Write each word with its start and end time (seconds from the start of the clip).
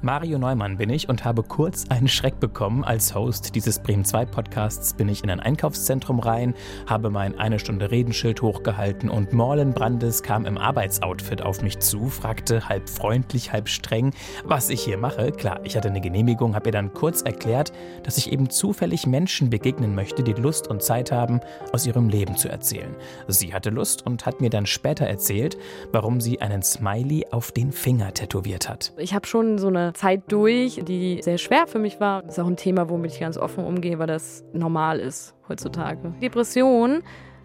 Mario 0.00 0.38
Neumann 0.38 0.76
bin 0.76 0.90
ich 0.90 1.08
und 1.08 1.24
habe 1.24 1.42
kurz 1.42 1.86
einen 1.88 2.06
Schreck 2.06 2.38
bekommen. 2.38 2.84
Als 2.84 3.16
Host 3.16 3.56
dieses 3.56 3.80
Bremen 3.80 4.04
2 4.04 4.26
Podcasts 4.26 4.94
bin 4.94 5.08
ich 5.08 5.24
in 5.24 5.30
ein 5.30 5.40
Einkaufszentrum 5.40 6.20
rein, 6.20 6.54
habe 6.86 7.10
mein 7.10 7.36
eine 7.36 7.58
Stunde 7.58 7.90
Redenschild 7.90 8.40
hochgehalten 8.40 9.10
und 9.10 9.32
Morlen 9.32 9.72
Brandes 9.72 10.22
kam 10.22 10.46
im 10.46 10.56
Arbeitsoutfit 10.56 11.42
auf 11.42 11.62
mich 11.62 11.80
zu, 11.80 12.06
fragte 12.06 12.68
halb 12.68 12.88
freundlich, 12.88 13.52
halb 13.52 13.68
streng, 13.68 14.12
was 14.44 14.70
ich 14.70 14.82
hier 14.82 14.98
mache. 14.98 15.32
Klar, 15.32 15.58
ich 15.64 15.76
hatte 15.76 15.88
eine 15.88 16.00
Genehmigung, 16.00 16.54
habe 16.54 16.68
ihr 16.68 16.72
dann 16.72 16.94
kurz 16.94 17.22
erklärt, 17.22 17.72
dass 18.04 18.18
ich 18.18 18.30
eben 18.30 18.50
zufällig 18.50 19.04
Menschen 19.04 19.50
begegnen 19.50 19.96
möchte, 19.96 20.22
die 20.22 20.32
Lust 20.32 20.68
und 20.68 20.80
Zeit 20.80 21.10
haben, 21.10 21.40
aus 21.72 21.84
ihrem 21.86 22.08
Leben 22.08 22.36
zu 22.36 22.48
erzählen. 22.48 22.94
Sie 23.26 23.52
hatte 23.52 23.70
Lust 23.70 24.06
und 24.06 24.26
hat 24.26 24.40
mir 24.40 24.50
dann 24.50 24.66
später 24.66 25.06
erzählt, 25.06 25.58
warum 25.90 26.20
sie 26.20 26.40
einen 26.40 26.62
Smiley 26.62 27.26
auf 27.32 27.50
den 27.50 27.72
Finger 27.72 28.14
tätowiert 28.14 28.68
hat. 28.68 28.92
Ich 28.96 29.12
habe 29.12 29.26
schon 29.26 29.58
so 29.58 29.66
eine 29.66 29.87
Zeit 29.94 30.22
durch, 30.28 30.80
die 30.84 31.20
sehr 31.22 31.38
schwer 31.38 31.66
für 31.66 31.78
mich 31.78 32.00
war. 32.00 32.22
Das 32.22 32.34
ist 32.34 32.38
auch 32.38 32.46
ein 32.46 32.56
Thema, 32.56 32.88
womit 32.88 33.12
ich 33.12 33.20
ganz 33.20 33.38
offen 33.38 33.64
umgehe, 33.64 33.98
weil 33.98 34.06
das 34.06 34.44
normal 34.52 35.00
ist 35.00 35.34
heutzutage. 35.48 36.14
Depression 36.22 37.02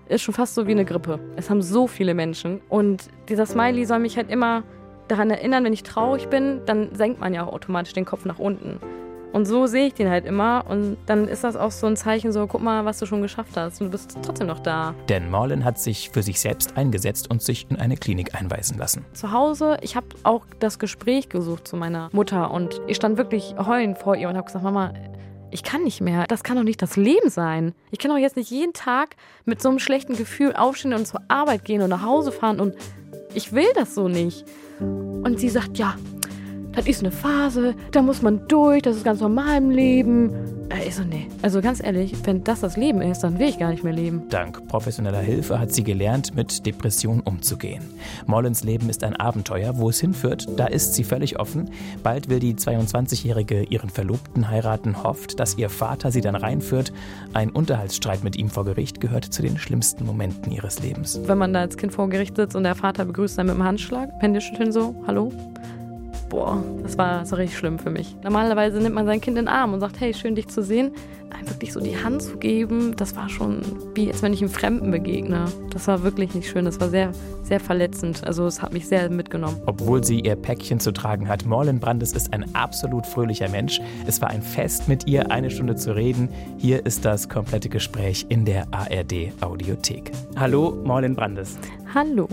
ist 0.08 0.22
schon 0.22 0.34
fast 0.34 0.56
so 0.56 0.68
wie 0.68 0.72
eine 0.72 0.86
Grippe. 0.86 1.20
Es 1.36 1.50
haben 1.50 1.62
so 1.62 1.88
viele 1.88 2.14
Menschen. 2.14 2.62
Und 2.70 3.10
dieser 3.30 3.46
Smiley 3.46 3.86
soll 3.86 4.00
mich 4.00 4.18
halt 4.18 4.30
immer 4.30 4.64
daran 5.08 5.30
erinnern, 5.30 5.64
wenn 5.64 5.74
ich 5.74 5.84
traurig 5.84 6.28
bin, 6.28 6.62
dann 6.66 6.94
senkt 6.96 7.20
man 7.20 7.34
ja 7.34 7.46
auch 7.46 7.54
automatisch 7.54 7.94
den 7.94 8.06
Kopf 8.06 8.26
nach 8.26 8.40
unten. 8.40 8.80
Und 9.34 9.46
so 9.46 9.66
sehe 9.66 9.88
ich 9.88 9.96
den 9.96 10.10
halt 10.10 10.26
immer. 10.26 10.64
Und 10.70 10.96
dann 11.08 11.28
ist 11.28 11.44
das 11.44 11.56
auch 11.56 11.72
so 11.72 11.88
ein 11.88 11.98
Zeichen, 11.98 12.32
so, 12.32 12.46
guck 12.46 12.62
mal, 12.62 12.86
was 12.86 13.00
du 13.00 13.08
schon 13.08 13.22
geschafft 13.24 13.58
hast. 13.58 13.82
Und 13.82 13.88
du 13.88 13.92
bist 13.92 14.16
trotzdem 14.22 14.48
noch 14.48 14.60
da. 14.60 14.94
Denn 15.10 15.30
Morlin 15.30 15.66
hat 15.66 15.80
sich 15.80 16.12
für 16.12 16.22
sich 16.22 16.40
selbst 16.40 16.78
eingesetzt 16.78 17.30
und 17.32 17.42
sich 17.42 17.66
in 17.70 17.78
eine 17.78 17.98
Klinik 17.98 18.36
einweisen 18.40 18.78
lassen. 18.78 19.04
Zu 19.14 19.32
Hause, 19.32 19.78
ich 19.82 19.96
habe 19.96 20.06
auch 20.24 20.46
das 20.60 20.78
Gespräch 20.78 21.30
gesucht 21.30 21.68
zu 21.68 21.76
meiner 21.76 22.10
Mutter. 22.14 22.52
Und 22.52 22.80
ich 22.88 22.96
stand 22.96 23.18
wirklich 23.18 23.56
heulend 23.58 23.98
vor 23.98 24.16
ihr 24.16 24.30
und 24.30 24.38
habe 24.38 24.46
gesagt, 24.46 24.64
Mama, 24.64 24.94
ich 25.50 25.64
kann 25.64 25.84
nicht 25.84 26.00
mehr. 26.00 26.26
Das 26.28 26.44
kann 26.44 26.58
doch 26.58 26.64
nicht 26.64 26.82
das 26.82 26.96
Leben 26.96 27.30
sein. 27.30 27.74
Ich 27.90 27.98
kann 27.98 28.12
doch 28.12 28.18
jetzt 28.18 28.36
nicht 28.36 28.52
jeden 28.52 28.74
Tag 28.74 29.16
mit 29.46 29.62
so 29.62 29.70
einem 29.70 29.80
schlechten 29.80 30.16
Gefühl 30.16 30.56
aufstehen 30.56 30.94
und 30.94 31.08
zur 31.08 31.22
Arbeit 31.28 31.66
gehen 31.66 31.82
und 31.82 31.90
nach 31.90 32.04
Hause 32.04 32.32
fahren. 32.32 32.60
Und 32.60 32.76
ich 33.34 33.52
will 33.52 33.68
das 33.74 33.96
so 33.96 34.08
nicht. 34.08 34.46
Und 34.80 35.40
sie 35.40 35.50
sagt, 35.50 35.78
ja, 35.80 35.96
das 36.76 36.88
ist 36.88 37.02
eine 37.02 37.12
Phase, 37.12 37.76
da 37.92 38.02
muss 38.02 38.22
man 38.22 38.48
durch, 38.48 38.82
das 38.82 38.98
ist 38.98 39.06
ganz 39.06 39.22
normal 39.22 39.58
im 39.58 39.70
Leben. 39.70 40.32
Ich 40.86 40.96
so, 40.96 41.04
nee. 41.04 41.28
Also 41.44 41.62
ganz 41.62 41.84
ehrlich, 41.84 42.14
wenn 42.24 42.44
das 42.44 42.62
das 42.62 42.78
Leben 42.78 43.02
ist, 43.02 43.20
dann 43.20 43.38
will 43.38 43.48
ich 43.48 43.60
gar 43.60 43.70
nicht 43.70 43.84
mehr 43.84 43.94
leben. 43.94 44.24
Dank 44.30 44.68
professioneller 44.68 45.20
Hilfe 45.20 45.60
hat 45.60 45.72
sie 45.72 45.84
gelernt, 45.84 46.36
mit 46.36 46.66
Depression 46.66 47.20
umzugehen. 47.20 47.84
Mollens 48.26 48.64
Leben 48.64 48.90
ist 48.90 49.04
ein 49.04 49.16
Abenteuer. 49.16 49.78
Wo 49.78 49.90
es 49.90 50.00
hinführt, 50.00 50.48
da 50.58 50.66
ist 50.66 50.96
sie 50.96 51.04
völlig 51.04 51.40
offen. 51.40 51.70
Bald 52.02 52.28
will 52.30 52.40
die 52.40 52.56
22-Jährige 52.56 53.64
ihren 53.64 53.90
Verlobten 53.90 54.50
heiraten, 54.50 55.04
hofft, 55.04 55.40
dass 55.40 55.58
ihr 55.58 55.70
Vater 55.70 56.12
sie 56.12 56.22
dann 56.22 56.36
reinführt. 56.36 56.92
Ein 57.34 57.52
Unterhaltsstreit 57.52 58.24
mit 58.24 58.36
ihm 58.36 58.50
vor 58.50 58.66
Gericht 58.66 59.00
gehört 59.00 59.26
zu 59.26 59.42
den 59.42 59.58
schlimmsten 59.60 60.06
Momenten 60.06 60.52
ihres 60.52 60.82
Lebens. 60.82 61.20
Wenn 61.26 61.38
man 61.38 61.54
da 61.54 61.62
als 61.62 61.78
Kind 61.78 61.94
vor 61.94 62.10
Gericht 62.10 62.36
sitzt 62.36 62.56
und 62.56 62.64
der 62.64 62.76
Vater 62.76 63.06
begrüßt 63.06 63.38
dann 63.38 63.48
mit 63.48 63.56
dem 63.56 63.64
Handschlag, 63.64 64.10
Händeschütteln 64.20 64.72
so, 64.72 64.96
hallo, 65.06 65.32
boah, 66.34 66.64
das 66.82 66.98
war 66.98 67.26
so 67.28 67.36
richtig 67.36 67.58
schlimm 67.58 67.78
für 67.78 67.92
mich. 67.92 68.16
Normalerweise 68.24 68.80
nimmt 68.80 68.96
man 68.96 69.06
sein 69.06 69.22
Kind 69.22 69.38
in 69.38 69.46
den 69.46 69.54
Arm 69.54 69.72
und 69.74 69.80
sagt, 69.80 70.00
hey, 70.00 70.16
schön 70.16 70.34
dich 70.34 70.48
zu 70.48 70.64
sehen. 70.64 70.92
Einem 71.30 71.48
wirklich 71.48 71.72
so 71.72 71.80
die 71.80 71.96
Hand 71.96 72.24
zu 72.24 72.38
geben, 72.38 72.96
das 72.96 73.16
war 73.16 73.30
schon 73.30 73.62
wie, 73.94 74.12
als 74.12 74.24
wenn 74.24 74.34
ich 74.34 74.42
einem 74.42 74.50
Fremden 74.50 74.90
begegne. 74.90 75.46
Das 75.70 75.88
war 75.88 76.02
wirklich 76.02 76.34
nicht 76.34 76.50
schön, 76.50 76.66
das 76.66 76.80
war 76.80 76.90
sehr, 76.90 77.12
sehr 77.44 77.60
verletzend. 77.60 78.26
Also 78.26 78.48
es 78.48 78.64
hat 78.64 78.74
mich 78.74 78.88
sehr 78.88 79.12
mitgenommen. 79.12 79.58
Obwohl 79.68 80.04
sie 80.04 80.22
ihr 80.22 80.36
Päckchen 80.36 80.80
zu 80.80 80.92
tragen 80.92 81.28
hat, 81.28 81.46
Morlen 81.46 81.80
Brandes 81.80 82.14
ist 82.14 82.34
ein 82.34 82.56
absolut 82.56 83.06
fröhlicher 83.06 83.50
Mensch. 83.50 83.80
Es 84.08 84.20
war 84.20 84.30
ein 84.30 84.42
Fest, 84.42 84.88
mit 84.88 85.08
ihr 85.08 85.30
eine 85.30 85.52
Stunde 85.52 85.76
zu 85.76 85.96
reden. 85.96 86.30
Hier 86.58 86.84
ist 86.84 87.06
das 87.06 87.30
komplette 87.30 87.70
Gespräch 87.70 88.26
in 88.30 88.46
der 88.46 88.68
ARD 88.72 89.34
Audiothek. 89.42 90.12
Hallo, 90.36 90.76
Morlen 90.84 91.16
Brandes. 91.16 91.60
Hallo. 91.94 92.28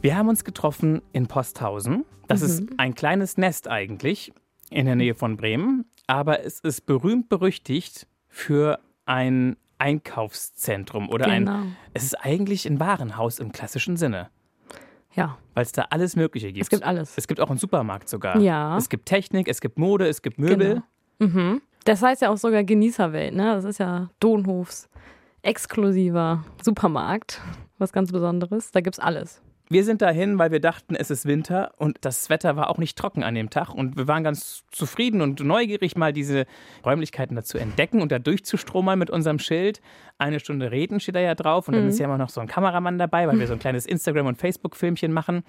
Wir 0.00 0.16
haben 0.16 0.28
uns 0.28 0.44
getroffen 0.44 1.00
in 1.12 1.28
Posthausen. 1.28 2.04
Das 2.28 2.40
mhm. 2.40 2.46
ist 2.46 2.62
ein 2.78 2.94
kleines 2.94 3.36
Nest 3.36 3.68
eigentlich 3.68 4.32
in 4.70 4.86
der 4.86 4.94
Nähe 4.94 5.14
von 5.14 5.36
Bremen, 5.36 5.86
aber 6.06 6.44
es 6.44 6.60
ist 6.60 6.86
berühmt 6.86 7.28
berüchtigt 7.28 8.06
für 8.28 8.78
ein 9.06 9.56
Einkaufszentrum 9.78 11.08
oder 11.08 11.26
genau. 11.26 11.52
ein. 11.52 11.76
Es 11.94 12.04
ist 12.04 12.14
eigentlich 12.14 12.66
ein 12.66 12.78
Warenhaus 12.78 13.38
im 13.38 13.52
klassischen 13.52 13.96
Sinne. 13.96 14.28
Ja. 15.14 15.38
Weil 15.54 15.64
es 15.64 15.72
da 15.72 15.86
alles 15.90 16.16
Mögliche 16.16 16.52
gibt. 16.52 16.62
Es 16.62 16.70
gibt 16.70 16.82
alles. 16.82 17.14
Es 17.16 17.26
gibt 17.26 17.40
auch 17.40 17.50
einen 17.50 17.58
Supermarkt 17.58 18.08
sogar. 18.08 18.38
Ja. 18.38 18.76
Es 18.76 18.88
gibt 18.88 19.06
Technik, 19.06 19.48
es 19.48 19.60
gibt 19.60 19.78
Mode, 19.78 20.06
es 20.06 20.22
gibt 20.22 20.38
Möbel. 20.38 20.82
Genau. 21.18 21.32
Mhm. 21.32 21.62
Das 21.84 22.02
heißt 22.02 22.22
ja 22.22 22.30
auch 22.30 22.36
sogar 22.36 22.64
Genießerwelt, 22.64 23.34
ne? 23.34 23.54
Das 23.54 23.64
ist 23.64 23.78
ja 23.78 24.10
Donhofs 24.20 24.88
exklusiver 25.42 26.44
Supermarkt. 26.62 27.40
Was 27.78 27.92
ganz 27.92 28.12
Besonderes. 28.12 28.72
Da 28.72 28.80
gibt 28.80 28.96
es 28.96 29.00
alles. 29.00 29.40
Wir 29.70 29.84
sind 29.84 30.00
dahin, 30.00 30.38
weil 30.38 30.50
wir 30.50 30.60
dachten, 30.60 30.94
es 30.94 31.10
ist 31.10 31.26
Winter 31.26 31.72
und 31.76 31.98
das 32.00 32.30
Wetter 32.30 32.56
war 32.56 32.70
auch 32.70 32.78
nicht 32.78 32.96
trocken 32.96 33.22
an 33.22 33.34
dem 33.34 33.50
Tag 33.50 33.74
und 33.74 33.96
wir 33.96 34.08
waren 34.08 34.24
ganz 34.24 34.64
zufrieden 34.70 35.20
und 35.20 35.40
neugierig, 35.40 35.96
mal 35.96 36.12
diese 36.12 36.46
Räumlichkeiten 36.84 37.36
dazu 37.36 37.58
entdecken 37.58 38.00
und 38.00 38.10
da 38.10 38.18
durchzustromern 38.18 38.98
mit 38.98 39.10
unserem 39.10 39.38
Schild. 39.38 39.80
Eine 40.16 40.40
Stunde 40.40 40.70
reden 40.70 41.00
steht 41.00 41.16
da 41.16 41.20
ja 41.20 41.34
drauf 41.34 41.68
und 41.68 41.74
mhm. 41.74 41.80
dann 41.80 41.88
ist 41.88 41.98
ja 41.98 42.06
immer 42.06 42.18
noch 42.18 42.30
so 42.30 42.40
ein 42.40 42.46
Kameramann 42.46 42.98
dabei, 42.98 43.28
weil 43.28 43.38
wir 43.38 43.46
so 43.46 43.52
ein 43.52 43.58
kleines 43.68 43.84
Instagram- 43.84 44.26
und 44.26 44.38
Facebook-Filmchen 44.38 45.12
machen. 45.12 45.42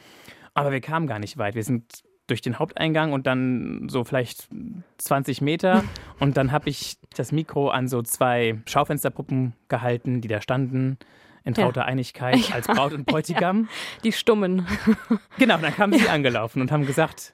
Aber 0.54 0.72
wir 0.72 0.82
kamen 0.82 1.08
gar 1.08 1.20
nicht 1.20 1.38
weit. 1.38 1.56
Wir 1.56 1.64
sind 1.64 2.04
durch 2.28 2.42
den 2.42 2.60
Haupteingang 2.60 3.14
und 3.14 3.26
dann 3.26 3.88
so 3.90 4.04
vielleicht 4.04 4.50
20 4.98 5.42
Meter. 5.42 5.84
Und 6.20 6.38
dann 6.38 6.52
habe 6.52 6.70
ich 6.70 6.98
das 7.16 7.32
Mikro 7.32 7.70
an 7.70 7.88
so 7.88 8.02
zwei 8.02 8.60
Schaufensterpuppen 8.66 9.54
gehalten, 9.68 10.22
die 10.22 10.28
da 10.28 10.42
standen 10.42 10.98
in 11.44 11.54
trauter 11.54 11.82
ja. 11.82 11.88
Einigkeit 11.88 12.54
als 12.54 12.68
Braut 12.68 12.94
und 12.94 13.06
Bräutigam. 13.06 13.64
Ja, 13.64 14.02
die 14.04 14.12
Stummen. 14.12 14.68
Genau, 15.38 15.58
dann 15.58 15.74
kamen 15.74 15.98
sie 15.98 16.10
angelaufen 16.10 16.62
und 16.62 16.72
haben 16.72 16.86
gesagt, 16.86 17.34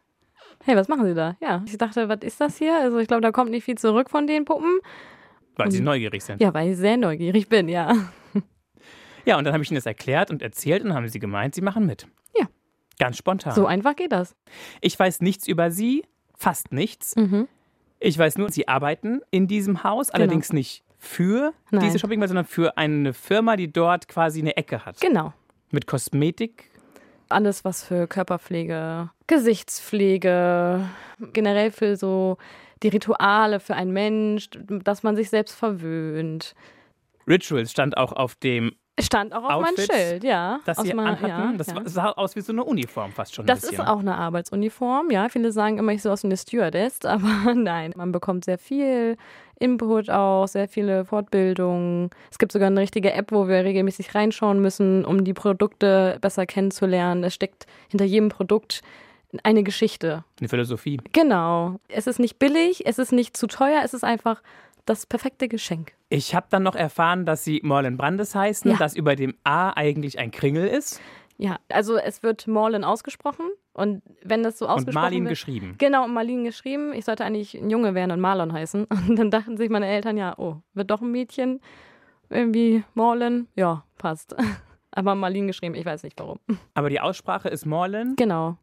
hey, 0.63 0.75
was 0.75 0.88
machen 0.88 1.05
Sie 1.05 1.16
da? 1.16 1.35
Ja, 1.41 1.63
ich 1.66 1.77
dachte, 1.77 2.07
was 2.07 2.19
ist 2.21 2.39
das 2.39 2.57
hier? 2.57 2.79
Also 2.79 2.99
ich 2.99 3.07
glaube, 3.07 3.21
da 3.21 3.31
kommt 3.31 3.51
nicht 3.51 3.63
viel 3.63 3.77
zurück 3.77 4.09
von 4.09 4.27
den 4.27 4.45
Puppen. 4.45 4.79
Weil 5.55 5.67
und, 5.67 5.71
sie 5.71 5.81
neugierig 5.81 6.23
sind. 6.23 6.41
Ja, 6.41 6.53
weil 6.53 6.71
ich 6.71 6.77
sehr 6.77 6.97
neugierig 6.97 7.49
bin, 7.49 7.67
ja. 7.67 7.95
Ja, 9.25 9.38
und 9.38 9.43
dann 9.43 9.53
habe 9.53 9.63
ich 9.63 9.71
ihnen 9.71 9.75
das 9.75 9.88
erklärt 9.88 10.29
und 10.29 10.41
erzählt 10.41 10.83
und 10.83 10.93
haben 10.93 11.07
sie 11.07 11.19
gemeint, 11.19 11.55
sie 11.55 11.61
machen 11.61 11.85
mit. 11.85 12.07
Ja. 12.37 12.45
Ganz 12.99 13.17
spontan. 13.17 13.53
So 13.53 13.66
einfach 13.66 13.95
geht 13.95 14.11
das. 14.11 14.35
Ich 14.81 14.97
weiß 14.97 15.22
nichts 15.22 15.47
über 15.47 15.72
sie, 15.72 16.05
fast 16.35 16.72
nichts. 16.72 17.16
Mhm. 17.16 17.47
Ich 17.99 18.17
weiß 18.17 18.37
nur, 18.37 18.51
sie 18.51 18.67
arbeiten 18.67 19.22
in 19.31 19.47
diesem 19.47 19.83
Haus, 19.83 20.07
genau. 20.07 20.23
allerdings 20.23 20.53
nicht 20.53 20.84
für 20.97 21.53
Nein. 21.72 21.83
diese 21.83 22.00
Shopping 22.00 22.19
Mall, 22.19 22.28
sondern 22.28 22.45
für 22.45 22.78
eine 22.78 23.13
Firma, 23.13 23.56
die 23.56 23.72
dort 23.72 24.07
quasi 24.07 24.41
eine 24.41 24.57
Ecke 24.57 24.85
hat. 24.85 25.00
Genau. 25.01 25.33
Mit 25.72 25.88
Kosmetik. 25.88 26.69
Alles, 27.29 27.66
was 27.66 27.83
für 27.83 28.07
Körperpflege, 28.07 29.09
Gesichtspflege, 29.28 30.88
generell 31.34 31.72
für 31.72 31.95
so 31.95 32.38
die 32.84 32.89
Rituale 32.89 33.59
für 33.59 33.75
einen 33.75 33.91
Mensch, 33.91 34.50
dass 34.53 35.03
man 35.03 35.16
sich 35.16 35.29
selbst 35.29 35.55
verwöhnt. 35.55 36.53
Rituals 37.28 37.72
stand 37.72 37.97
auch 37.97 38.11
auf 38.11 38.35
dem 38.35 38.75
Stand 38.97 39.34
auch 39.34 39.44
auf 39.44 39.61
meinem 39.61 39.75
Schild, 39.75 40.23
ja. 40.23 40.61
Das 40.63 40.78
sie 40.78 40.94
mein, 40.94 41.07
anhatten. 41.07 41.28
Ja, 41.28 41.53
das 41.57 41.67
ja. 41.67 41.81
sah 41.84 42.11
aus 42.11 42.38
wie 42.38 42.41
so 42.41 42.53
eine 42.53 42.63
Uniform 42.63 43.11
fast 43.11 43.35
schon. 43.35 43.45
das 43.45 43.66
ist 43.66 43.79
auch 43.79 44.00
eine 44.00 44.16
Arbeitsuniform, 44.16 45.11
ja. 45.11 45.28
Viele 45.28 45.51
sagen 45.51 45.79
immer, 45.79 45.91
ich 45.91 46.01
sehe 46.01 46.13
aus 46.13 46.23
wie 46.23 46.28
eine 46.28 46.38
Stewardess, 46.38 47.00
aber 47.03 47.53
nein. 47.53 47.91
Man 47.97 48.13
bekommt 48.13 48.45
sehr 48.45 48.57
viel 48.57 49.17
Input 49.59 50.09
auch, 50.09 50.47
sehr 50.47 50.67
viele 50.67 51.05
Fortbildungen. 51.05 52.09
Es 52.31 52.38
gibt 52.38 52.51
sogar 52.51 52.67
eine 52.67 52.81
richtige 52.81 53.13
App, 53.13 53.31
wo 53.31 53.47
wir 53.47 53.63
regelmäßig 53.63 54.13
reinschauen 54.16 54.61
müssen, 54.61 55.05
um 55.05 55.23
die 55.23 55.33
Produkte 55.33 56.17
besser 56.21 56.45
kennenzulernen. 56.45 57.23
Es 57.23 57.33
steckt 57.33 57.66
hinter 57.89 58.05
jedem 58.05 58.29
Produkt 58.29 58.81
eine 59.43 59.63
Geschichte. 59.63 60.23
Eine 60.39 60.49
Philosophie. 60.49 60.99
Genau. 61.11 61.79
Es 61.87 62.07
ist 62.07 62.19
nicht 62.19 62.40
billig, 62.40 62.85
es 62.85 62.99
ist 62.99 63.11
nicht 63.11 63.35
zu 63.35 63.47
teuer, 63.47 63.81
es 63.84 63.93
ist 63.93 64.03
einfach 64.03 64.41
das 64.85 65.05
perfekte 65.05 65.47
Geschenk. 65.47 65.93
Ich 66.09 66.35
habe 66.35 66.47
dann 66.49 66.63
noch 66.63 66.75
erfahren, 66.75 67.25
dass 67.25 67.43
sie 67.43 67.59
Morlen 67.63 67.97
Brandes 67.97 68.35
heißen, 68.35 68.72
ja. 68.72 68.78
dass 68.78 68.96
über 68.96 69.16
dem 69.16 69.35
A 69.43 69.72
eigentlich 69.72 70.19
ein 70.19 70.31
Kringel 70.31 70.67
ist. 70.67 71.02
Ja, 71.37 71.57
also 71.69 71.97
es 71.97 72.23
wird 72.23 72.47
Morlen 72.47 72.84
ausgesprochen 72.84 73.46
und 73.75 74.03
wenn 74.23 74.41
das 74.41 74.57
so 74.57 74.67
ausgesprochen. 74.67 74.95
Und 74.95 75.01
Marlin 75.01 75.23
wird, 75.25 75.31
geschrieben. 75.31 75.75
Genau, 75.77 76.05
und 76.05 76.13
Marlin 76.13 76.45
geschrieben. 76.45 76.93
Ich 76.93 77.03
sollte 77.03 77.25
eigentlich 77.25 77.55
ein 77.55 77.69
Junge 77.69 77.93
werden 77.93 78.11
und 78.11 78.22
Marlon 78.22 78.53
heißen. 78.53 78.85
Und 79.09 79.17
dann 79.17 79.29
dachten 79.29 79.57
sich 79.57 79.69
meine 79.69 79.85
Eltern, 79.87 80.16
ja, 80.16 80.33
oh, 80.37 80.61
wird 80.73 80.89
doch 80.91 81.01
ein 81.01 81.11
Mädchen. 81.11 81.59
Irgendwie 82.29 82.85
Morlen. 82.93 83.49
Ja, 83.55 83.83
passt. 83.97 84.33
Aber 84.91 85.13
Marlin 85.13 85.47
geschrieben, 85.47 85.75
ich 85.75 85.85
weiß 85.85 86.03
nicht 86.03 86.17
warum. 86.19 86.39
Aber 86.73 86.89
die 86.89 87.01
Aussprache 87.01 87.49
ist 87.49 87.66
Morlen? 87.66 88.16
Genau. 88.16 88.57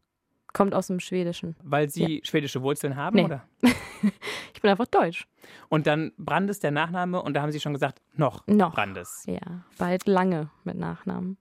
Kommt 0.51 0.73
aus 0.73 0.87
dem 0.87 0.99
Schwedischen. 0.99 1.55
Weil 1.63 1.89
Sie 1.89 2.15
ja. 2.17 2.25
schwedische 2.25 2.63
Wurzeln 2.63 2.95
haben, 2.95 3.15
nee. 3.15 3.25
oder? 3.25 3.47
ich 3.61 4.61
bin 4.61 4.71
einfach 4.71 4.87
deutsch. 4.87 5.27
Und 5.69 5.85
dann 5.85 6.11
Brandes 6.17 6.59
der 6.59 6.71
Nachname 6.71 7.21
und 7.21 7.35
da 7.35 7.43
haben 7.43 7.51
Sie 7.51 7.59
schon 7.59 7.73
gesagt, 7.73 8.01
noch, 8.15 8.45
noch. 8.47 8.73
Brandes. 8.73 9.25
Ja, 9.27 9.63
bald 9.77 10.07
lange 10.07 10.49
mit 10.63 10.77
Nachnamen. 10.77 11.37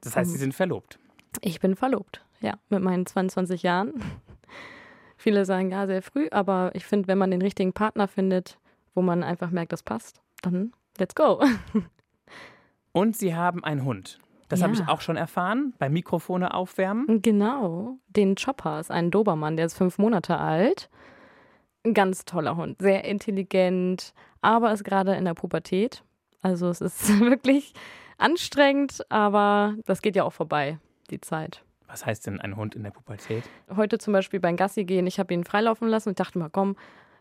Das 0.00 0.16
heißt, 0.16 0.30
Sie 0.30 0.38
sind 0.38 0.54
verlobt. 0.54 0.98
Ich 1.42 1.60
bin 1.60 1.76
verlobt, 1.76 2.24
ja, 2.40 2.54
mit 2.68 2.82
meinen 2.82 3.06
22 3.06 3.62
Jahren. 3.62 3.94
Viele 5.16 5.44
sagen 5.44 5.70
ja 5.72 5.86
sehr 5.86 6.02
früh, 6.02 6.28
aber 6.30 6.70
ich 6.74 6.84
finde, 6.86 7.08
wenn 7.08 7.18
man 7.18 7.30
den 7.30 7.42
richtigen 7.42 7.72
Partner 7.72 8.06
findet, 8.08 8.58
wo 8.94 9.02
man 9.02 9.22
einfach 9.24 9.50
merkt, 9.50 9.72
das 9.72 9.82
passt, 9.82 10.20
dann 10.42 10.72
let's 10.98 11.14
go. 11.14 11.42
Und 12.92 13.16
Sie 13.16 13.34
haben 13.34 13.62
einen 13.64 13.84
Hund. 13.84 14.18
Das 14.48 14.60
Ja. 14.60 14.64
habe 14.66 14.74
ich 14.74 14.88
auch 14.88 15.00
schon 15.00 15.16
erfahren, 15.16 15.74
beim 15.78 15.92
Mikrofone 15.92 16.54
aufwärmen. 16.54 17.20
Genau, 17.20 17.98
den 18.08 18.34
Chopper 18.34 18.80
ist 18.80 18.90
ein 18.90 19.10
Dobermann, 19.10 19.56
der 19.56 19.66
ist 19.66 19.76
fünf 19.76 19.98
Monate 19.98 20.38
alt. 20.38 20.88
Ein 21.84 21.94
ganz 21.94 22.24
toller 22.24 22.56
Hund, 22.56 22.80
sehr 22.80 23.04
intelligent, 23.04 24.14
aber 24.40 24.72
ist 24.72 24.84
gerade 24.84 25.14
in 25.16 25.24
der 25.26 25.34
Pubertät. 25.34 26.02
Also 26.42 26.68
es 26.70 26.80
ist 26.80 27.08
wirklich 27.20 27.74
anstrengend, 28.16 29.04
aber 29.10 29.74
das 29.84 30.00
geht 30.02 30.16
ja 30.16 30.24
auch 30.24 30.32
vorbei, 30.32 30.78
die 31.10 31.20
Zeit. 31.20 31.62
Was 31.88 32.04
heißt 32.04 32.26
denn 32.26 32.40
ein 32.40 32.56
Hund 32.56 32.74
in 32.74 32.82
der 32.82 32.90
Pubertät? 32.90 33.44
Heute 33.74 33.98
zum 33.98 34.12
Beispiel 34.12 34.40
beim 34.40 34.56
Gassi 34.56 34.84
gehen, 34.84 35.06
ich 35.06 35.18
habe 35.18 35.32
ihn 35.32 35.44
freilaufen 35.44 35.88
lassen 35.88 36.10
und 36.10 36.20
dachte 36.20 36.38
mal, 36.38 36.50
komm, 36.50 36.76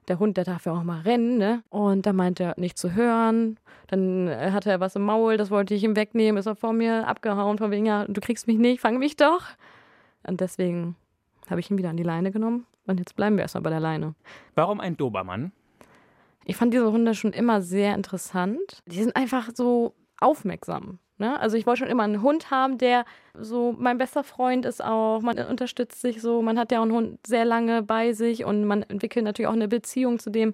der 0.08 0.20
Hund, 0.20 0.38
der 0.38 0.44
darf 0.44 0.66
ja 0.66 0.74
auch 0.74 0.84
mal 0.84 1.02
rennen, 1.02 1.38
ne? 1.38 1.64
Und 1.70 2.06
da 2.06 2.14
meinte 2.14 2.44
er 2.44 2.54
nicht 2.58 2.78
zu 2.78 2.94
hören. 2.94 3.60
Dann 3.88 4.28
äh, 4.28 4.52
hatte 4.52 4.70
er 4.70 4.80
was 4.80 4.96
im 4.96 5.04
Maul, 5.04 5.38
das 5.38 5.52
wollte 5.52 5.74
ich 5.74 5.84
ihm 5.84 5.96
wegnehmen, 5.96 6.38
ist 6.38 6.46
er 6.46 6.56
vor 6.56 6.74
mir 6.74 7.08
abgehauen, 7.08 7.58
von 7.58 7.72
wegen, 7.72 7.86
ja, 7.86 8.06
du 8.06 8.22
kriegst 8.22 8.48
mich 8.48 8.58
nicht, 8.58 8.82
fang 8.82 9.00
mich 9.00 9.16
doch. 9.16 9.44
Und 10.24 10.42
deswegen 10.42 10.96
habe 11.50 11.60
ich 11.60 11.72
ihn 11.72 11.78
wieder 11.78 11.90
an 11.90 11.98
die 11.98 12.04
Leine 12.04 12.32
genommen. 12.32 12.66
Und 12.86 13.00
jetzt 13.00 13.16
bleiben 13.16 13.36
wir 13.36 13.42
erstmal 13.42 13.64
bei 13.64 13.70
der 13.70 13.80
Leine. 13.80 14.16
Warum 14.56 14.80
ein 14.80 14.96
Dobermann? 14.96 15.52
Ich 16.46 16.56
fand 16.56 16.74
diese 16.74 16.90
Hunde 16.90 17.14
schon 17.14 17.34
immer 17.34 17.62
sehr 17.62 17.94
interessant. 17.94 18.82
Die 18.86 19.04
sind 19.04 19.16
einfach 19.16 19.50
so 19.54 19.94
aufmerksam. 20.20 21.00
Ne? 21.18 21.40
Also 21.40 21.58
ich 21.58 21.66
wollte 21.66 21.80
schon 21.80 21.88
immer 21.88 22.04
einen 22.04 22.22
Hund 22.22 22.52
haben, 22.52 22.78
der 22.78 23.06
so 23.34 23.76
mein 23.78 23.98
bester 23.98 24.24
Freund 24.24 24.66
ist 24.66 24.84
auch. 24.84 25.22
Man 25.22 25.38
unterstützt 25.40 26.02
sich 26.02 26.22
so. 26.22 26.42
Man 26.42 26.60
hat 26.60 26.72
ja 26.72 26.80
auch 26.80 26.84
einen 26.84 26.92
Hund 26.92 27.26
sehr 27.26 27.46
lange 27.46 27.82
bei 27.82 28.14
sich 28.14 28.46
und 28.46 28.66
man 28.66 28.84
entwickelt 28.84 29.26
natürlich 29.26 29.48
auch 29.48 29.54
eine 29.54 29.68
Beziehung 29.68 30.20
zu 30.20 30.30
dem. 30.30 30.54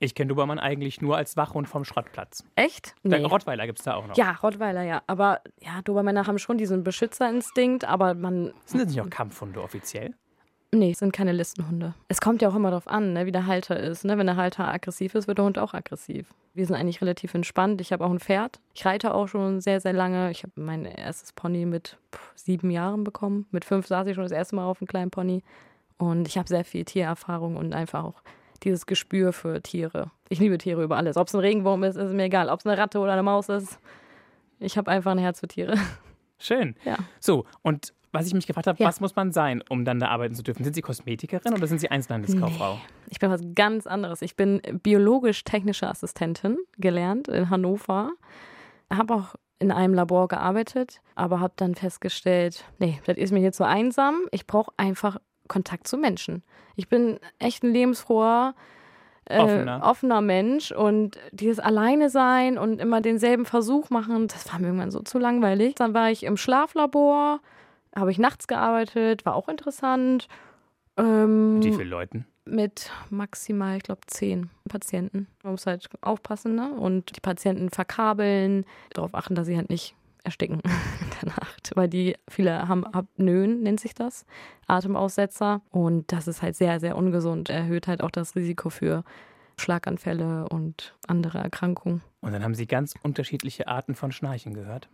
Ich 0.00 0.16
kenne 0.16 0.30
Dobermann 0.30 0.58
eigentlich 0.58 1.00
nur 1.00 1.16
als 1.16 1.36
Wachhund 1.36 1.68
vom 1.68 1.84
Schrottplatz. 1.84 2.44
Echt? 2.56 2.96
Der 3.04 3.24
Rottweiler 3.24 3.66
gibt 3.66 3.78
es 3.78 3.84
da 3.84 3.94
auch 3.94 4.06
noch. 4.06 4.16
Ja, 4.16 4.32
Rottweiler, 4.42 4.82
ja. 4.82 5.02
Aber 5.06 5.40
ja, 5.60 5.80
Dobermänner 5.84 6.26
haben 6.26 6.40
schon 6.40 6.58
diesen 6.58 6.82
Beschützerinstinkt, 6.82 7.84
aber 7.84 8.14
man. 8.14 8.52
Sind 8.64 8.80
das 8.80 8.88
nicht 8.88 9.00
auch 9.00 9.08
Kampfhunde 9.08 9.62
offiziell? 9.62 10.14
Nee, 10.74 10.90
es 10.90 10.98
sind 10.98 11.12
keine 11.12 11.32
Listenhunde. 11.32 11.94
Es 12.08 12.20
kommt 12.20 12.42
ja 12.42 12.48
auch 12.48 12.56
immer 12.56 12.70
darauf 12.70 12.88
an, 12.88 13.12
ne, 13.12 13.26
wie 13.26 13.32
der 13.32 13.46
Halter 13.46 13.78
ist. 13.78 14.04
Ne? 14.04 14.18
Wenn 14.18 14.26
der 14.26 14.36
Halter 14.36 14.66
aggressiv 14.66 15.14
ist, 15.14 15.28
wird 15.28 15.38
der 15.38 15.44
Hund 15.44 15.58
auch 15.58 15.72
aggressiv. 15.72 16.34
Wir 16.54 16.66
sind 16.66 16.76
eigentlich 16.76 17.00
relativ 17.00 17.34
entspannt. 17.34 17.80
Ich 17.80 17.92
habe 17.92 18.04
auch 18.04 18.10
ein 18.10 18.20
Pferd. 18.20 18.60
Ich 18.74 18.84
reite 18.84 19.14
auch 19.14 19.26
schon 19.26 19.60
sehr, 19.60 19.80
sehr 19.80 19.94
lange. 19.94 20.30
Ich 20.30 20.42
habe 20.42 20.52
mein 20.56 20.84
erstes 20.84 21.32
Pony 21.32 21.64
mit 21.64 21.96
sieben 22.34 22.70
Jahren 22.70 23.04
bekommen. 23.04 23.46
Mit 23.50 23.64
fünf 23.64 23.86
saß 23.86 24.06
ich 24.06 24.14
schon 24.14 24.24
das 24.24 24.32
erste 24.32 24.56
Mal 24.56 24.66
auf 24.66 24.80
einem 24.80 24.88
kleinen 24.88 25.10
Pony. 25.10 25.42
Und 25.96 26.28
ich 26.28 26.36
habe 26.36 26.48
sehr 26.48 26.64
viel 26.64 26.84
Tiererfahrung 26.84 27.56
und 27.56 27.72
einfach 27.72 28.04
auch 28.04 28.22
dieses 28.64 28.86
Gespür 28.86 29.32
für 29.32 29.62
Tiere. 29.62 30.10
Ich 30.28 30.38
liebe 30.38 30.58
Tiere 30.58 30.82
über 30.82 30.96
alles. 30.96 31.16
Ob 31.16 31.28
es 31.28 31.34
ein 31.34 31.40
Regenwurm 31.40 31.84
ist, 31.84 31.96
ist 31.96 32.12
mir 32.12 32.24
egal. 32.24 32.48
Ob 32.48 32.60
es 32.60 32.66
eine 32.66 32.76
Ratte 32.76 32.98
oder 32.98 33.12
eine 33.12 33.22
Maus 33.22 33.48
ist. 33.48 33.78
Ich 34.58 34.76
habe 34.76 34.90
einfach 34.90 35.12
ein 35.12 35.18
Herz 35.18 35.40
für 35.40 35.48
Tiere. 35.48 35.74
Schön. 36.38 36.76
Ja. 36.84 36.96
So, 37.18 37.46
und 37.62 37.94
was 38.12 38.26
ich 38.26 38.34
mich 38.34 38.46
gefragt 38.46 38.66
habe, 38.66 38.78
Ja. 38.82 38.86
was 38.88 39.00
muss 39.00 39.16
man 39.16 39.32
sein, 39.32 39.62
um 39.68 39.84
dann 39.84 39.98
da 39.98 40.08
arbeiten 40.08 40.34
zu 40.34 40.42
dürfen? 40.42 40.64
Sind 40.64 40.74
Sie 40.74 40.82
Kosmetikerin 40.82 41.54
oder 41.54 41.66
sind 41.66 41.78
Sie 41.80 41.90
Einzelhandelskauffrau? 41.90 42.78
Ich 43.08 43.18
bin 43.18 43.30
was 43.30 43.40
ganz 43.54 43.86
anderes. 43.86 44.22
Ich 44.22 44.36
bin 44.36 44.60
biologisch-technische 44.82 45.88
Assistentin, 45.88 46.58
gelernt 46.78 47.28
in 47.28 47.50
Hannover. 47.50 48.12
Habe 48.92 49.14
auch 49.14 49.34
in 49.58 49.70
einem 49.72 49.94
Labor 49.94 50.28
gearbeitet, 50.28 51.00
aber 51.14 51.40
habe 51.40 51.54
dann 51.56 51.74
festgestellt, 51.74 52.64
nee, 52.78 53.00
das 53.06 53.16
ist 53.16 53.32
mir 53.32 53.38
hier 53.40 53.52
zu 53.52 53.64
einsam. 53.66 54.26
Ich 54.30 54.46
brauche 54.46 54.72
einfach 54.76 55.16
Kontakt 55.48 55.86
zu 55.88 55.96
Menschen. 55.96 56.42
Ich 56.76 56.88
bin 56.88 57.18
echt 57.38 57.62
ein 57.62 57.72
lebensfroher, 57.72 58.54
äh, 59.26 59.38
Offener. 59.38 59.80
offener 59.84 60.20
Mensch 60.20 60.72
und 60.72 61.18
dieses 61.30 61.60
Alleine 61.60 62.10
sein 62.10 62.58
und 62.58 62.80
immer 62.80 63.00
denselben 63.00 63.44
Versuch 63.46 63.88
machen, 63.90 64.26
das 64.28 64.52
war 64.52 64.58
mir 64.58 64.66
irgendwann 64.66 64.90
so 64.90 65.00
zu 65.00 65.18
langweilig. 65.18 65.76
Dann 65.76 65.94
war 65.94 66.10
ich 66.10 66.24
im 66.24 66.36
Schlaflabor, 66.36 67.40
habe 67.94 68.10
ich 68.10 68.18
nachts 68.18 68.46
gearbeitet, 68.46 69.24
war 69.24 69.34
auch 69.34 69.48
interessant. 69.48 70.28
Ähm, 70.96 71.54
Mit 71.54 71.64
wie 71.64 71.72
vielen 71.72 71.88
Leuten? 71.88 72.26
mit 72.44 72.90
maximal, 73.10 73.76
ich 73.76 73.82
glaube, 73.82 74.00
zehn 74.06 74.50
Patienten. 74.68 75.28
Man 75.42 75.52
muss 75.52 75.66
halt 75.66 75.88
aufpassen 76.00 76.54
ne? 76.54 76.72
und 76.72 77.16
die 77.16 77.20
Patienten 77.20 77.70
verkabeln, 77.70 78.64
darauf 78.90 79.14
achten, 79.14 79.34
dass 79.34 79.46
sie 79.46 79.56
halt 79.56 79.70
nicht 79.70 79.94
ersticken 80.24 80.60
in 81.00 81.10
der 81.20 81.30
Nacht, 81.30 81.72
weil 81.74 81.88
die 81.88 82.16
viele 82.28 82.68
haben 82.68 82.84
Apnoen, 82.86 83.62
nennt 83.62 83.80
sich 83.80 83.94
das, 83.94 84.24
Atemaussetzer 84.66 85.62
und 85.70 86.10
das 86.12 86.28
ist 86.28 86.42
halt 86.42 86.56
sehr, 86.56 86.80
sehr 86.80 86.96
ungesund, 86.96 87.50
erhöht 87.50 87.88
halt 87.88 88.02
auch 88.02 88.10
das 88.10 88.36
Risiko 88.36 88.70
für 88.70 89.04
Schlaganfälle 89.58 90.48
und 90.48 90.94
andere 91.06 91.38
Erkrankungen. 91.38 92.02
Und 92.20 92.32
dann 92.32 92.42
haben 92.42 92.54
Sie 92.54 92.66
ganz 92.66 92.94
unterschiedliche 93.02 93.68
Arten 93.68 93.94
von 93.94 94.12
Schnarchen 94.12 94.54
gehört. 94.54 94.88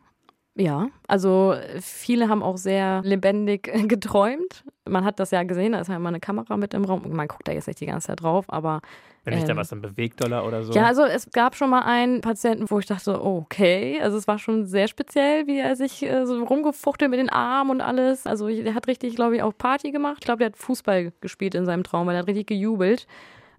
Ja, 0.58 0.88
also 1.06 1.54
viele 1.80 2.28
haben 2.28 2.42
auch 2.42 2.56
sehr 2.56 3.00
lebendig 3.04 3.70
geträumt. 3.86 4.64
Man 4.88 5.04
hat 5.04 5.20
das 5.20 5.30
ja 5.30 5.44
gesehen, 5.44 5.72
da 5.72 5.78
ist 5.80 5.88
ja 5.88 5.94
immer 5.96 6.08
eine 6.08 6.18
Kamera 6.18 6.56
mit 6.56 6.74
im 6.74 6.84
Raum. 6.84 7.02
Man 7.08 7.28
guckt 7.28 7.46
da 7.46 7.52
jetzt 7.52 7.68
nicht 7.68 7.80
die 7.80 7.86
ganze 7.86 8.08
Zeit 8.08 8.22
drauf, 8.22 8.46
aber 8.48 8.80
Wenn 9.24 9.34
sich 9.34 9.44
da 9.44 9.52
Ähm, 9.52 9.56
was 9.58 9.68
dann 9.68 9.82
bewegt 9.82 10.20
oder 10.24 10.62
so. 10.64 10.72
Ja, 10.72 10.86
also 10.86 11.04
es 11.04 11.30
gab 11.30 11.54
schon 11.54 11.70
mal 11.70 11.82
einen 11.82 12.22
Patienten, 12.22 12.68
wo 12.70 12.80
ich 12.80 12.86
dachte, 12.86 13.22
okay, 13.24 14.00
also 14.02 14.18
es 14.18 14.26
war 14.26 14.40
schon 14.40 14.66
sehr 14.66 14.88
speziell, 14.88 15.46
wie 15.46 15.60
er 15.60 15.76
sich 15.76 16.02
äh, 16.02 16.26
so 16.26 16.42
rumgefuchtelt 16.42 17.10
mit 17.10 17.20
den 17.20 17.30
Armen 17.30 17.70
und 17.70 17.80
alles. 17.80 18.26
Also 18.26 18.48
der 18.48 18.74
hat 18.74 18.88
richtig, 18.88 19.14
glaube 19.14 19.36
ich, 19.36 19.42
auch 19.42 19.52
Party 19.56 19.92
gemacht. 19.92 20.18
Ich 20.20 20.24
glaube, 20.24 20.38
der 20.38 20.46
hat 20.46 20.56
Fußball 20.56 21.12
gespielt 21.20 21.54
in 21.54 21.66
seinem 21.66 21.84
Traum, 21.84 22.08
weil 22.08 22.16
er 22.16 22.20
hat 22.20 22.26
richtig 22.26 22.48
gejubelt. 22.48 23.06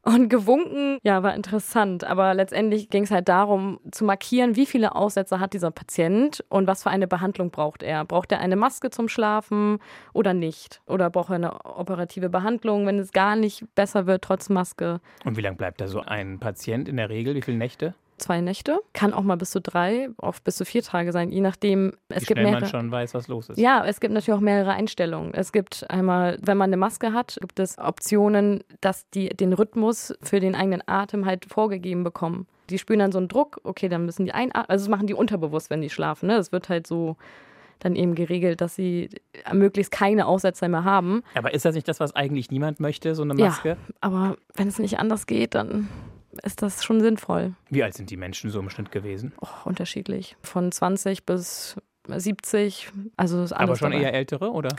Und 0.03 0.29
gewunken, 0.29 0.97
ja, 1.03 1.23
war 1.23 1.35
interessant. 1.35 2.03
Aber 2.03 2.33
letztendlich 2.33 2.89
ging 2.89 3.03
es 3.03 3.11
halt 3.11 3.29
darum, 3.29 3.79
zu 3.91 4.05
markieren, 4.05 4.55
wie 4.55 4.65
viele 4.65 4.95
Aussätze 4.95 5.39
hat 5.39 5.53
dieser 5.53 5.71
Patient 5.71 6.43
und 6.49 6.67
was 6.67 6.83
für 6.83 6.89
eine 6.89 7.07
Behandlung 7.07 7.51
braucht 7.51 7.83
er. 7.83 8.05
Braucht 8.05 8.31
er 8.31 8.39
eine 8.39 8.55
Maske 8.55 8.89
zum 8.89 9.09
Schlafen 9.09 9.79
oder 10.13 10.33
nicht? 10.33 10.81
Oder 10.87 11.09
braucht 11.09 11.29
er 11.29 11.35
eine 11.35 11.65
operative 11.65 12.29
Behandlung, 12.29 12.85
wenn 12.85 12.99
es 12.99 13.11
gar 13.11 13.35
nicht 13.35 13.65
besser 13.75 14.07
wird, 14.07 14.23
trotz 14.23 14.49
Maske? 14.49 15.01
Und 15.25 15.37
wie 15.37 15.41
lange 15.41 15.57
bleibt 15.57 15.81
da 15.81 15.87
so 15.87 16.01
ein 16.01 16.39
Patient 16.39 16.87
in 16.87 16.97
der 16.97 17.09
Regel? 17.09 17.35
Wie 17.35 17.41
viele 17.41 17.57
Nächte? 17.57 17.93
Zwei 18.19 18.41
Nächte. 18.41 18.79
Kann 18.93 19.13
auch 19.13 19.23
mal 19.23 19.35
bis 19.37 19.51
zu 19.51 19.61
drei, 19.61 20.09
oft 20.17 20.43
bis 20.43 20.57
zu 20.57 20.65
vier 20.65 20.83
Tage 20.83 21.11
sein, 21.11 21.31
je 21.31 21.41
nachdem. 21.41 21.93
Es 22.09 22.23
wie 22.23 22.25
gibt 22.27 22.41
mehrere. 22.41 22.61
man 22.61 22.69
schon 22.69 22.91
weiß, 22.91 23.13
was 23.13 23.27
los 23.27 23.49
ist. 23.49 23.57
Ja, 23.57 23.83
es 23.85 23.99
gibt 23.99 24.13
natürlich 24.13 24.37
auch 24.37 24.41
mehrere 24.41 24.71
Einstellungen. 24.71 25.33
Es 25.33 25.51
gibt 25.51 25.89
einmal, 25.89 26.37
wenn 26.41 26.57
man 26.57 26.69
eine 26.69 26.77
Maske 26.77 27.13
hat, 27.13 27.37
gibt 27.41 27.59
es 27.59 27.77
Optionen, 27.77 28.63
dass 28.81 29.09
die 29.09 29.29
den 29.29 29.53
Rhythmus 29.53 30.13
für 30.21 30.39
den 30.39 30.55
eigenen 30.55 30.83
Atem 30.87 31.25
halt 31.25 31.45
vorgegeben 31.45 32.03
bekommen. 32.03 32.47
Die 32.69 32.77
spüren 32.77 32.99
dann 32.99 33.11
so 33.11 33.17
einen 33.17 33.27
Druck, 33.29 33.59
okay, 33.63 33.89
dann 33.89 34.05
müssen 34.05 34.25
die 34.25 34.31
einatmen. 34.31 34.65
Also 34.69 34.85
das 34.85 34.89
machen 34.89 35.07
die 35.07 35.15
unterbewusst, 35.15 35.69
wenn 35.69 35.81
die 35.81 35.89
schlafen. 35.89 36.27
Ne? 36.27 36.35
Es 36.35 36.51
wird 36.51 36.69
halt 36.69 36.85
so 36.85 37.17
dann 37.79 37.95
eben 37.95 38.13
geregelt, 38.13 38.59
dass 38.61 38.75
sie 38.75 39.09
möglichst 39.53 39.91
keine 39.91 40.27
Aussetzer 40.27 40.67
mehr 40.67 40.83
haben. 40.83 41.23
Aber 41.33 41.53
ist 41.53 41.63
das 41.65 41.73
nicht 41.75 41.87
das, 41.87 41.99
was 42.01 42.13
eigentlich 42.15 42.51
niemand 42.51 42.79
möchte, 42.81 43.15
so 43.15 43.23
eine 43.23 43.33
Ja. 43.35 43.47
Maske? 43.47 43.77
Aber 44.01 44.35
wenn 44.53 44.67
es 44.67 44.79
nicht 44.79 44.99
anders 44.99 45.25
geht, 45.27 45.55
dann 45.55 45.87
ist 46.43 46.61
das 46.61 46.83
schon 46.83 47.01
sinnvoll. 47.01 47.53
Wie 47.69 47.83
alt 47.83 47.93
sind 47.93 48.09
die 48.09 48.17
Menschen 48.17 48.49
so 48.49 48.59
im 48.59 48.69
Schnitt 48.69 48.91
gewesen? 48.91 49.33
Oh, 49.41 49.47
unterschiedlich. 49.65 50.35
Von 50.41 50.71
20 50.71 51.25
bis 51.25 51.77
70. 52.07 52.91
Also 53.17 53.43
ist 53.43 53.53
alles 53.53 53.69
Aber 53.69 53.75
schon 53.77 53.91
dabei. 53.91 54.03
eher 54.03 54.13
ältere, 54.13 54.51
oder? 54.51 54.69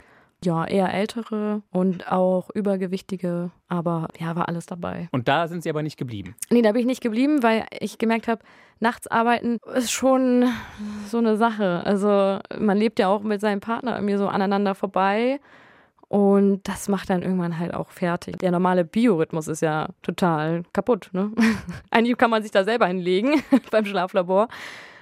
Ja, 0.43 0.65
eher 0.65 0.91
ältere 0.91 1.61
und 1.69 2.11
auch 2.11 2.49
übergewichtige. 2.55 3.51
Aber 3.67 4.07
ja, 4.19 4.35
war 4.35 4.47
alles 4.47 4.65
dabei. 4.65 5.07
Und 5.11 5.27
da 5.27 5.47
sind 5.47 5.61
sie 5.61 5.69
aber 5.69 5.83
nicht 5.83 5.97
geblieben. 5.97 6.35
Nee, 6.49 6.63
da 6.63 6.71
bin 6.71 6.81
ich 6.81 6.87
nicht 6.87 7.01
geblieben, 7.03 7.43
weil 7.43 7.65
ich 7.79 7.99
gemerkt 7.99 8.27
habe, 8.27 8.41
nachts 8.79 9.05
arbeiten 9.07 9.59
ist 9.75 9.91
schon 9.91 10.45
so 11.07 11.19
eine 11.19 11.37
Sache. 11.37 11.83
Also 11.85 12.39
man 12.59 12.77
lebt 12.77 12.97
ja 12.97 13.07
auch 13.07 13.21
mit 13.21 13.39
seinem 13.39 13.59
Partner 13.59 13.95
irgendwie 13.95 14.17
so 14.17 14.27
aneinander 14.27 14.73
vorbei. 14.73 15.39
Und 16.11 16.67
das 16.67 16.89
macht 16.89 17.09
dann 17.09 17.21
irgendwann 17.21 17.57
halt 17.57 17.73
auch 17.73 17.89
fertig. 17.89 18.37
Der 18.39 18.51
normale 18.51 18.83
Biorhythmus 18.83 19.47
ist 19.47 19.61
ja 19.61 19.87
total 20.01 20.63
kaputt. 20.73 21.09
Ne? 21.13 21.31
Eigentlich 21.89 22.17
kann 22.17 22.29
man 22.29 22.41
sich 22.43 22.51
da 22.51 22.65
selber 22.65 22.85
hinlegen 22.87 23.41
beim 23.71 23.85
Schlaflabor. 23.85 24.49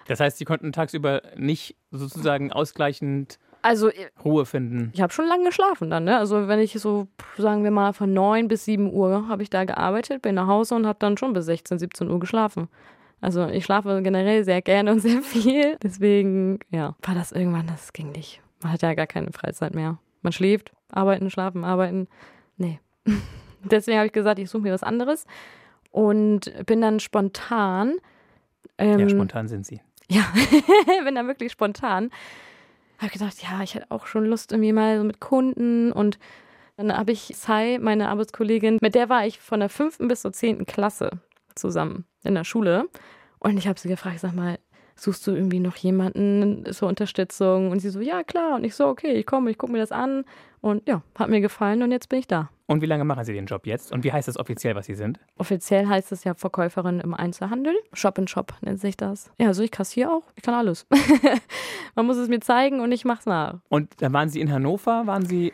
Das 0.05 0.19
heißt, 0.19 0.37
sie 0.37 0.45
konnten 0.45 0.71
tagsüber 0.71 1.23
nicht 1.35 1.75
sozusagen 1.89 2.51
ausgleichend 2.51 3.39
Also 3.63 3.89
Ruhe 4.23 4.45
finden. 4.45 4.91
ich 4.93 5.01
habe 5.01 5.11
schon 5.11 5.25
lange 5.25 5.45
geschlafen 5.45 5.89
dann. 5.89 6.03
Ne? 6.03 6.15
Also 6.15 6.47
wenn 6.47 6.59
ich 6.59 6.73
so, 6.73 7.07
sagen 7.39 7.63
wir 7.63 7.71
mal, 7.71 7.93
von 7.93 8.13
9 8.13 8.47
bis 8.47 8.65
7 8.65 8.93
Uhr 8.93 9.27
habe 9.29 9.41
ich 9.41 9.49
da 9.49 9.63
gearbeitet, 9.65 10.21
bin 10.21 10.35
nach 10.35 10.45
Hause 10.45 10.75
und 10.75 10.85
habe 10.85 10.99
dann 10.99 11.17
schon 11.17 11.33
bis 11.33 11.45
16, 11.45 11.79
17 11.79 12.07
Uhr 12.11 12.19
geschlafen. 12.19 12.67
Also 13.19 13.47
ich 13.47 13.65
schlafe 13.65 13.99
generell 14.03 14.43
sehr 14.43 14.61
gerne 14.61 14.91
und 14.91 14.99
sehr 14.99 15.23
viel. 15.23 15.75
Deswegen, 15.81 16.59
ja, 16.69 16.95
war 17.01 17.15
das 17.15 17.31
irgendwann, 17.31 17.65
das 17.65 17.93
ging 17.93 18.11
nicht. 18.11 18.41
Man 18.61 18.73
hat 18.73 18.83
ja 18.83 18.93
gar 18.93 19.07
keine 19.07 19.31
Freizeit 19.31 19.73
mehr. 19.73 19.97
Man 20.21 20.33
schläft, 20.33 20.71
arbeiten, 20.91 21.29
schlafen, 21.29 21.63
arbeiten. 21.63 22.07
Nee. 22.57 22.79
Deswegen 23.63 23.97
habe 23.97 24.07
ich 24.07 24.13
gesagt, 24.13 24.39
ich 24.39 24.49
suche 24.49 24.63
mir 24.63 24.73
was 24.73 24.83
anderes. 24.83 25.25
Und 25.91 26.51
bin 26.65 26.81
dann 26.81 26.99
spontan. 26.99 27.95
Ähm, 28.77 28.99
Ja, 28.99 29.09
spontan 29.09 29.47
sind 29.47 29.65
sie. 29.65 29.81
ja, 30.09 30.23
bin 31.03 31.15
dann 31.15 31.27
wirklich 31.27 31.51
spontan. 31.51 32.11
Habe 32.99 33.11
gedacht, 33.11 33.41
ja, 33.41 33.61
ich 33.63 33.75
hätte 33.75 33.87
auch 33.89 34.05
schon 34.07 34.25
Lust 34.25 34.51
irgendwie 34.51 34.73
mal 34.73 34.97
so 34.97 35.03
mit 35.03 35.19
Kunden 35.19 35.91
und 35.91 36.19
Dann 36.77 36.95
habe 36.95 37.11
ich 37.11 37.33
Sai, 37.35 37.77
meine 37.81 38.07
Arbeitskollegin, 38.07 38.77
mit 38.81 38.95
der 38.95 39.09
war 39.09 39.25
ich 39.25 39.39
von 39.39 39.59
der 39.59 39.67
fünften 39.69 40.07
bis 40.07 40.21
zur 40.21 40.31
zehnten 40.31 40.65
Klasse 40.65 41.09
zusammen 41.55 42.05
in 42.23 42.35
der 42.35 42.45
Schule. 42.45 42.87
Und 43.39 43.57
ich 43.57 43.67
habe 43.67 43.77
sie 43.79 43.89
gefragt, 43.89 44.15
ich 44.15 44.21
sag 44.21 44.33
mal, 44.33 44.59
suchst 45.01 45.25
du 45.27 45.31
irgendwie 45.31 45.59
noch 45.59 45.75
jemanden 45.75 46.65
zur 46.71 46.87
Unterstützung? 46.87 47.71
Und 47.71 47.79
sie 47.79 47.89
so, 47.89 47.99
ja 47.99 48.23
klar. 48.23 48.55
Und 48.55 48.63
ich 48.63 48.75
so, 48.75 48.87
okay, 48.87 49.13
ich 49.13 49.25
komme, 49.25 49.51
ich 49.51 49.57
gucke 49.57 49.71
mir 49.71 49.79
das 49.79 49.91
an. 49.91 50.25
Und 50.61 50.87
ja, 50.87 51.01
hat 51.15 51.29
mir 51.29 51.41
gefallen 51.41 51.81
und 51.83 51.91
jetzt 51.91 52.09
bin 52.09 52.19
ich 52.19 52.27
da. 52.27 52.49
Und 52.67 52.81
wie 52.81 52.85
lange 52.85 53.03
machen 53.03 53.23
Sie 53.23 53.33
den 53.33 53.45
Job 53.45 53.65
jetzt? 53.65 53.91
Und 53.91 54.03
wie 54.03 54.11
heißt 54.11 54.27
es 54.27 54.37
offiziell, 54.37 54.75
was 54.75 54.85
Sie 54.85 54.93
sind? 54.93 55.19
Offiziell 55.37 55.87
heißt 55.87 56.11
es 56.11 56.23
ja 56.23 56.35
Verkäuferin 56.35 56.99
im 56.99 57.13
Einzelhandel. 57.13 57.73
Shop 57.93 58.17
in 58.17 58.27
Shop 58.27 58.53
nennt 58.61 58.79
sich 58.79 58.95
das. 58.95 59.31
Ja, 59.39 59.47
also 59.47 59.63
ich 59.63 59.71
kassiere 59.71 60.11
auch. 60.11 60.23
Ich 60.35 60.43
kann 60.43 60.53
alles. 60.53 60.85
Man 61.95 62.05
muss 62.05 62.17
es 62.17 62.27
mir 62.27 62.41
zeigen 62.41 62.79
und 62.79 62.91
ich 62.91 63.05
mach's 63.05 63.25
nach. 63.25 63.59
Und 63.69 64.01
dann 64.01 64.13
waren 64.13 64.29
Sie 64.29 64.41
in 64.41 64.51
Hannover, 64.51 65.07
waren 65.07 65.25
Sie. 65.25 65.53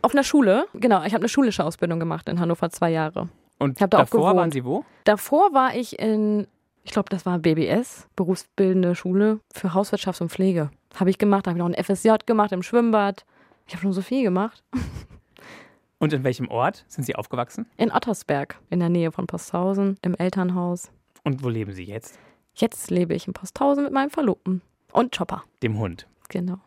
Auf 0.00 0.14
einer 0.14 0.24
Schule, 0.24 0.66
genau. 0.72 1.02
Ich 1.04 1.12
habe 1.12 1.22
eine 1.22 1.28
schulische 1.28 1.64
Ausbildung 1.64 2.00
gemacht 2.00 2.28
in 2.28 2.40
Hannover 2.40 2.70
zwei 2.70 2.90
Jahre. 2.90 3.28
Und 3.58 3.80
davor 3.92 4.34
waren 4.34 4.50
Sie 4.50 4.64
wo? 4.64 4.84
Davor 5.04 5.52
war 5.52 5.76
ich 5.76 5.98
in, 5.98 6.46
ich 6.84 6.92
glaube, 6.92 7.08
das 7.10 7.24
war 7.26 7.38
BBS, 7.38 8.06
berufsbildende 8.16 8.94
Schule 8.94 9.40
für 9.52 9.74
Hauswirtschaft 9.74 10.20
und 10.20 10.30
Pflege. 10.30 10.70
Habe 10.94 11.10
ich 11.10 11.18
gemacht, 11.18 11.46
habe 11.46 11.56
ich 11.56 11.64
noch 11.64 11.70
ein 11.72 11.82
FSJ 11.84 12.10
gemacht 12.26 12.52
im 12.52 12.62
Schwimmbad. 12.62 13.24
Ich 13.66 13.74
habe 13.74 13.82
schon 13.82 13.92
so 13.92 14.02
viel 14.02 14.22
gemacht. 14.22 14.62
Und 15.98 16.12
in 16.12 16.24
welchem 16.24 16.48
Ort 16.48 16.84
sind 16.88 17.04
Sie 17.04 17.14
aufgewachsen? 17.14 17.64
In 17.76 17.92
Ottersberg, 17.92 18.58
in 18.70 18.80
der 18.80 18.88
Nähe 18.88 19.12
von 19.12 19.28
Posthausen, 19.28 19.98
im 20.02 20.16
Elternhaus. 20.16 20.90
Und 21.22 21.44
wo 21.44 21.48
leben 21.48 21.70
Sie 21.72 21.84
jetzt? 21.84 22.18
Jetzt 22.54 22.90
lebe 22.90 23.14
ich 23.14 23.28
in 23.28 23.32
Posthausen 23.34 23.84
mit 23.84 23.92
meinem 23.92 24.10
Verlobten 24.10 24.62
und 24.90 25.16
Chopper. 25.16 25.44
Dem 25.62 25.78
Hund. 25.78 26.08
Genau. 26.28 26.58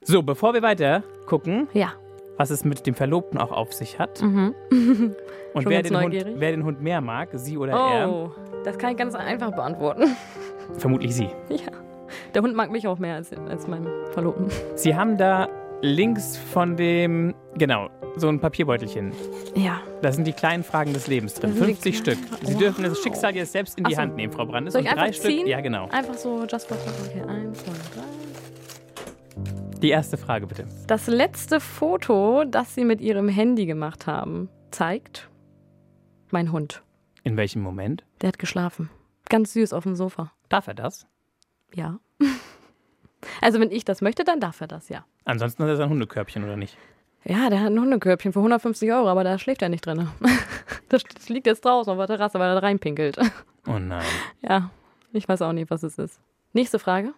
So, 0.00 0.22
bevor 0.22 0.54
wir 0.54 0.62
weiter 0.62 1.02
gucken, 1.26 1.68
Ja. 1.74 1.92
Was 2.36 2.50
es 2.50 2.64
mit 2.64 2.86
dem 2.86 2.94
Verlobten 2.94 3.38
auch 3.38 3.50
auf 3.52 3.72
sich 3.72 3.98
hat 3.98 4.20
Mhm. 4.22 4.54
und 5.54 5.66
wer 5.68 5.82
den, 5.82 6.00
Hund, 6.00 6.14
wer 6.36 6.50
den 6.50 6.64
Hund 6.64 6.82
mehr 6.82 7.00
mag, 7.00 7.30
Sie 7.34 7.56
oder 7.58 7.72
er, 7.72 8.10
Oh, 8.10 8.30
das 8.64 8.78
kann 8.78 8.90
ich 8.92 8.96
ganz 8.96 9.14
einfach 9.14 9.52
beantworten. 9.54 10.16
vermutlich 10.78 11.14
Sie. 11.14 11.28
ja. 11.48 11.70
Der 12.34 12.42
Hund 12.42 12.54
mag 12.54 12.70
mich 12.70 12.86
auch 12.86 12.98
mehr 12.98 13.16
als, 13.16 13.32
als 13.48 13.66
meinen 13.66 13.86
Verlobten. 14.12 14.46
Sie 14.74 14.94
haben 14.94 15.16
da 15.16 15.48
links 15.82 16.36
von 16.36 16.76
dem, 16.76 17.34
genau, 17.56 17.88
so 18.16 18.28
ein 18.28 18.40
Papierbeutelchen. 18.40 19.12
Ja. 19.54 19.80
Da 20.02 20.12
sind 20.12 20.26
die 20.26 20.32
kleinen 20.32 20.62
Fragen 20.64 20.92
des 20.92 21.06
Lebens 21.06 21.34
drin. 21.34 21.50
Das 21.50 21.58
sind 21.58 21.68
die 21.68 21.92
50 21.92 21.98
Stück. 21.98 22.18
Sie 22.42 22.52
Wow. 22.54 22.58
dürfen 22.60 22.84
das 22.84 22.98
Schicksal 23.02 23.34
jetzt 23.36 23.52
selbst 23.52 23.76
in 23.78 23.84
die 23.84 23.92
Ach 23.92 23.96
so. 23.96 24.02
Hand 24.02 24.16
nehmen, 24.16 24.32
Frau 24.32 24.46
Brandes. 24.46 24.72
Soll 24.72 24.82
ich 24.82 24.88
und 24.88 24.96
drei 24.96 25.02
einfach 25.02 25.14
Stück. 25.18 25.30
ziehen? 25.30 25.46
Ja, 25.46 25.60
genau. 25.60 25.88
Einfach 25.90 26.14
so 26.14 26.44
just 26.50 26.68
for 26.68 26.76
fun. 26.78 26.92
Okay, 27.06 27.22
eins, 27.28 27.58
zwei, 27.64 27.72
drei. 27.72 28.02
Die 29.82 29.90
erste 29.90 30.16
Frage 30.16 30.46
bitte. 30.46 30.66
Das 30.86 31.06
letzte 31.06 31.60
Foto, 31.60 32.44
das 32.44 32.74
sie 32.74 32.84
mit 32.84 33.00
ihrem 33.00 33.28
Handy 33.28 33.66
gemacht 33.66 34.06
haben, 34.06 34.48
zeigt 34.70 35.28
mein 36.30 36.50
Hund. 36.50 36.82
In 37.24 37.36
welchem 37.36 37.62
Moment? 37.62 38.04
Der 38.22 38.28
hat 38.28 38.38
geschlafen. 38.38 38.88
Ganz 39.28 39.52
süß 39.52 39.72
auf 39.72 39.82
dem 39.84 39.94
Sofa. 39.94 40.32
Darf 40.48 40.66
er 40.66 40.74
das? 40.74 41.06
Ja. 41.74 41.98
Also 43.40 43.58
wenn 43.58 43.72
ich 43.72 43.84
das 43.84 44.02
möchte, 44.02 44.22
dann 44.22 44.38
darf 44.38 44.60
er 44.60 44.68
das, 44.68 44.88
ja. 44.88 45.04
Ansonsten 45.24 45.64
hat 45.64 45.70
er 45.70 45.76
sein 45.76 45.88
Hundekörbchen 45.88 46.44
oder 46.44 46.56
nicht? 46.56 46.76
Ja, 47.24 47.50
der 47.50 47.60
hat 47.60 47.66
ein 47.66 47.80
Hundekörbchen 47.80 48.32
für 48.32 48.38
150 48.38 48.92
Euro, 48.92 49.08
aber 49.08 49.24
da 49.24 49.36
schläft 49.38 49.62
er 49.62 49.68
nicht 49.68 49.84
drin. 49.84 50.08
Das 50.88 51.02
liegt 51.28 51.48
jetzt 51.48 51.64
draußen 51.64 51.90
auf 51.90 51.98
der 51.98 52.06
Terrasse, 52.06 52.38
weil 52.38 52.50
er 52.50 52.54
da 52.54 52.60
reinpinkelt. 52.60 53.18
Oh 53.66 53.78
nein. 53.80 54.04
Ja, 54.42 54.70
ich 55.12 55.28
weiß 55.28 55.42
auch 55.42 55.52
nicht, 55.52 55.68
was 55.68 55.82
es 55.82 55.98
ist. 55.98 56.20
Nächste 56.52 56.78
Frage. 56.78 57.12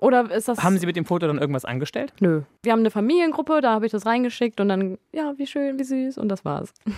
Oder 0.00 0.30
ist 0.30 0.48
das... 0.48 0.62
Haben 0.62 0.78
Sie 0.78 0.86
mit 0.86 0.96
dem 0.96 1.04
Foto 1.04 1.26
dann 1.26 1.38
irgendwas 1.38 1.64
angestellt? 1.64 2.12
Nö. 2.20 2.42
Wir 2.62 2.72
haben 2.72 2.80
eine 2.80 2.90
Familiengruppe, 2.90 3.60
da 3.60 3.72
habe 3.72 3.86
ich 3.86 3.92
das 3.92 4.06
reingeschickt 4.06 4.60
und 4.60 4.68
dann, 4.68 4.98
ja, 5.12 5.34
wie 5.36 5.46
schön, 5.46 5.78
wie 5.78 5.84
süß 5.84 6.18
und 6.18 6.28
das 6.28 6.44
war's. 6.44 6.72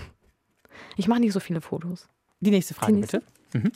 Ich 0.99 1.09
mache 1.09 1.21
nicht 1.21 1.33
so 1.33 1.41
viele 1.41 1.63
Fotos. 1.63 2.07
Die 2.41 2.51
nächste 2.51 2.75
Frage 2.75 2.93
Die 2.93 2.99
nächste. 3.01 3.23
bitte. 3.53 3.71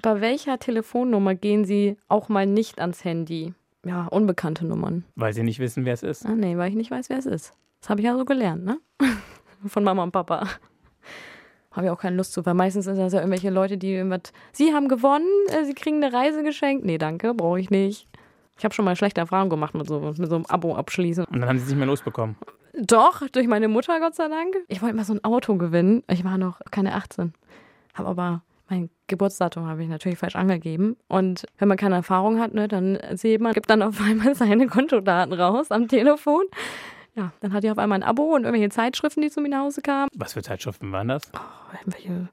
Bei 0.00 0.20
welcher 0.22 0.58
Telefonnummer 0.58 1.34
gehen 1.34 1.66
Sie 1.66 1.96
auch 2.08 2.30
mal 2.30 2.46
nicht 2.46 2.80
ans 2.80 3.04
Handy? 3.04 3.52
Ja, 3.84 4.06
unbekannte 4.06 4.64
Nummern. 4.64 5.04
Weil 5.14 5.34
Sie 5.34 5.42
nicht 5.42 5.58
wissen, 5.58 5.84
wer 5.84 5.92
es 5.94 6.02
ist. 6.02 6.24
Ah, 6.24 6.34
nee, 6.34 6.56
weil 6.56 6.70
ich 6.70 6.74
nicht 6.76 6.90
weiß, 6.90 7.10
wer 7.10 7.18
es 7.18 7.26
ist. 7.26 7.52
Das 7.80 7.90
habe 7.90 8.00
ich 8.00 8.06
ja 8.06 8.16
so 8.16 8.24
gelernt, 8.24 8.64
ne? 8.64 8.78
Von 9.66 9.84
Mama 9.84 10.02
und 10.04 10.12
Papa. 10.12 10.48
Habe 11.72 11.86
ich 11.86 11.90
auch 11.92 12.00
keine 12.00 12.16
Lust 12.16 12.32
zu, 12.32 12.44
weil 12.46 12.54
meistens 12.54 12.86
sind 12.86 12.96
das 12.96 13.12
ja 13.12 13.20
irgendwelche 13.20 13.50
Leute, 13.50 13.76
die 13.76 13.92
irgendwas. 13.92 14.32
Sie 14.52 14.72
haben 14.72 14.88
gewonnen, 14.88 15.28
äh, 15.50 15.64
sie 15.64 15.74
kriegen 15.74 16.02
eine 16.02 16.12
Reise 16.14 16.42
geschenkt. 16.42 16.84
Nee, 16.84 16.98
danke, 16.98 17.34
brauche 17.34 17.60
ich 17.60 17.70
nicht. 17.70 18.06
Ich 18.58 18.64
habe 18.64 18.74
schon 18.74 18.84
mal 18.84 18.96
schlechte 18.96 19.20
Erfahrungen 19.20 19.50
gemacht 19.50 19.74
mit 19.74 19.86
so, 19.86 20.00
mit 20.00 20.16
so 20.28 20.34
einem 20.34 20.46
Abo 20.46 20.74
abschließen. 20.74 21.24
Und 21.24 21.40
dann 21.40 21.48
haben 21.48 21.58
Sie 21.58 21.64
es 21.64 21.70
nicht 21.70 21.78
mehr 21.78 21.86
losbekommen. 21.86 22.36
Doch, 22.80 23.26
durch 23.28 23.46
meine 23.46 23.68
Mutter, 23.68 23.98
Gott 24.00 24.14
sei 24.14 24.28
Dank. 24.28 24.56
Ich 24.68 24.82
wollte 24.82 24.96
mal 24.96 25.04
so 25.04 25.14
ein 25.14 25.24
Auto 25.24 25.56
gewinnen. 25.56 26.02
Ich 26.08 26.24
war 26.24 26.38
noch 26.38 26.60
keine 26.70 26.94
18. 26.94 27.32
Habe 27.94 28.08
aber 28.08 28.42
mein 28.68 28.90
Geburtsdatum 29.06 29.66
habe 29.66 29.82
ich 29.82 29.88
natürlich 29.88 30.18
falsch 30.18 30.36
angegeben. 30.36 30.96
Und 31.08 31.46
wenn 31.58 31.68
man 31.68 31.76
keine 31.76 31.96
Erfahrung 31.96 32.38
hat, 32.38 32.52
ne, 32.52 32.68
dann 32.68 32.98
sieht 33.14 33.40
man, 33.40 33.52
gibt 33.54 33.70
dann 33.70 33.82
auf 33.82 34.00
einmal 34.00 34.34
seine 34.36 34.66
Kontodaten 34.66 35.32
raus 35.32 35.70
am 35.70 35.88
Telefon. 35.88 36.44
Ja, 37.14 37.32
dann 37.40 37.52
hatte 37.52 37.66
ich 37.66 37.70
auf 37.72 37.78
einmal 37.78 37.98
ein 37.98 38.02
Abo 38.04 38.34
und 38.34 38.44
irgendwelche 38.44 38.68
Zeitschriften, 38.70 39.22
die 39.22 39.30
zu 39.30 39.40
mir 39.40 39.48
nach 39.48 39.60
Hause 39.60 39.82
kamen. 39.82 40.08
Was 40.14 40.34
für 40.34 40.42
Zeitschriften 40.42 40.92
waren 40.92 41.08
das? 41.08 41.22
Irgendwelche 41.72 42.28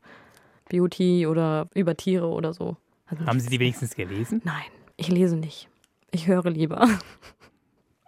Beauty 0.69 1.25
oder 1.25 1.67
über 1.73 1.95
Tiere 1.95 2.27
oder 2.27 2.53
so. 2.53 2.77
Also 3.07 3.25
Haben 3.25 3.39
Sie 3.39 3.49
die 3.49 3.59
wenigstens 3.59 3.95
gelesen? 3.95 4.41
Nein, 4.43 4.65
ich 4.97 5.07
lese 5.07 5.37
nicht. 5.37 5.69
Ich 6.11 6.27
höre 6.27 6.49
lieber. 6.49 6.87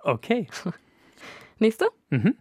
Okay. 0.03 0.47
Nächste. 1.59 1.87
Mhm. 2.09 2.35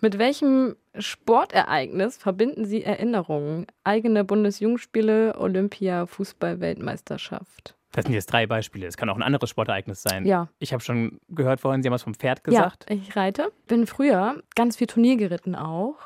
Mit 0.00 0.18
welchem 0.18 0.76
Sportereignis 0.98 2.16
verbinden 2.16 2.64
Sie 2.64 2.82
Erinnerungen? 2.82 3.66
Eigene 3.84 4.24
Bundesjugendspiele, 4.24 5.38
Olympia, 5.38 6.06
Fußball-Weltmeisterschaft. 6.06 7.76
Das 7.92 8.04
sind 8.04 8.14
jetzt 8.14 8.32
drei 8.32 8.46
Beispiele. 8.46 8.86
Es 8.86 8.96
kann 8.96 9.10
auch 9.10 9.16
ein 9.16 9.22
anderes 9.22 9.50
Sportereignis 9.50 10.02
sein. 10.02 10.24
Ja. 10.24 10.48
Ich 10.58 10.72
habe 10.72 10.82
schon 10.82 11.20
gehört 11.28 11.60
vorhin, 11.60 11.82
Sie 11.82 11.88
haben 11.88 11.94
was 11.94 12.04
vom 12.04 12.14
Pferd 12.14 12.44
gesagt. 12.44 12.86
Ja, 12.88 12.96
ich 12.96 13.16
reite. 13.16 13.52
Bin 13.66 13.86
früher 13.86 14.42
ganz 14.54 14.76
viel 14.76 14.86
Turnier 14.86 15.16
geritten 15.16 15.54
auch. 15.54 15.96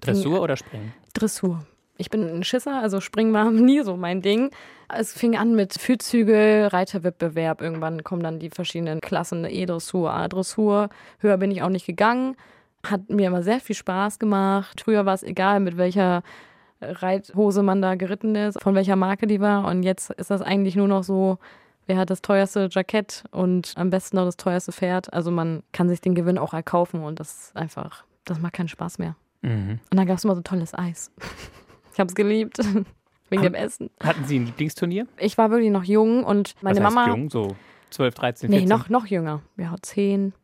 Dressur 0.00 0.42
oder 0.42 0.56
Springen? 0.56 0.92
Dressur. 1.14 1.64
Ich 1.96 2.10
bin 2.10 2.22
ein 2.22 2.42
Schisser, 2.44 2.80
also 2.80 3.00
Springen 3.00 3.32
war 3.32 3.50
nie 3.50 3.82
so 3.82 3.96
mein 3.96 4.22
Ding. 4.22 4.50
Es 4.88 5.12
fing 5.12 5.36
an 5.36 5.54
mit 5.54 5.74
Füßzügel, 5.74 6.66
Reiterwettbewerb. 6.66 7.62
Irgendwann 7.62 8.04
kommen 8.04 8.22
dann 8.22 8.38
die 8.38 8.50
verschiedenen 8.50 9.00
Klassen, 9.00 9.44
E-Dressur, 9.44 10.12
A-Dressur. 10.12 10.88
Höher 11.20 11.36
bin 11.38 11.50
ich 11.50 11.62
auch 11.62 11.68
nicht 11.68 11.86
gegangen. 11.86 12.36
Hat 12.84 13.08
mir 13.08 13.28
immer 13.28 13.42
sehr 13.42 13.60
viel 13.60 13.76
Spaß 13.76 14.18
gemacht. 14.18 14.82
Früher 14.82 15.06
war 15.06 15.14
es 15.14 15.22
egal, 15.22 15.60
mit 15.60 15.76
welcher 15.76 16.22
Reithose 16.80 17.62
man 17.62 17.80
da 17.80 17.94
geritten 17.94 18.34
ist, 18.34 18.62
von 18.62 18.74
welcher 18.74 18.96
Marke 18.96 19.26
die 19.26 19.40
war. 19.40 19.66
Und 19.66 19.82
jetzt 19.82 20.10
ist 20.10 20.30
das 20.30 20.42
eigentlich 20.42 20.76
nur 20.76 20.88
noch 20.88 21.02
so, 21.02 21.38
wer 21.86 21.96
hat 21.96 22.10
das 22.10 22.22
teuerste 22.22 22.68
Jackett 22.70 23.24
und 23.30 23.72
am 23.76 23.90
besten 23.90 24.16
noch 24.16 24.24
das 24.24 24.36
teuerste 24.36 24.72
Pferd. 24.72 25.12
Also 25.12 25.30
man 25.30 25.62
kann 25.72 25.88
sich 25.88 26.00
den 26.00 26.14
Gewinn 26.14 26.38
auch 26.38 26.52
erkaufen 26.52 27.02
und 27.02 27.20
das 27.20 27.30
ist 27.30 27.56
einfach, 27.56 28.04
das 28.24 28.40
macht 28.40 28.54
keinen 28.54 28.68
Spaß 28.68 28.98
mehr. 28.98 29.16
Mhm. 29.42 29.80
Und 29.90 29.98
dann 29.98 30.06
gab 30.06 30.18
es 30.18 30.24
immer 30.24 30.34
so 30.34 30.42
tolles 30.42 30.74
Eis. 30.74 31.10
Ich 31.94 32.00
habe 32.00 32.08
es 32.08 32.14
geliebt. 32.14 32.58
Wegen 33.30 33.42
dem 33.42 33.54
Essen. 33.54 33.88
Hatten 34.02 34.24
Sie 34.26 34.38
ein 34.38 34.44
Lieblingsturnier? 34.46 35.06
Ich 35.16 35.38
war 35.38 35.50
wirklich 35.50 35.70
noch 35.70 35.84
jung 35.84 36.24
und 36.24 36.54
meine 36.60 36.78
Was 36.78 36.84
heißt 36.84 36.94
Mama. 36.94 37.08
jung? 37.08 37.30
So 37.30 37.56
12, 37.90 38.14
13, 38.14 38.50
Nee, 38.50 38.58
14? 38.58 38.68
noch, 38.68 38.88
noch 38.90 39.06
jünger. 39.06 39.40
Ja, 39.56 39.74
zehn, 39.80 40.34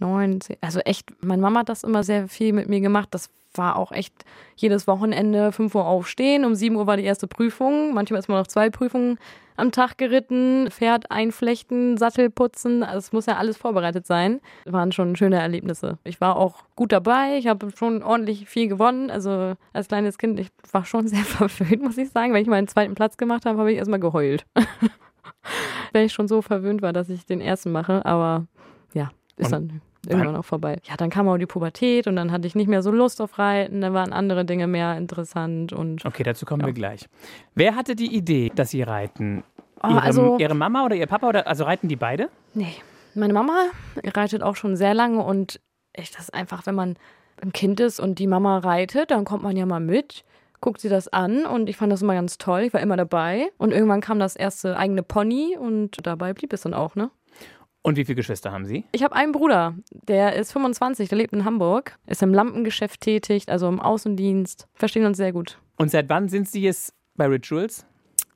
neun, 0.00 0.40
zehn. 0.40 0.56
Also 0.60 0.80
echt, 0.80 1.10
meine 1.22 1.42
Mama 1.42 1.60
hat 1.60 1.68
das 1.68 1.84
immer 1.84 2.04
sehr 2.04 2.28
viel 2.28 2.52
mit 2.52 2.68
mir 2.68 2.80
gemacht. 2.80 3.08
Das 3.12 3.30
war 3.54 3.76
auch 3.76 3.92
echt 3.92 4.14
jedes 4.56 4.86
Wochenende 4.86 5.52
5 5.52 5.74
Uhr 5.74 5.86
aufstehen. 5.86 6.44
Um 6.44 6.54
7 6.54 6.76
Uhr 6.76 6.86
war 6.86 6.96
die 6.96 7.04
erste 7.04 7.26
Prüfung. 7.26 7.94
Manchmal 7.94 8.20
ist 8.20 8.28
man 8.28 8.38
noch 8.38 8.46
zwei 8.46 8.70
Prüfungen 8.70 9.18
am 9.56 9.72
Tag 9.72 9.98
geritten. 9.98 10.70
Pferd 10.70 11.10
einflechten, 11.10 11.96
Sattel 11.96 12.30
putzen. 12.30 12.82
Also 12.82 12.98
es 12.98 13.12
muss 13.12 13.26
ja 13.26 13.36
alles 13.36 13.56
vorbereitet 13.56 14.06
sein. 14.06 14.40
Waren 14.64 14.92
schon 14.92 15.16
schöne 15.16 15.40
Erlebnisse. 15.40 15.98
Ich 16.04 16.20
war 16.20 16.36
auch 16.36 16.64
gut 16.76 16.92
dabei. 16.92 17.36
Ich 17.38 17.46
habe 17.46 17.70
schon 17.76 18.02
ordentlich 18.02 18.48
viel 18.48 18.68
gewonnen. 18.68 19.10
Also 19.10 19.54
als 19.72 19.88
kleines 19.88 20.18
Kind, 20.18 20.40
ich 20.40 20.48
war 20.72 20.84
schon 20.84 21.08
sehr 21.08 21.24
verwöhnt, 21.24 21.82
muss 21.82 21.98
ich 21.98 22.10
sagen. 22.10 22.32
Wenn 22.32 22.42
ich 22.42 22.48
meinen 22.48 22.68
zweiten 22.68 22.94
Platz 22.94 23.16
gemacht 23.16 23.46
habe, 23.46 23.58
habe 23.58 23.72
ich 23.72 23.78
erstmal 23.78 24.00
geheult. 24.00 24.46
Wenn 25.92 26.06
ich 26.06 26.12
schon 26.12 26.28
so 26.28 26.40
verwöhnt 26.40 26.80
war, 26.80 26.92
dass 26.92 27.10
ich 27.10 27.26
den 27.26 27.40
ersten 27.40 27.70
mache. 27.70 28.04
Aber 28.06 28.46
ist 29.46 29.52
Und 29.52 29.68
dann 29.70 29.80
irgendwann 30.08 30.36
auch 30.36 30.44
vorbei. 30.44 30.78
Ja, 30.84 30.96
dann 30.96 31.10
kam 31.10 31.28
auch 31.28 31.38
die 31.38 31.46
Pubertät 31.46 32.06
und 32.06 32.16
dann 32.16 32.32
hatte 32.32 32.46
ich 32.46 32.54
nicht 32.54 32.68
mehr 32.68 32.82
so 32.82 32.90
Lust 32.90 33.20
auf 33.20 33.38
Reiten. 33.38 33.80
Dann 33.80 33.94
waren 33.94 34.12
andere 34.12 34.44
Dinge 34.44 34.66
mehr 34.66 34.96
interessant 34.96 35.72
und 35.72 36.04
Okay, 36.04 36.22
dazu 36.22 36.44
kommen 36.46 36.60
Ja. 36.62 36.66
wir 36.66 36.72
gleich. 36.74 37.08
Wer 37.54 37.76
hatte 37.76 37.94
die 37.94 38.14
Idee, 38.14 38.50
dass 38.54 38.70
Sie 38.70 38.82
reiten? 38.82 39.44
Oh, 39.82 39.88
Ihre, 39.88 40.02
also 40.02 40.38
Ihre 40.38 40.54
Mama 40.54 40.84
oder 40.84 40.96
Ihr 40.96 41.06
Papa? 41.06 41.28
Oder, 41.28 41.46
also 41.46 41.64
reiten 41.64 41.88
die 41.88 41.96
beide? 41.96 42.28
nee, 42.54 42.74
meine 43.14 43.32
Mama 43.34 43.66
reitet 44.04 44.42
auch 44.42 44.56
schon 44.56 44.74
sehr 44.76 44.94
lange 44.94 45.22
und 45.22 45.60
ich 45.94 46.10
das 46.10 46.22
ist 46.22 46.34
einfach, 46.34 46.64
wenn 46.66 46.74
man 46.74 46.96
ein 47.42 47.52
Kind 47.52 47.78
ist 47.80 48.00
und 48.00 48.18
die 48.18 48.26
Mama 48.26 48.58
reitet, 48.58 49.10
dann 49.10 49.24
kommt 49.24 49.42
man 49.42 49.56
ja 49.56 49.66
mal 49.66 49.80
mit. 49.80 50.24
Guckt 50.60 50.80
sie 50.80 50.88
das 50.88 51.08
an 51.08 51.44
und 51.44 51.68
ich 51.68 51.76
fand 51.76 51.92
das 51.92 52.02
immer 52.02 52.14
ganz 52.14 52.38
toll. 52.38 52.60
Ich 52.62 52.72
war 52.72 52.80
immer 52.80 52.96
dabei. 52.96 53.50
Und 53.58 53.72
irgendwann 53.72 54.00
kam 54.00 54.20
das 54.20 54.36
erste 54.36 54.76
eigene 54.76 55.02
Pony 55.02 55.56
und 55.58 56.06
dabei 56.06 56.32
blieb 56.34 56.52
es 56.52 56.60
dann 56.62 56.72
auch, 56.72 56.94
ne? 56.94 57.10
Und 57.82 57.96
wie 57.96 58.04
viele 58.04 58.16
Geschwister 58.16 58.52
haben 58.52 58.64
Sie? 58.64 58.84
Ich 58.92 59.02
habe 59.02 59.14
einen 59.16 59.32
Bruder, 59.32 59.74
der 59.90 60.36
ist 60.36 60.52
25, 60.52 61.08
der 61.08 61.18
lebt 61.18 61.32
in 61.32 61.44
Hamburg, 61.44 61.98
ist 62.06 62.22
im 62.22 62.32
Lampengeschäft 62.32 63.00
tätig, 63.00 63.48
also 63.48 63.68
im 63.68 63.80
Außendienst. 63.80 64.68
Verstehen 64.74 65.04
uns 65.04 65.16
sehr 65.16 65.32
gut. 65.32 65.58
Und 65.76 65.90
seit 65.90 66.08
wann 66.08 66.28
sind 66.28 66.48
Sie 66.48 66.62
jetzt 66.62 66.94
bei 67.16 67.26
Rituals? 67.26 67.84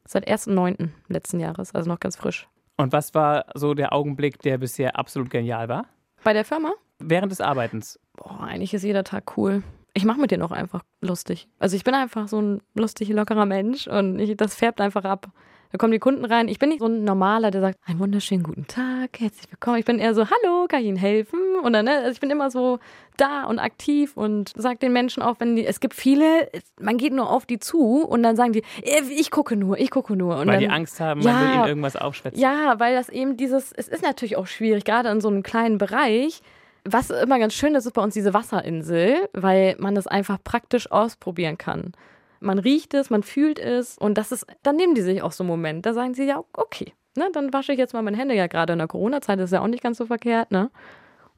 Seit 0.05 0.29
1.9. 0.29 0.89
letzten 1.09 1.39
Jahres, 1.39 1.75
also 1.75 1.89
noch 1.89 2.01
ganz 2.01 2.17
frisch. 2.17 2.49
Und 2.77 2.93
was 2.93 3.15
war 3.15 3.47
so 3.55 3.75
der 3.75 3.93
Augenblick, 3.93 4.41
der 4.41 4.59
bisher 4.59 4.99
absolut 4.99 5.31
genial 5.31 5.69
war? 5.69 5.87
Bei 6.25 6.33
der 6.33 6.45
Firma? 6.45 6.75
Während 6.99 7.31
des 7.31 7.41
Arbeitens? 7.41 8.01
Boah, 8.17 8.41
eigentlich 8.41 8.75
ist 8.75 8.83
jeder 8.83 9.05
Tag 9.05 9.37
cool. 9.37 9.63
Ich 9.95 10.05
mache 10.05 10.21
mit 10.21 10.31
denen 10.31 10.43
auch 10.43 10.51
einfach 10.51 10.83
lustig. 11.01 11.49
Also 11.59 11.77
ich 11.77 11.85
bin 11.85 11.95
einfach 11.95 12.29
so 12.29 12.41
ein 12.41 12.63
lustig, 12.75 13.09
lockerer 13.09 13.47
Mensch 13.47 13.87
und 13.87 14.19
ich, 14.19 14.37
das 14.37 14.55
färbt 14.55 14.81
einfach 14.81 15.05
ab. 15.05 15.31
Da 15.73 15.79
kommen 15.79 15.93
die 15.93 15.99
Kunden 15.99 16.25
rein. 16.25 16.49
Ich 16.49 16.59
bin 16.59 16.69
nicht 16.69 16.79
so 16.79 16.87
ein 16.87 17.05
Normaler, 17.05 17.51
der 17.51 17.61
sagt, 17.61 17.79
einen 17.87 17.99
wunderschönen 17.99 18.45
guten 18.45 18.67
Tag, 18.67 19.19
herzlich 19.19 19.51
willkommen. 19.51 19.79
Ich 19.79 19.85
bin 19.85 19.99
eher 19.99 20.15
so, 20.15 20.25
hallo, 20.25 20.67
kann 20.69 20.81
ich 20.81 20.87
Ihnen 20.87 20.97
helfen? 20.97 21.41
Und 21.63 21.73
dann, 21.73 21.87
ne, 21.87 21.99
also 21.99 22.13
ich 22.13 22.21
bin 22.21 22.31
immer 22.31 22.51
so 22.51 22.79
da 23.17 23.45
und 23.45 23.59
aktiv 23.59 24.17
und 24.17 24.53
sage 24.57 24.79
den 24.79 24.93
Menschen 24.93 25.23
auch, 25.23 25.37
wenn 25.39 25.57
die, 25.57 25.67
es 25.67 25.81
gibt 25.81 25.95
viele, 25.95 26.49
man 26.81 26.99
geht 26.99 27.13
nur 27.13 27.31
auf 27.31 27.47
die 27.47 27.59
zu 27.59 28.05
und 28.05 28.23
dann 28.23 28.37
sagen 28.37 28.53
die, 28.53 28.63
äh, 28.83 29.03
ich 29.11 29.31
gucke 29.31 29.57
nur, 29.57 29.79
ich 29.79 29.91
gucke 29.91 30.15
nur. 30.15 30.37
Und 30.39 30.47
weil 30.47 30.55
dann, 30.55 30.61
die 30.61 30.69
Angst 30.69 31.01
haben, 31.01 31.23
man 31.23 31.35
ja, 31.35 31.41
will 31.41 31.55
ihnen 31.57 31.69
irgendwas 31.69 31.97
aufschwätzen. 31.97 32.41
Ja, 32.41 32.79
weil 32.79 32.95
das 32.95 33.09
eben 33.09 33.37
dieses, 33.37 33.73
es 33.73 33.89
ist 33.89 34.03
natürlich 34.03 34.37
auch 34.37 34.47
schwierig, 34.47 34.85
gerade 34.85 35.09
in 35.09 35.21
so 35.21 35.29
einem 35.29 35.43
kleinen 35.43 35.79
Bereich. 35.79 36.43
Was 36.85 37.11
immer 37.11 37.41
ganz 37.41 37.55
schön 37.55 37.75
ist, 37.75 37.87
ist 37.87 37.95
bei 37.95 38.03
uns 38.03 38.15
diese 38.15 38.33
Wasserinsel, 38.33 39.29
weil 39.33 39.75
man 39.81 39.97
das 39.97 40.07
einfach 40.07 40.39
praktisch 40.43 40.93
ausprobieren 40.93 41.59
kann. 41.59 41.93
Man 42.41 42.59
riecht 42.59 42.95
es, 42.95 43.11
man 43.11 43.23
fühlt 43.23 43.59
es 43.59 43.99
und 43.99 44.19
das 44.19 44.33
ist, 44.33 44.47
dann 44.63 44.77
nehmen 44.77 44.95
die 44.95 45.03
sich 45.03 45.23
auch 45.23 45.33
so 45.33 45.45
einen 45.45 45.49
Moment. 45.49 45.87
Da 45.87 45.95
sagen 45.95 46.15
sie 46.15 46.25
ja, 46.25 46.43
okay, 46.53 46.93
ne, 47.17 47.29
dann 47.33 47.53
wasche 47.53 47.73
ich 47.73 47.79
jetzt 47.79 47.95
mal 47.95 48.03
meine 48.03 48.17
Hände. 48.17 48.35
Ja, 48.35 48.47
gerade 48.47 48.73
in 48.73 48.79
der 48.79 48.89
Corona-Zeit 48.89 49.39
ist 49.41 49.53
ja 49.53 49.61
auch 49.61 49.69
nicht 49.69 49.83
ganz 49.83 49.99
so 49.99 50.07
verkehrt, 50.07 50.51
ne? 50.51 50.71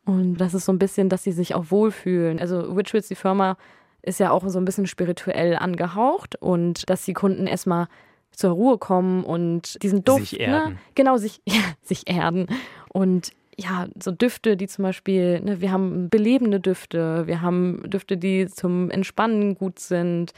Und 0.05 0.39
das 0.39 0.55
ist 0.55 0.65
so 0.65 0.73
ein 0.73 0.79
bisschen, 0.79 1.11
dass 1.11 1.23
sie 1.23 1.33
sich 1.33 1.55
auch 1.55 1.71
wohlfühlen. 1.71 2.39
Also 2.39 2.77
Witchwitz, 2.77 3.09
die 3.09 3.15
Firma, 3.15 3.59
ist 4.03 4.21
ja 4.21 4.31
auch 4.31 4.43
so 4.49 4.59
ein 4.59 4.65
bisschen 4.65 4.87
spirituell 4.87 5.57
angehaucht 5.57 6.37
und 6.41 6.89
dass 6.89 7.05
die 7.05 7.13
Kunden 7.13 7.47
erstmal 7.47 7.89
zur 8.31 8.53
Ruhe 8.53 8.79
kommen 8.79 9.25
und 9.25 9.83
diesen 9.83 10.05
Duft, 10.05 10.29
Sich 10.29 10.41
erden. 10.41 10.73
Ne, 10.75 10.79
genau, 10.95 11.17
sich, 11.17 11.43
ja, 11.47 11.61
sich 11.83 12.09
erden. 12.09 12.47
Und 12.89 13.33
ja, 13.59 13.89
so 14.01 14.13
Düfte, 14.13 14.57
die 14.57 14.69
zum 14.69 14.85
Beispiel, 14.85 15.41
ne, 15.41 15.61
wir 15.61 15.73
haben 15.73 16.09
belebende 16.09 16.61
Düfte, 16.61 17.27
wir 17.27 17.43
haben 17.43 17.83
Düfte, 17.91 18.17
die 18.17 18.47
zum 18.47 18.91
Entspannen 18.91 19.57
gut 19.57 19.81
sind. 19.81 20.33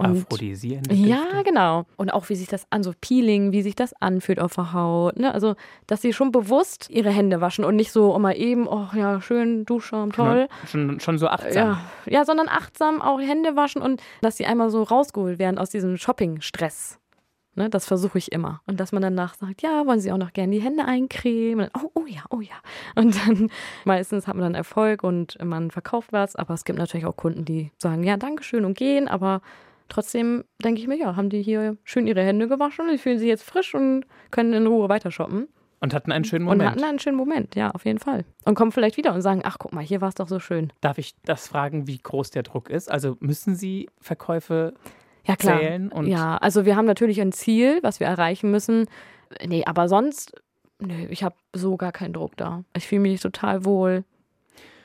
Und 0.00 0.22
Aphrodisierende 0.22 0.94
ja, 0.94 1.22
Düfte. 1.24 1.44
genau. 1.44 1.84
Und 1.96 2.10
auch 2.10 2.28
wie 2.28 2.34
sich 2.34 2.48
das 2.48 2.66
an, 2.70 2.82
so 2.82 2.92
Peeling, 3.00 3.52
wie 3.52 3.62
sich 3.62 3.74
das 3.74 3.92
anfühlt 4.00 4.40
auf 4.40 4.54
der 4.54 4.72
Haut. 4.72 5.18
Ne? 5.18 5.32
Also, 5.32 5.54
dass 5.86 6.02
sie 6.02 6.12
schon 6.12 6.32
bewusst 6.32 6.88
ihre 6.90 7.10
Hände 7.10 7.40
waschen 7.40 7.64
und 7.64 7.76
nicht 7.76 7.92
so 7.92 8.14
immer 8.14 8.34
eben, 8.34 8.66
oh 8.66 8.88
ja, 8.94 9.20
schön, 9.20 9.64
Duschschaum, 9.64 10.12
toll. 10.12 10.48
Genau. 10.48 10.66
Schon, 10.66 11.00
schon 11.00 11.18
so 11.18 11.28
achtsam. 11.28 11.54
Ja, 11.54 11.80
ja, 12.06 12.24
sondern 12.24 12.48
achtsam 12.48 13.00
auch 13.02 13.20
Hände 13.20 13.56
waschen 13.56 13.82
und 13.82 14.02
dass 14.20 14.36
sie 14.36 14.46
einmal 14.46 14.70
so 14.70 14.82
rausgeholt 14.82 15.38
werden 15.38 15.58
aus 15.58 15.70
diesem 15.70 15.96
Shopping-Stress. 15.96 17.00
Ne, 17.56 17.68
das 17.68 17.84
versuche 17.84 18.16
ich 18.16 18.30
immer. 18.30 18.62
Und 18.66 18.78
dass 18.78 18.92
man 18.92 19.02
danach 19.02 19.34
sagt, 19.34 19.62
ja, 19.62 19.84
wollen 19.84 19.98
Sie 19.98 20.12
auch 20.12 20.16
noch 20.16 20.32
gerne 20.32 20.52
die 20.52 20.62
Hände 20.62 20.84
eincremen? 20.84 21.68
Und, 21.68 21.84
oh, 21.84 21.90
oh 21.94 22.06
ja, 22.06 22.22
oh 22.30 22.40
ja. 22.40 22.54
Und 22.94 23.16
dann 23.26 23.50
meistens 23.84 24.28
hat 24.28 24.36
man 24.36 24.44
dann 24.44 24.54
Erfolg 24.54 25.02
und 25.02 25.36
man 25.44 25.72
verkauft 25.72 26.12
was. 26.12 26.36
Aber 26.36 26.54
es 26.54 26.64
gibt 26.64 26.78
natürlich 26.78 27.06
auch 27.06 27.16
Kunden, 27.16 27.44
die 27.44 27.72
sagen, 27.76 28.04
ja, 28.04 28.16
Dankeschön 28.16 28.64
und 28.64 28.78
gehen. 28.78 29.08
Aber 29.08 29.42
trotzdem 29.90 30.44
denke 30.64 30.80
ich 30.80 30.86
mir, 30.88 30.96
ja, 30.96 31.16
haben 31.16 31.28
die 31.28 31.42
hier 31.42 31.76
schön 31.84 32.06
ihre 32.06 32.22
Hände 32.22 32.48
gewaschen 32.48 32.86
und 32.86 32.92
die 32.92 32.98
fühlen 32.98 33.18
sich 33.18 33.28
jetzt 33.28 33.42
frisch 33.44 33.74
und 33.74 34.04
können 34.30 34.52
in 34.54 34.66
Ruhe 34.66 34.88
weiter 34.88 35.10
shoppen. 35.10 35.48
Und 35.82 35.94
hatten 35.94 36.12
einen 36.12 36.24
schönen 36.24 36.46
Und 36.46 36.58
Moment. 36.58 36.70
hatten 36.76 36.84
einen 36.84 36.98
schönen 36.98 37.16
Moment, 37.16 37.54
ja, 37.54 37.70
auf 37.70 37.86
jeden 37.86 37.98
Fall. 37.98 38.24
Und 38.44 38.54
kommen 38.54 38.70
vielleicht 38.70 38.98
wieder 38.98 39.14
und 39.14 39.22
sagen, 39.22 39.40
ach, 39.44 39.56
guck 39.58 39.72
mal, 39.72 39.82
hier 39.82 40.00
war 40.02 40.08
es 40.10 40.14
doch 40.14 40.28
so 40.28 40.38
schön. 40.38 40.72
Darf 40.82 40.98
ich 40.98 41.14
das 41.24 41.48
fragen, 41.48 41.86
wie 41.86 41.96
groß 41.98 42.30
der 42.30 42.42
Druck 42.42 42.68
ist? 42.68 42.90
Also 42.90 43.16
müssen 43.20 43.54
Sie 43.54 43.88
Verkäufe 43.98 44.74
Ja, 45.26 45.36
klar. 45.36 45.58
zählen? 45.58 45.90
Und 45.90 46.06
ja, 46.06 46.36
also 46.36 46.66
wir 46.66 46.76
haben 46.76 46.84
natürlich 46.84 47.18
ein 47.20 47.32
Ziel, 47.32 47.78
was 47.82 47.98
wir 47.98 48.06
erreichen 48.06 48.50
müssen. 48.50 48.86
Nee, 49.46 49.64
aber 49.64 49.88
sonst, 49.88 50.34
nö, 50.80 51.06
ich 51.08 51.22
habe 51.24 51.36
so 51.54 51.78
gar 51.78 51.92
keinen 51.92 52.12
Druck 52.12 52.36
da. 52.36 52.62
Ich 52.76 52.86
fühle 52.86 53.00
mich 53.00 53.20
total 53.20 53.64
wohl. 53.64 54.04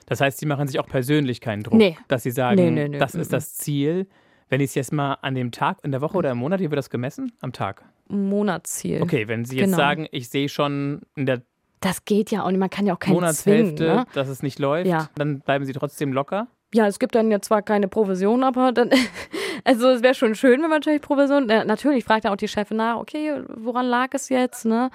Das 0.05 0.21
heißt, 0.21 0.37
Sie 0.37 0.45
machen 0.45 0.67
sich 0.69 0.79
auch 0.79 0.87
persönlich 0.87 1.41
keinen 1.41 1.63
Druck, 1.63 1.73
Nee. 1.79 1.97
dass 2.07 2.23
Sie 2.23 2.31
sagen, 2.31 2.55
Nee, 2.55 2.71
nee, 2.71 2.87
nee, 2.87 2.99
das 2.99 3.15
ist 3.15 3.33
das 3.33 3.55
Ziel. 3.55 4.07
Wenn 4.49 4.61
ich 4.61 4.69
es 4.69 4.75
jetzt 4.75 4.93
mal 4.93 5.17
an 5.21 5.35
dem 5.35 5.51
Tag, 5.51 5.77
in 5.83 5.91
der 5.91 6.01
Woche 6.01 6.17
oder 6.17 6.31
im 6.31 6.37
Monat, 6.37 6.59
wie 6.59 6.69
wird 6.69 6.77
das 6.77 6.89
gemessen? 6.89 7.31
Am 7.41 7.51
Tag. 7.51 7.83
Monatsziel. 8.07 9.01
Okay, 9.01 9.27
wenn 9.27 9.45
Sie 9.45 9.57
jetzt 9.57 9.65
Genau. 9.67 9.77
sagen, 9.77 10.07
ich 10.11 10.29
sehe 10.29 10.49
schon 10.49 11.01
in 11.15 11.25
der 11.25 11.41
Das 11.81 12.05
geht 12.05 12.31
ja 12.31 12.43
auch 12.43 12.49
nicht, 12.49 12.59
man 12.59 12.69
kann 12.69 12.85
ja 12.87 12.93
auch 12.95 12.99
keinen 12.99 13.13
Monatshälfte, 13.15 13.75
zwingen. 13.75 13.95
Ne? 13.97 14.05
dass 14.13 14.27
es 14.27 14.41
nicht 14.43 14.59
läuft, 14.59 14.87
Ja. 14.87 15.09
dann 15.15 15.39
bleiben 15.41 15.65
Sie 15.65 15.73
trotzdem 15.73 16.13
locker. 16.13 16.47
Ja, 16.73 16.87
es 16.87 16.99
gibt 16.99 17.15
dann 17.15 17.29
ja 17.31 17.39
zwar 17.41 17.61
keine 17.61 17.87
Provision, 17.87 18.43
aber 18.43 18.71
dann, 18.71 18.89
also 19.63 19.89
es 19.89 20.01
wäre 20.03 20.13
schon 20.15 20.35
schön, 20.35 20.53
wenn 20.61 20.69
man 20.69 20.79
natürlich 20.79 21.01
Provision, 21.01 21.49
äh, 21.49 21.63
natürlich 21.63 22.03
fragt 22.03 22.25
dann 22.25 22.33
auch 22.33 22.37
die 22.37 22.47
Chefin 22.47 22.77
nach, 22.77 22.97
okay, 22.97 23.33
woran 23.55 23.85
lag 23.85 24.09
es 24.13 24.29
jetzt, 24.29 24.65
ne? 24.65 24.89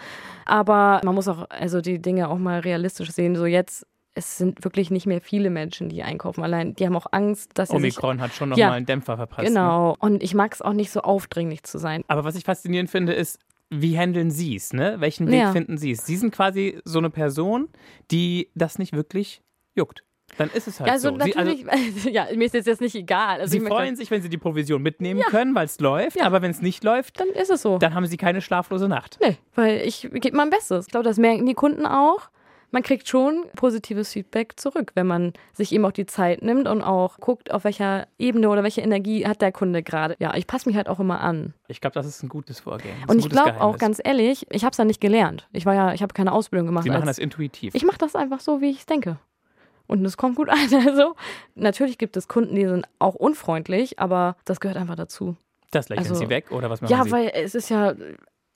Aber 0.46 1.00
man 1.04 1.14
muss 1.14 1.28
auch, 1.28 1.48
also 1.48 1.80
die 1.80 2.00
Dinge 2.00 2.28
auch 2.28 2.38
mal 2.38 2.60
realistisch 2.60 3.10
sehen, 3.12 3.36
so 3.36 3.46
jetzt, 3.46 3.86
es 4.20 4.38
sind 4.38 4.62
wirklich 4.64 4.90
nicht 4.90 5.06
mehr 5.06 5.20
viele 5.20 5.50
Menschen, 5.50 5.88
die 5.88 6.02
einkaufen. 6.02 6.42
Allein, 6.44 6.74
die 6.74 6.86
haben 6.86 6.94
auch 6.96 7.06
Angst, 7.10 7.52
dass 7.54 7.70
sie 7.70 7.76
sich, 7.80 7.96
Omikron 7.98 8.20
hat 8.20 8.32
schon 8.34 8.50
nochmal 8.50 8.60
Ja. 8.68 8.72
einen 8.72 8.86
Dämpfer 8.86 9.16
verpasst. 9.16 9.40
Ne? 9.42 9.48
genau. 9.48 9.96
Und 9.98 10.22
ich 10.22 10.34
mag 10.34 10.52
es 10.54 10.62
auch 10.62 10.72
nicht 10.74 10.90
so 10.90 11.00
aufdringlich 11.00 11.62
zu 11.64 11.78
sein. 11.78 12.04
Aber 12.08 12.24
was 12.24 12.36
ich 12.36 12.44
faszinierend 12.44 12.90
finde, 12.90 13.12
ist, 13.12 13.38
wie 13.70 13.96
handeln 13.98 14.30
Sie 14.30 14.56
es? 14.56 14.72
Ne? 14.72 14.96
Welchen 14.98 15.28
Weg 15.28 15.38
Ja. 15.40 15.52
finden 15.52 15.78
Sie 15.78 15.92
es? 15.92 16.04
Sie 16.04 16.16
sind 16.16 16.32
quasi 16.34 16.80
so 16.84 16.98
eine 16.98 17.08
Person, 17.10 17.68
die 18.10 18.50
das 18.54 18.78
nicht 18.78 18.92
wirklich 18.92 19.42
juckt. 19.74 20.02
Dann 20.38 20.48
ist 20.50 20.68
es 20.68 20.78
halt 20.78 20.86
Ja, 20.88 20.92
also 20.94 21.08
so. 21.10 21.16
Sie, 21.24 21.34
also, 21.36 21.54
natürlich, 21.54 22.04
ja, 22.12 22.26
mir 22.34 22.44
ist 22.46 22.54
jetzt, 22.54 22.66
jetzt 22.66 22.80
nicht 22.80 22.94
egal. 22.94 23.40
Also 23.40 23.50
Sie 23.50 23.60
freuen 23.60 23.96
sich, 23.96 24.10
wenn 24.12 24.22
Sie 24.22 24.28
die 24.28 24.38
Provision 24.38 24.80
mitnehmen 24.82 25.20
können, 25.22 25.54
weil 25.56 25.66
es 25.66 25.80
läuft. 25.80 26.16
Ja. 26.18 26.24
Aber 26.26 26.40
wenn 26.42 26.50
es 26.52 26.62
nicht 26.62 26.84
läuft, 26.84 27.18
Dann 27.20 27.28
ist 27.30 27.50
es 27.50 27.62
so. 27.62 27.78
dann 27.78 27.94
haben 27.94 28.06
Sie 28.06 28.16
keine 28.16 28.40
schlaflose 28.40 28.86
Nacht. 28.88 29.18
Nee, 29.20 29.36
weil 29.56 29.78
ich 29.84 30.08
gebe 30.12 30.36
mein 30.36 30.50
Bestes. 30.50 30.86
Ich 30.86 30.90
glaube, 30.92 31.04
das 31.04 31.16
merken 31.18 31.46
die 31.46 31.54
Kunden 31.54 31.84
auch. 31.86 32.30
Man 32.72 32.82
kriegt 32.84 33.08
schon 33.08 33.46
positives 33.56 34.12
Feedback 34.12 34.58
zurück, 34.60 34.92
wenn 34.94 35.06
man 35.06 35.32
sich 35.52 35.72
eben 35.72 35.84
auch 35.84 35.92
die 35.92 36.06
Zeit 36.06 36.42
nimmt 36.42 36.68
und 36.68 36.82
auch 36.82 37.18
guckt, 37.18 37.50
auf 37.50 37.64
welcher 37.64 38.06
Ebene 38.18 38.48
oder 38.48 38.62
welche 38.62 38.80
Energie 38.80 39.26
hat 39.26 39.42
der 39.42 39.50
Kunde 39.50 39.82
gerade. 39.82 40.14
Ja, 40.20 40.34
ich 40.36 40.46
passe 40.46 40.68
mich 40.68 40.76
halt 40.76 40.88
auch 40.88 41.00
immer 41.00 41.20
an. 41.20 41.54
Ich 41.66 41.80
glaube, 41.80 41.94
das 41.94 42.06
ist 42.06 42.22
ein 42.22 42.28
gutes 42.28 42.60
Vorgehen. 42.60 42.94
Und 43.08 43.18
ich 43.18 43.28
glaube 43.28 43.60
auch 43.60 43.76
ganz 43.76 44.00
ehrlich, 44.02 44.46
ich 44.50 44.62
habe 44.64 44.70
es 44.72 44.78
ja 44.78 44.84
nicht 44.84 45.00
gelernt. 45.00 45.48
Ich 45.52 45.66
war 45.66 45.74
ja, 45.74 45.92
ich 45.94 46.02
habe 46.02 46.14
keine 46.14 46.32
Ausbildung 46.32 46.66
gemacht. 46.66 46.84
Sie 46.84 46.90
machen 46.90 47.06
das 47.06 47.18
intuitiv. 47.18 47.74
ich 47.74 47.84
mache 47.84 47.98
das 47.98 48.14
einfach 48.14 48.40
so, 48.40 48.60
wie 48.60 48.70
ich 48.70 48.78
es 48.80 48.86
denke. 48.86 49.18
Und 49.88 50.04
es 50.04 50.16
kommt 50.16 50.36
gut 50.36 50.48
an. 50.48 50.58
Also 50.86 51.16
natürlich 51.56 51.98
gibt 51.98 52.16
es 52.16 52.28
Kunden, 52.28 52.54
die 52.54 52.64
sind 52.66 52.86
auch 53.00 53.16
unfreundlich, 53.16 53.98
aber 53.98 54.36
das 54.44 54.60
gehört 54.60 54.76
einfach 54.78 54.94
dazu. 54.94 55.36
das 55.72 55.88
lächeln 55.88 56.06
also- 56.06 56.20
Sie 56.20 56.28
weg 56.28 56.52
oder 56.52 56.70
was 56.70 56.80
machen 56.80 56.92
Ja, 56.92 57.02
Sie? 57.02 57.10
weil 57.10 57.32
es 57.34 57.56
ist 57.56 57.68
ja, 57.68 57.88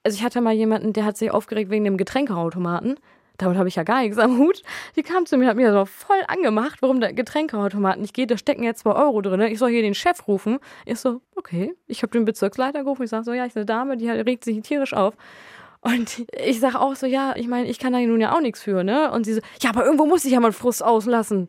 also 0.05 0.16
ich 0.16 0.22
hatte 0.22 0.40
mal 0.40 0.53
jemanden, 0.55 0.92
der 0.92 1.05
hat 1.05 1.16
sich 1.16 1.33
aufgeregt 1.33 1.70
wegen 1.70 1.83
dem 1.85 1.96
Getränkeautomaten. 1.96 2.96
Damit 3.37 3.59
habe 3.59 3.68
ich 3.68 3.75
ja 3.75 3.83
gar 3.83 4.03
nichts 4.03 4.18
am 4.18 4.38
Hut. 4.38 4.62
Die 4.94 5.03
kam 5.03 5.27
zu 5.27 5.37
mir, 5.37 5.49
hat 5.49 5.57
mir 5.57 5.73
so 5.73 5.85
voll 5.87 6.20
angemacht, 6.29 6.81
warum 6.83 7.01
der 7.01 7.12
Getränkeautomaten 7.12 8.03
nicht 8.03 8.14
geht. 8.14 8.31
Da 8.31 8.38
stecken 8.38 8.62
jetzt 8.62 8.81
zwei 8.81 8.92
Euro 8.92 9.23
drin. 9.23 9.40
Ich 9.40 9.59
soll 9.59 9.70
hier 9.70 9.83
den 9.83 9.94
Chef 9.94 10.29
rufen. 10.29 10.59
Ich 10.87 11.01
so, 11.01 11.20
okay. 11.35 11.75
Ich 11.87 12.03
habe 12.03 12.12
den 12.12 12.25
Bezirksleiter 12.25 12.85
gerufen. 12.85 13.03
Ich 13.03 13.11
sage 13.11 13.25
so, 13.25 13.33
ja, 13.33 13.44
ich 13.44 13.57
eine 13.57 13.66
Dame, 13.66 13.97
die 13.97 14.09
regt 14.09 14.44
sich 14.44 14.61
tierisch 14.62 14.94
auf. 14.94 15.14
Und 15.81 16.25
ich 16.33 16.61
sage 16.61 16.81
auch 16.81 16.94
so, 16.94 17.07
ja, 17.07 17.35
ich 17.37 17.49
meine, 17.49 17.68
ich 17.68 17.79
kann 17.79 17.92
da 17.92 18.01
nun 18.01 18.20
ja 18.20 18.35
auch 18.35 18.40
nichts 18.40 18.62
für, 18.62 18.85
ne? 18.85 19.11
Und 19.11 19.25
sie 19.25 19.35
so, 19.35 19.40
ja, 19.61 19.70
aber 19.70 19.85
irgendwo 19.85 20.07
muss 20.07 20.25
ich 20.25 20.33
ja 20.33 20.40
mal 20.40 20.53
Frust 20.53 20.83
auslassen. 20.83 21.49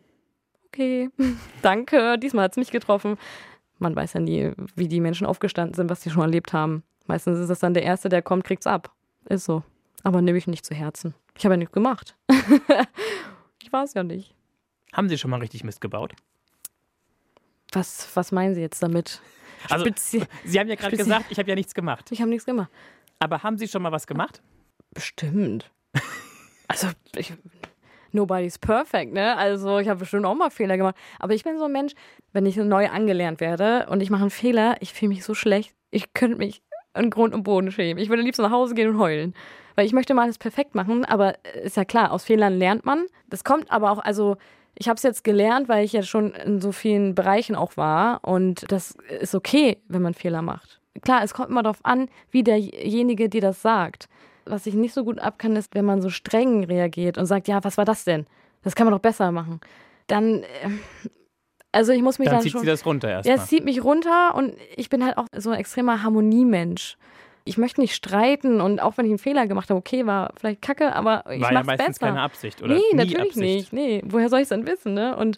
Okay, 0.68 1.10
danke. 1.62 2.18
Diesmal 2.18 2.46
hat 2.46 2.52
es 2.52 2.58
mich 2.58 2.72
getroffen. 2.72 3.18
Man 3.78 3.96
weiß 3.96 4.14
ja 4.14 4.20
nie, 4.20 4.52
wie 4.76 4.88
die 4.88 5.00
Menschen 5.02 5.28
aufgestanden 5.28 5.76
sind, 5.76 5.90
was 5.90 6.02
sie 6.02 6.10
schon 6.10 6.24
erlebt 6.24 6.52
haben. 6.52 6.84
Meistens 7.06 7.40
ist 7.40 7.50
es 7.50 7.60
dann 7.60 7.74
der 7.74 7.84
Erste, 7.84 8.10
der 8.10 8.22
kommt, 8.22 8.44
kriegt's 8.44 8.68
ab. 8.68 8.92
Ist 9.30 9.46
so. 9.46 9.64
Aber 10.06 10.22
nehme 10.22 10.38
ich 10.38 10.46
nicht 10.46 10.64
zu 10.64 10.76
Herzen. 10.76 11.16
Ich 11.36 11.46
habe 11.46 11.56
ja 11.56 11.58
nichts 11.58 11.74
gemacht. 11.74 12.16
ich 13.64 13.74
war 13.74 13.84
es 13.84 13.96
ja 13.96 14.04
nicht. 14.04 14.36
haben 14.94 15.10
Sie 15.10 15.18
schon 15.18 15.32
mal 15.32 15.40
richtig 15.40 15.64
Mist 15.64 15.82
gebaut? 15.82 16.14
Was, 17.72 18.08
was 18.16 18.32
meinen 18.32 18.54
Sie 18.54 18.62
jetzt 18.62 18.84
damit? 18.84 19.20
Also, 19.68 19.84
Spezi 19.84 20.24
Sie 20.44 20.60
haben 20.60 20.68
ja 20.68 20.76
gerade 20.76 20.96
gesagt, 20.96 21.26
ich 21.32 21.40
habe 21.40 21.50
ja 21.50 21.56
nichts 21.56 21.74
gemacht. 21.74 22.12
ich 22.12 22.22
habe 22.22 22.30
nichts 22.30 22.46
gemacht. 22.46 22.70
Aber 23.18 23.42
haben 23.42 23.58
Sie 23.58 23.68
schon 23.68 23.82
mal 23.82 23.92
was 23.92 24.06
gemacht? 24.06 24.42
Bestimmt. 24.94 25.72
Also, 26.68 26.88
ich, 27.16 27.32
nobody's 28.12 28.58
perfect, 28.58 29.14
ne? 29.14 29.38
Also, 29.38 29.78
ich 29.78 29.88
habe 29.88 30.00
bestimmt 30.00 30.26
auch 30.26 30.34
mal 30.34 30.50
Fehler 30.50 30.78
gemacht. 30.78 30.96
Aber 31.20 31.36
ich 31.36 31.44
bin 31.44 31.60
so 31.60 31.66
ein 31.66 31.72
Mensch, 31.72 31.94
wenn 32.34 32.48
ich 32.48 32.56
neu 32.56 32.90
angelernt 32.90 33.40
werde 33.40 33.86
und 33.88 34.02
ich 34.02 34.10
mache 34.10 34.22
einen 34.22 34.32
Fehler, 34.32 34.76
ich 34.80 34.92
fühle 34.92 35.10
mich 35.10 35.24
so 35.24 35.36
schlecht. 35.36 35.76
Ich 35.92 36.14
könnte 36.14 36.38
mich 36.38 36.64
an 36.94 37.12
Grund 37.12 37.36
und 37.36 37.44
Boden 37.44 37.72
schämen. 37.72 38.02
Ich 38.02 38.10
würde 38.10 38.22
am 38.22 38.26
liebsten 38.26 38.42
nach 38.42 38.50
Hause 38.50 38.74
gehen 38.74 38.90
und 38.90 38.98
heulen. 38.98 39.36
Weil 39.76 39.86
ich 39.86 39.94
möchte 39.94 40.14
mal 40.14 40.24
alles 40.24 40.38
perfekt 40.38 40.74
machen, 40.76 41.06
aber 41.06 41.36
ist 41.64 41.78
ja 41.78 41.86
klar, 41.86 42.12
aus 42.12 42.24
Fehlern 42.24 42.58
lernt 42.58 42.86
man. 42.86 43.06
Das 43.30 43.44
kommt 43.44 43.72
aber 43.72 43.92
auch, 43.92 44.00
also 44.00 44.38
ich 44.78 44.88
habe 44.90 44.98
es 44.98 45.04
jetzt 45.04 45.24
gelernt, 45.24 45.70
weil 45.70 45.86
ich 45.86 45.94
ja 45.94 46.04
schon 46.04 46.32
in 46.32 46.62
so 46.62 46.72
vielen 46.72 47.16
Bereichen 47.16 47.56
auch 47.56 47.78
war 47.78 48.20
und 48.24 48.70
das 48.72 48.98
ist 49.20 49.36
okay, 49.36 49.78
wenn 49.88 50.02
man 50.02 50.14
Fehler 50.14 50.42
macht. 50.42 50.82
Klar, 51.02 51.24
es 51.24 51.34
kommt 51.34 51.50
immer 51.50 51.64
darauf 51.64 51.80
an, 51.84 52.08
wie 52.32 52.44
derjenige 52.44 53.30
dir 53.30 53.42
das 53.42 53.62
sagt. 53.62 54.08
was 54.46 54.66
ich 54.68 54.76
nicht 54.76 54.94
so 54.94 55.04
gut 55.04 55.20
ab 55.20 55.40
kann, 55.40 55.56
ist, 55.56 55.74
wenn 55.74 55.86
man 55.86 56.02
so 56.02 56.10
streng 56.10 56.64
reagiert 56.66 57.18
und 57.18 57.26
sagt, 57.26 57.48
ja, 57.48 57.64
was 57.64 57.78
war 57.78 57.86
das 57.86 58.04
denn? 58.04 58.26
Das 58.64 58.76
kann 58.76 58.86
man 58.86 58.94
doch 58.94 59.02
besser 59.02 59.32
machen. 59.32 59.60
Dann, 60.08 60.44
äh, 60.44 60.70
also 61.72 61.92
ich 61.92 62.02
muss 62.02 62.20
mich 62.20 62.28
Dann 62.28 62.36
dann, 62.36 62.44
zieht 62.44 62.52
schon. 62.52 62.62
sie 62.62 62.68
das 62.68 62.86
runter 62.86 63.10
ja, 63.10 63.16
erstmal. 63.18 63.38
es 63.38 63.48
zieht 63.48 63.66
mich 63.66 63.84
runter 63.84 64.36
und 64.36 64.54
ich 64.76 64.90
bin 64.90 65.04
halt 65.04 65.18
auch 65.18 65.26
so 65.36 65.50
ein 65.50 65.60
extremer 65.60 66.04
Harmoniemensch. 66.04 66.98
Ich 67.48 67.58
möchte 67.60 67.80
nicht 67.80 67.94
streiten 67.96 68.60
und 68.60 68.82
auch 68.82 68.98
wenn 68.98 69.06
ich 69.06 69.12
einen 69.12 69.20
Fehler 69.20 69.46
gemacht 69.48 69.70
habe, 69.70 69.78
okay, 69.78 70.06
war 70.06 70.34
vielleicht 70.36 70.62
kacke, 70.64 70.96
aber 70.96 71.24
ich 71.32 71.42
War 71.42 71.52
ja 71.52 71.60
mach's 71.60 71.68
meistens 71.68 72.00
besser. 72.00 72.08
keine 72.08 72.22
Absicht, 72.22 72.62
oder? 72.64 72.74
nee, 72.74 72.82
Nie 72.92 72.98
natürlich 72.98 73.28
Absicht. 73.36 73.72
nicht. 73.72 73.74
Nee, 73.74 74.02
woher 74.06 74.30
soll 74.30 74.40
ich 74.40 74.44
es 74.44 74.50
denn 74.50 74.66
wissen, 74.68 74.94
ne? 74.94 75.16
Und 75.16 75.38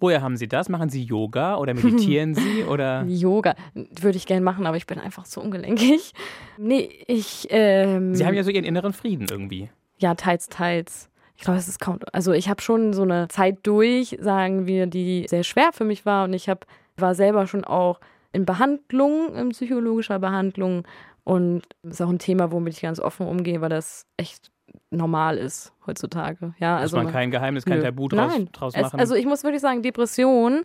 Woher 0.00 0.22
haben 0.22 0.36
Sie 0.36 0.46
das? 0.46 0.68
Machen 0.68 0.90
Sie 0.90 1.02
Yoga 1.02 1.56
oder 1.56 1.74
meditieren 1.74 2.36
Sie 2.36 2.62
oder 2.68 3.02
Yoga 3.08 3.56
würde 3.74 4.16
ich 4.16 4.26
gern 4.26 4.44
machen, 4.44 4.64
aber 4.64 4.76
ich 4.76 4.86
bin 4.86 5.00
einfach 5.00 5.24
so 5.24 5.40
ungelenkig. 5.40 6.12
Nee, 6.56 6.88
ich 7.08 7.48
ähm, 7.50 8.14
Sie 8.14 8.24
haben 8.24 8.34
ja 8.34 8.44
so 8.44 8.50
Ihren 8.50 8.64
inneren 8.64 8.92
Frieden 8.92 9.26
irgendwie. 9.28 9.68
Ja, 9.98 10.14
teils, 10.14 10.48
teils. 10.48 11.10
Ich 11.36 11.42
glaube, 11.42 11.58
es 11.58 11.66
ist 11.66 11.80
kaum. 11.80 11.98
Also 12.12 12.32
ich 12.32 12.48
habe 12.48 12.62
schon 12.62 12.92
so 12.92 13.02
eine 13.02 13.26
Zeit 13.26 13.58
durch, 13.64 14.16
sagen 14.20 14.68
wir, 14.68 14.86
die 14.86 15.26
sehr 15.28 15.42
schwer 15.42 15.70
für 15.72 15.84
mich 15.84 16.06
war. 16.06 16.24
Und 16.24 16.32
ich 16.32 16.48
hab, 16.48 16.66
war 16.96 17.16
selber 17.16 17.48
schon 17.48 17.64
auch 17.64 17.98
in 18.32 18.44
Behandlung, 18.44 19.34
in 19.34 19.50
psychologischer 19.50 20.18
Behandlung. 20.18 20.86
Und 21.24 21.62
das 21.82 21.94
ist 21.94 22.00
auch 22.00 22.08
ein 22.08 22.18
Thema, 22.18 22.52
womit 22.52 22.74
ich 22.74 22.82
ganz 22.82 23.00
offen 23.00 23.26
umgehe, 23.26 23.60
weil 23.60 23.68
das 23.68 24.06
echt 24.16 24.50
normal 24.90 25.38
ist 25.38 25.72
heutzutage. 25.86 26.54
Ja, 26.58 26.74
Muss 26.74 26.82
also 26.82 26.96
man 26.98 27.12
kein 27.12 27.30
Geheimnis, 27.30 27.64
kein 27.64 27.78
Nö. 27.78 27.84
Tabu 27.84 28.08
draus, 28.08 28.32
Nein. 28.32 28.48
draus 28.52 28.74
es, 28.74 28.82
machen. 28.82 29.00
also 29.00 29.14
ich 29.14 29.26
muss 29.26 29.44
wirklich 29.44 29.62
sagen, 29.62 29.82
Depression 29.82 30.64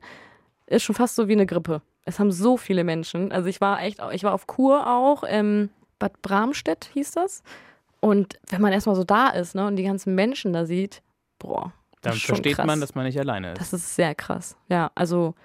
ist 0.67 0.83
schon 0.83 0.95
fast 0.95 1.15
so 1.15 1.27
wie 1.27 1.33
eine 1.33 1.45
Grippe. 1.45 1.81
Es 2.05 2.19
haben 2.19 2.31
so 2.31 2.57
viele 2.57 2.83
Menschen. 2.83 3.31
Also 3.31 3.47
ich 3.47 3.61
war 3.61 3.81
echt, 3.81 4.01
ich 4.11 4.23
war 4.23 4.33
auf 4.33 4.47
Kur 4.47 4.87
auch, 4.87 5.23
ähm, 5.27 5.69
Bad 5.99 6.21
Bramstedt 6.21 6.89
hieß 6.93 7.11
das. 7.11 7.43
Und 8.01 8.37
wenn 8.49 8.61
man 8.61 8.73
erstmal 8.73 8.95
so 8.95 9.05
da 9.05 9.29
ist, 9.29 9.55
ne, 9.55 9.65
und 9.65 9.77
die 9.77 9.83
ganzen 9.83 10.13
Menschen 10.15 10.51
da 10.51 10.65
sieht, 10.65 11.01
boah, 11.39 11.71
Dann 12.01 12.13
versteht 12.13 12.57
krass. 12.57 12.65
man, 12.65 12.81
dass 12.81 12.95
man 12.95 13.05
nicht 13.05 13.17
alleine 13.17 13.53
ist. 13.53 13.61
Das 13.61 13.71
ist 13.71 13.95
sehr 13.95 14.13
krass. 14.13 14.57
Ja, 14.67 14.91
also 14.95 15.35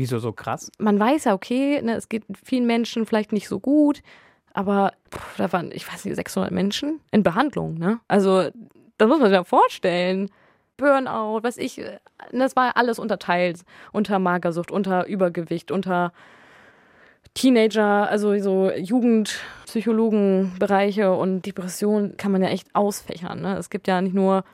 Wieso 0.00 0.18
so 0.18 0.32
krass? 0.32 0.72
man 0.78 0.98
weiß 0.98 1.24
ja, 1.24 1.34
okay, 1.34 1.82
ne, 1.82 1.94
es 1.94 2.08
geht 2.08 2.24
vielen 2.42 2.66
Menschen 2.66 3.04
vielleicht 3.04 3.32
nicht 3.32 3.48
so 3.48 3.60
gut, 3.60 4.00
aber 4.54 4.94
pff, 5.14 5.36
da 5.36 5.52
waren, 5.52 5.70
ich 5.72 5.86
weiß 5.86 6.06
nicht, 6.06 6.16
600 6.16 6.50
Menschen 6.50 7.00
in 7.10 7.22
Behandlung, 7.22 7.74
ne? 7.74 8.00
Also, 8.08 8.48
das 8.96 9.08
muss 9.08 9.20
man 9.20 9.28
sich 9.28 9.38
mal 9.38 9.44
vorstellen. 9.44 10.30
Burnout, 10.78 11.40
was 11.42 11.58
ich, 11.58 11.82
das 12.32 12.56
war 12.56 12.78
alles 12.78 12.98
unterteilt. 12.98 13.60
Unter 13.92 14.18
Magersucht, 14.18 14.70
unter 14.70 15.06
Übergewicht, 15.06 15.70
unter 15.70 16.14
Teenager, 17.34 18.08
also 18.08 18.38
so 18.38 18.70
Jugendpsychologenbereiche 18.70 21.12
und 21.12 21.44
Depression 21.44 22.16
kann 22.16 22.32
man 22.32 22.42
ja 22.42 22.48
echt 22.48 22.74
ausfächern. 22.74 23.42
Ne? 23.42 23.58
Es 23.58 23.68
gibt 23.68 23.86
ja 23.86 24.00
nicht 24.00 24.14
nur 24.14 24.44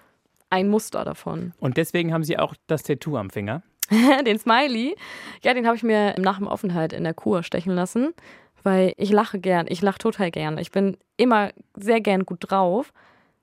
ein 0.51 0.69
Muster 0.69 1.05
davon. 1.05 1.53
Und 1.61 1.77
deswegen 1.77 2.13
haben 2.13 2.25
Sie 2.25 2.37
auch 2.37 2.57
das 2.67 2.83
Tattoo 2.83 3.17
am 3.17 3.31
Finger. 3.31 3.63
den 4.27 4.38
Smiley, 4.38 4.96
ja, 5.42 5.55
den 5.55 5.66
habe 5.66 5.77
ich 5.77 5.83
mir 5.83 6.14
nach 6.18 6.38
dem 6.38 6.49
Aufenthalt 6.49 6.92
in 6.92 7.05
der 7.05 7.14
Kur 7.14 7.42
stechen 7.42 7.75
lassen, 7.75 8.14
weil 8.62 8.92
ich 8.96 9.11
lache 9.11 9.38
gern. 9.38 9.66
Ich 9.68 9.83
lache 9.83 9.99
total 9.99 10.31
gern. 10.31 10.59
Ich 10.59 10.70
bin 10.70 10.96
immer 11.16 11.51
sehr 11.75 12.01
gern 12.01 12.27
gut 12.27 12.38
drauf. 12.40 12.92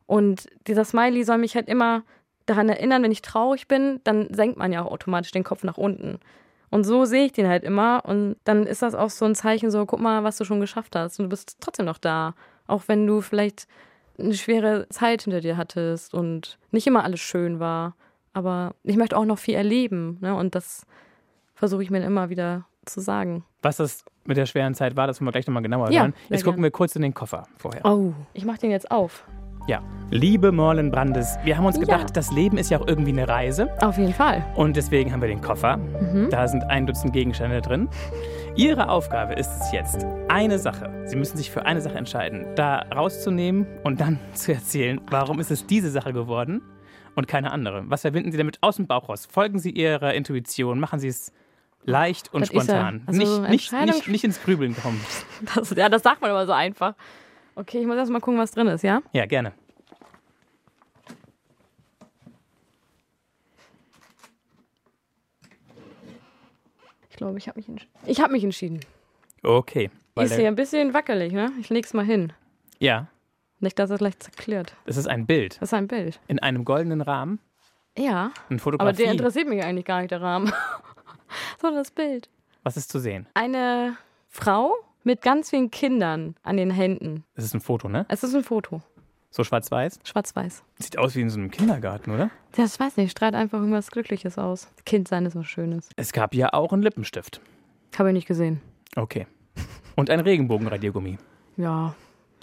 Und 0.05 0.47
dieser 0.67 0.85
Smiley 0.85 1.23
soll 1.23 1.37
mich 1.37 1.55
halt 1.55 1.67
immer 1.67 2.03
daran 2.45 2.67
erinnern, 2.69 3.03
wenn 3.03 3.11
ich 3.11 3.21
traurig 3.21 3.67
bin, 3.67 4.01
dann 4.03 4.33
senkt 4.33 4.57
man 4.57 4.73
ja 4.73 4.83
auch 4.83 4.91
automatisch 4.91 5.31
den 5.31 5.45
Kopf 5.45 5.63
nach 5.63 5.77
unten. 5.77 6.19
Und 6.69 6.83
so 6.83 7.05
sehe 7.05 7.25
ich 7.25 7.31
den 7.31 7.47
halt 7.47 7.63
immer. 7.63 8.03
Und 8.05 8.35
dann 8.43 8.65
ist 8.65 8.81
das 8.81 8.95
auch 8.95 9.11
so 9.11 9.25
ein 9.25 9.35
Zeichen, 9.35 9.71
so, 9.71 9.85
guck 9.85 9.99
mal, 9.99 10.23
was 10.23 10.37
du 10.37 10.43
schon 10.43 10.59
geschafft 10.59 10.95
hast. 10.95 11.19
Und 11.19 11.25
du 11.25 11.29
bist 11.29 11.57
trotzdem 11.59 11.85
noch 11.85 11.99
da. 11.99 12.33
Auch 12.67 12.83
wenn 12.87 13.05
du 13.05 13.21
vielleicht 13.21 13.67
eine 14.17 14.33
schwere 14.33 14.87
Zeit 14.89 15.23
hinter 15.23 15.41
dir 15.41 15.55
hattest 15.55 16.13
und 16.13 16.57
nicht 16.71 16.87
immer 16.87 17.03
alles 17.03 17.19
schön 17.19 17.59
war. 17.59 17.95
Aber 18.33 18.73
ich 18.83 18.97
möchte 18.97 19.15
auch 19.17 19.25
noch 19.25 19.37
viel 19.37 19.55
erleben. 19.55 20.17
Ne? 20.21 20.35
Und 20.35 20.55
das 20.55 20.85
versuche 21.55 21.83
ich 21.83 21.89
mir 21.89 22.03
immer 22.03 22.29
wieder 22.29 22.65
zu 22.85 22.99
sagen. 22.99 23.43
Was 23.61 23.77
das 23.77 24.03
mit 24.25 24.37
der 24.37 24.45
schweren 24.45 24.73
Zeit 24.73 24.95
war, 24.95 25.07
das 25.07 25.19
wollen 25.21 25.27
wir 25.27 25.31
gleich 25.31 25.47
nochmal 25.47 25.63
genauer 25.63 25.91
Ja, 25.91 26.01
hören. 26.01 26.13
Jetzt 26.29 26.43
gucken 26.43 26.63
wir 26.63 26.71
kurz 26.71 26.95
in 26.95 27.01
den 27.01 27.13
Koffer 27.13 27.43
vorher. 27.57 27.85
Oh. 27.85 28.13
Ich 28.33 28.43
mache 28.45 28.59
den 28.59 28.71
jetzt 28.71 28.91
auf. 28.91 29.23
Ja. 29.67 29.81
Liebe 30.09 30.51
Morlen 30.51 30.91
Brandes, 30.91 31.37
wir 31.45 31.57
haben 31.57 31.65
uns 31.65 31.77
Ja. 31.77 31.81
gedacht, 31.83 32.17
das 32.17 32.31
Leben 32.33 32.57
ist 32.57 32.69
ja 32.69 32.81
auch 32.81 32.87
irgendwie 32.87 33.11
eine 33.11 33.27
Reise. 33.27 33.69
Auf 33.81 33.97
jeden 33.97 34.13
Fall. 34.13 34.45
Und 34.55 34.75
deswegen 34.75 35.13
haben 35.13 35.21
wir 35.21 35.29
den 35.29 35.39
Koffer. 35.41 35.77
Mhm. 35.77 36.27
Da 36.29 36.47
sind 36.49 36.63
ein 36.65 36.85
Dutzend 36.85 37.13
Gegenstände 37.13 37.61
drin. 37.61 37.87
Ihre 38.55 38.89
Aufgabe 38.89 39.33
ist 39.35 39.49
es 39.61 39.71
jetzt, 39.71 40.05
eine 40.27 40.59
Sache, 40.59 40.91
Sie 41.05 41.15
müssen 41.15 41.37
sich 41.37 41.49
für 41.49 41.65
eine 41.65 41.79
Sache 41.79 41.97
entscheiden, 41.97 42.45
da 42.55 42.79
rauszunehmen 42.93 43.65
und 43.83 44.01
dann 44.01 44.19
zu 44.33 44.53
erzählen, 44.53 44.99
warum 45.09 45.39
ist 45.39 45.49
es 45.51 45.65
diese 45.65 45.89
Sache 45.89 46.11
geworden 46.11 46.61
und 47.15 47.27
keine 47.27 47.51
andere. 47.51 47.83
Was 47.89 48.01
verbinden 48.01 48.31
Sie 48.31 48.37
damit 48.37 48.57
aus 48.61 48.77
dem 48.77 48.87
Bauch 48.87 49.09
raus? 49.09 49.27
Folgen 49.29 49.59
Sie 49.59 49.71
Ihrer 49.71 50.13
Intuition, 50.13 50.79
machen 50.79 50.99
Sie 50.99 51.07
es 51.07 51.31
leicht 51.85 52.33
und 52.33 52.41
Das 52.41 52.51
ja- 52.51 52.61
spontan. 52.61 53.03
also 53.05 53.19
nicht, 53.19 53.49
nicht, 53.49 53.71
nicht, 53.73 54.07
nicht 54.07 54.23
ins 54.23 54.41
Grübeln 54.41 54.75
kommen. 54.75 54.99
Das, 55.55 55.69
ja, 55.71 55.89
das 55.89 56.03
sagt 56.03 56.21
man 56.21 56.29
immer 56.31 56.45
so 56.45 56.53
einfach. 56.53 56.95
Okay, 57.55 57.79
ich 57.81 57.85
muss 57.87 57.97
erst 57.97 58.11
mal 58.11 58.19
gucken, 58.21 58.39
was 58.39 58.51
drin 58.51 58.67
ist, 58.67 58.83
ja? 58.83 59.01
Ja, 59.11 59.25
gerne. 59.25 59.53
Ich 67.09 67.17
glaube, 67.17 67.37
ich 67.37 67.47
habe 67.47 67.59
mich, 67.59 67.67
entsch 67.69 67.87
ich 68.05 68.19
hab 68.21 68.31
mich 68.31 68.43
entschieden. 68.43 68.79
Okay. 69.43 69.89
Weil 70.15 70.25
ist 70.25 70.35
hier 70.35 70.47
ein 70.47 70.55
bisschen 70.55 70.93
wackelig, 70.93 71.33
ne? 71.33 71.51
Ich 71.59 71.69
leg's 71.69 71.93
mal 71.93 72.05
hin. 72.05 72.33
ja, 72.79 73.07
Nicht, 73.63 73.79
dass 73.79 73.89
es 73.89 73.97
gleich 73.99 74.19
zerklärt. 74.19 74.75
das 74.85 74.97
ist 74.97 75.07
ein 75.07 75.25
Bild 75.25 75.55
Das 75.61 75.69
ist 75.69 75.73
ein 75.73 75.87
Bild. 75.87 76.19
in 76.27 76.39
einem 76.39 76.65
goldenen 76.65 77.01
Rahmen. 77.01 77.39
Ja, 77.97 78.31
aber 78.49 78.59
Fotografie. 78.59 79.03
der 79.03 79.11
interessiert 79.13 79.47
mich 79.47 79.63
eigentlich 79.63 79.85
gar 79.85 79.99
nicht, 80.01 80.11
der 80.11 80.21
Rahmen. 80.21 80.51
Sondern 81.61 81.81
das 81.81 81.91
Bild. 81.91 82.29
Was 82.63 82.75
ist 82.77 82.91
zu 82.91 82.99
sehen? 82.99 83.25
Eine 83.35 83.95
Frau 84.27 84.73
mit 85.03 85.21
ganz 85.21 85.49
vielen 85.49 85.71
Kindern 85.71 86.35
an 86.43 86.57
den 86.57 86.71
Händen. 86.71 87.23
Das 87.35 87.45
ist 87.45 87.53
ein 87.53 87.61
Foto, 87.61 87.87
ne? 87.87 88.05
Es 88.09 88.23
ist 88.23 88.35
ein 88.35 88.43
Foto. 88.43 88.81
So 89.29 89.43
schwarz-weiß. 89.43 89.99
Schwarz-weiß. 90.03 90.63
Sieht 90.79 90.97
aus 90.97 91.15
wie 91.15 91.21
in 91.21 91.29
so 91.29 91.39
einem 91.39 91.49
Kindergarten, 91.49 92.11
oder? 92.11 92.29
Das 92.51 92.79
weiß 92.79 92.97
nicht, 92.97 93.11
strahlt 93.11 93.33
einfach 93.33 93.59
irgendwas 93.59 93.89
Glückliches 93.91 94.37
aus. 94.37 94.67
Kind 94.85 95.07
sein 95.07 95.25
ist 95.25 95.35
was 95.35 95.47
Schönes. 95.47 95.89
Es 95.95 96.11
gab 96.11 96.35
ja 96.35 96.53
auch 96.53 96.71
einen 96.73 96.83
Lippenstift. 96.83 97.41
Habe 97.97 98.09
ich 98.09 98.13
nicht 98.13 98.27
gesehen. 98.27 98.61
Okay. 98.95 99.25
Und 99.95 100.09
ein 100.09 100.19
Regenbogenradiergummi. 100.19 101.17
Ja, 101.57 101.95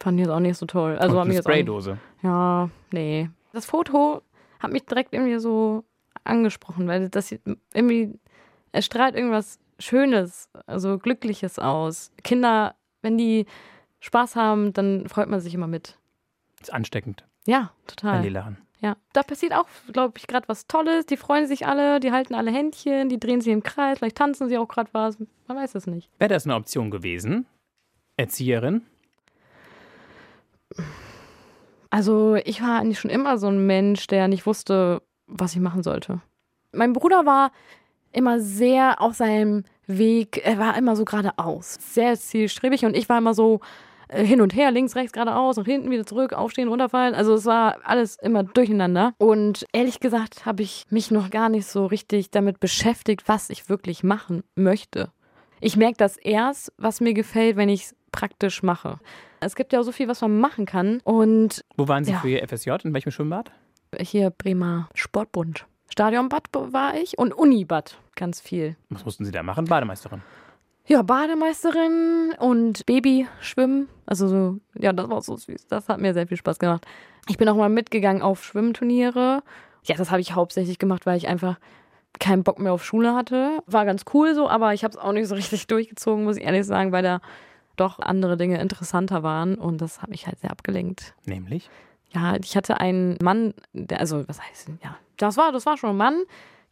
fand 0.03 0.19
ich 0.19 0.27
jetzt 0.27 0.33
auch 0.35 0.41
nicht 0.41 0.57
so 0.57 0.67
toll. 0.67 0.97
Also 0.99 1.17
und 1.17 1.23
eine 1.27 1.35
jetzt 1.35 1.47
auch 1.47 1.51
Spraydose. 1.51 1.99
Ja, 2.23 2.71
nee. 2.93 3.31
Das 3.53 3.67
Foto 3.67 4.23
hat 4.59 4.73
mich 4.73 4.85
direkt 4.87 5.13
irgendwie 5.13 5.39
so 5.39 5.85
angesprochen, 6.25 6.87
weil 6.89 7.09
das 7.09 7.35
irgendwie, 7.75 8.19
es 8.73 8.85
strahlt 8.87 9.15
irgendwas 9.15 9.59
Schönes, 9.79 10.49
also 10.67 10.99
Glückliches 10.99 11.59
aus. 11.59 12.13
Kinder, 12.23 12.75
wenn 13.03 13.17
die 13.17 13.47
Spaß 14.01 14.37
haben, 14.37 14.73
dann 14.73 15.09
freut 15.09 15.29
man 15.29 15.41
sich 15.41 15.55
immer 15.55 15.67
mit. 15.67 15.99
Ist 16.61 16.73
ansteckend, 16.73 17.25
Ja, 17.47 17.73
wenn 17.81 17.87
total. 17.87 18.23
die 18.23 18.29
lachen. 18.29 18.59
Ja, 18.83 18.97
da 19.13 19.23
passiert 19.23 19.53
auch, 19.55 19.67
glaube 19.93 20.15
ich, 20.17 20.27
gerade 20.27 20.49
was 20.49 20.67
Tolles. 20.67 21.05
Die 21.05 21.19
freuen 21.19 21.47
sich 21.47 21.67
alle, 21.67 22.01
die 22.01 22.13
halten 22.13 22.35
alle 22.35 22.51
Händchen, 22.51 23.11
die 23.11 23.21
drehen 23.21 23.43
sich 23.43 23.53
im 23.53 23.63
Kreis, 23.63 23.99
vielleicht 23.99 24.17
tanzen 24.17 24.49
sie 24.49 24.57
auch 24.57 24.69
gerade 24.69 24.89
was. 24.93 25.19
Man 25.49 25.57
weiß 25.59 25.75
es 25.75 25.87
nicht. 25.87 26.11
Wäre 26.19 26.31
das 26.31 26.47
eine 26.47 26.55
Option 26.55 26.91
gewesen? 26.91 27.47
Erzieherin? 28.17 28.83
Also 31.91 32.37
ich 32.37 32.63
war 32.63 32.81
eigentlich 32.81 33.01
schon 33.01 33.11
immer 33.11 33.39
so 33.39 33.49
ein 33.49 33.67
Mensch, 33.67 34.07
der 34.07 34.29
nicht 34.29 34.47
wusste, 34.47 35.03
was 35.27 35.55
ich 35.55 35.61
machen 35.61 35.83
sollte. 35.83 36.21
Mein 36.73 36.93
Bruder 36.93 37.27
war 37.27 37.51
immer 38.13 38.41
sehr 38.41 39.01
auf 39.01 39.15
seinem 39.15 39.65
Weg, 39.87 40.41
er 40.45 40.59
war 40.59 40.77
immer 40.77 40.95
so 40.95 41.05
geradeaus, 41.05 41.79
sehr 41.81 42.17
zielstrebig 42.17 42.85
und 42.85 42.97
ich 42.97 43.09
war 43.09 43.19
immer 43.19 43.35
so 43.35 43.61
äh, 44.09 44.25
hin 44.25 44.41
und 44.41 44.55
her, 44.55 44.71
links, 44.71 44.97
rechts, 44.97 45.13
geradeaus, 45.13 45.57
nach 45.57 45.65
hinten, 45.65 45.91
wieder 45.91 46.07
zurück, 46.07 46.33
aufstehen, 46.33 46.69
runterfallen. 46.69 47.15
Also 47.15 47.35
es 47.35 47.47
war 47.47 47.79
alles 47.85 48.17
immer 48.21 48.45
durcheinander. 48.45 49.15
Und 49.19 49.67
ehrlich 49.73 50.01
gesagt 50.01 50.47
habe 50.47 50.63
ich 50.63 50.87
mich 50.91 51.11
noch 51.11 51.31
gar 51.31 51.49
nicht 51.49 51.67
so 51.67 51.87
richtig 51.87 52.31
damit 52.31 52.61
beschäftigt, 52.61 53.25
was 53.27 53.51
ich 53.51 53.69
wirklich 53.69 54.03
machen 54.03 54.43
möchte. 54.55 55.11
Ich 55.61 55.77
merke 55.77 55.99
das 55.99 56.17
erst, 56.17 56.73
was 56.79 57.01
mir 57.01 57.15
gefällt, 57.15 57.57
wenn 57.57 57.69
ich 57.69 57.85
es 57.85 57.95
praktisch 58.13 58.63
mache. 58.63 58.99
Es 59.41 59.55
gibt 59.55 59.73
ja 59.73 59.83
so 59.83 59.93
viel, 59.93 60.09
was 60.09 60.21
man 60.21 60.39
machen 60.39 60.67
kann. 60.67 61.01
Und 61.05 61.65
Wo 61.77 61.89
waren 61.89 62.05
Sie 62.05 62.13
Ja. 62.13 62.19
für 62.19 62.29
Ihr 62.29 62.43
FSJ? 62.47 62.71
In 62.85 62.95
welchem 62.95 63.11
Schwimmbad? 63.11 63.51
hier 63.99 64.31
Bremer 64.31 64.89
Sportbund. 64.95 65.67
Stadionbad 65.89 66.45
war 66.53 66.95
ich 66.95 67.19
und 67.19 67.33
Unibad 67.35 67.99
ganz 68.15 68.41
viel. 68.41 68.77
Was 68.91 69.05
mussten 69.05 69.25
Sie 69.25 69.33
da 69.33 69.43
machen? 69.43 69.65
Bademeisterin. 69.65 70.23
Ja, 70.87 71.03
Bademeisterin 71.03 72.33
und 72.39 72.87
Babyschwimmen. 72.87 73.89
Also 74.07 74.29
so, 74.29 74.59
ja, 74.79 74.93
das 74.93 75.09
war 75.11 75.21
so 75.23 75.37
süß. 75.37 75.67
Das 75.69 75.89
hat 75.89 76.01
mir 76.01 76.15
sehr 76.15 76.27
viel 76.27 76.37
Spaß 76.37 76.59
gemacht. 76.59 76.87
Ich 77.29 77.39
bin 77.39 77.49
auch 77.49 77.57
mal 77.57 77.69
mitgegangen 77.69 78.23
auf 78.23 78.45
Schwimmturniere. 78.45 79.43
Ja, 79.85 79.97
das 79.97 80.11
habe 80.11 80.21
ich 80.21 80.35
hauptsächlich 80.35 80.79
gemacht, 80.79 81.07
weil 81.07 81.17
ich 81.17 81.29
einfach 81.29 81.59
keinen 82.19 82.43
Bock 82.45 82.59
mehr 82.59 82.73
auf 82.73 82.85
Schule 82.85 83.15
hatte. 83.15 83.61
War 83.67 83.85
ganz 83.85 84.05
cool 84.15 84.35
so, 84.35 84.49
aber 84.49 84.75
ich 84.75 84.85
habe 84.85 84.93
es 84.93 84.99
auch 84.99 85.13
nicht 85.13 85.29
so 85.29 85.35
richtig 85.35 85.67
durchgezogen, 85.69 86.25
muss 86.25 86.37
ich 86.37 86.45
ehrlich 86.45 86.67
sagen, 86.67 86.93
weil 86.93 87.03
da 87.03 87.21
doch 87.77 87.99
andere 87.99 88.37
Dinge 88.37 88.61
interessanter 88.61 89.23
waren 89.23 89.55
und 89.57 89.81
das 89.81 90.03
hat 90.03 90.11
mich 90.11 90.27
halt 90.27 90.39
sehr 90.41 90.51
abgelenkt. 90.51 91.15
Nämlich? 91.25 91.71
Ja, 92.13 92.37
ich 92.37 92.57
hatte 92.57 92.81
einen 92.81 93.17
Mann, 93.23 93.55
der, 93.73 94.01
also 94.01 94.27
was 94.29 94.41
heißt, 94.43 94.71
ja, 94.83 94.97
das 95.17 95.37
war, 95.37 95.53
das 95.53 95.67
war 95.67 95.77
schon 95.77 95.91
ein 95.91 95.97
Mann, 95.97 96.23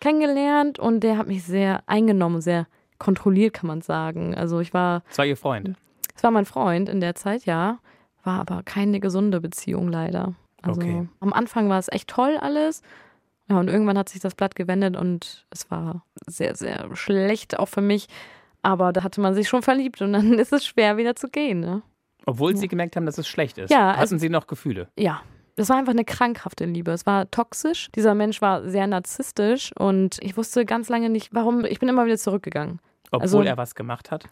kennengelernt 0.01 0.79
und 0.79 1.01
der 1.01 1.19
hat 1.19 1.27
mich 1.27 1.45
sehr 1.45 1.83
eingenommen, 1.87 2.41
sehr 2.41 2.67
kontrolliert, 2.99 3.55
kann 3.55 3.67
man 3.69 3.81
sagen. 3.81 4.35
Also 4.35 4.61
ich 4.61 4.75
war. 4.75 5.03
Das 5.09 5.19
war 5.19 5.27
Ihr 5.27 5.37
Freund? 5.37 5.75
Es 6.15 6.23
war 6.23 6.31
mein 6.31 6.47
Freund 6.47 6.89
in 6.89 7.01
der 7.01 7.15
Zeit, 7.15 7.45
ja. 7.45 7.79
War 8.25 8.41
aber 8.41 8.63
keine 8.65 9.01
gesunde 9.01 9.41
Beziehung 9.41 9.89
leider. 9.89 10.35
Also 10.63 10.81
Okay. 10.81 11.09
am 11.21 11.33
Anfang 11.33 11.69
war 11.69 11.79
es 11.79 11.89
echt 11.91 12.09
toll 12.09 12.37
alles. 12.41 12.83
Ja, 13.49 13.59
und 13.59 13.69
irgendwann 13.69 13.97
hat 13.97 14.09
sich 14.09 14.21
das 14.21 14.35
Blatt 14.35 14.57
gewendet 14.57 14.97
und 14.97 15.47
es 15.51 15.71
war 15.71 16.05
sehr, 16.27 16.55
sehr 16.57 16.95
schlecht 16.97 17.59
auch 17.59 17.69
für 17.69 17.81
mich. 17.81 18.09
Aber 18.63 18.93
da 18.93 19.03
hatte 19.05 19.21
man 19.21 19.35
sich 19.35 19.49
schon 19.49 19.63
verliebt 19.63 20.03
und 20.03 20.13
dann 20.13 20.33
ist 20.39 20.53
es 20.53 20.65
schwer 20.67 20.97
wieder 20.97 21.15
zu 21.17 21.29
gehen, 21.29 21.61
ne? 21.61 21.83
Obwohl 22.27 22.55
Sie 22.57 22.69
gemerkt 22.69 22.95
haben, 22.97 23.07
dass 23.07 23.17
es 23.17 23.27
schlecht 23.27 23.57
ist. 23.59 23.71
Ja, 23.71 23.91
Hatten 23.93 24.01
also- 24.01 24.19
Sie 24.19 24.29
noch 24.29 24.47
Gefühle? 24.47 24.89
Ja. 24.99 25.23
Das 25.57 25.71
war 25.71 25.77
einfach 25.77 25.93
eine 25.93 26.05
krankhafte 26.05 26.67
Liebe. 26.67 26.93
Es 26.93 27.05
war 27.05 27.29
toxisch. 27.33 27.89
Dieser 27.97 28.15
Mensch 28.15 28.41
war 28.41 28.69
sehr 28.69 28.87
narzisstisch 28.87 29.73
und 29.77 30.19
ich 30.21 30.37
wusste 30.37 30.65
ganz 30.65 30.89
lange 30.89 31.09
nicht, 31.11 31.35
warum. 31.35 31.65
Ich 31.65 31.81
bin 31.81 31.89
immer 31.89 32.05
wieder 32.07 32.17
zurückgegangen. 32.19 32.79
Obwohl 33.11 33.23
Also- 33.23 33.43
er 33.43 33.57
was 33.57 33.75
gemacht 33.75 34.11
hat? 34.11 34.25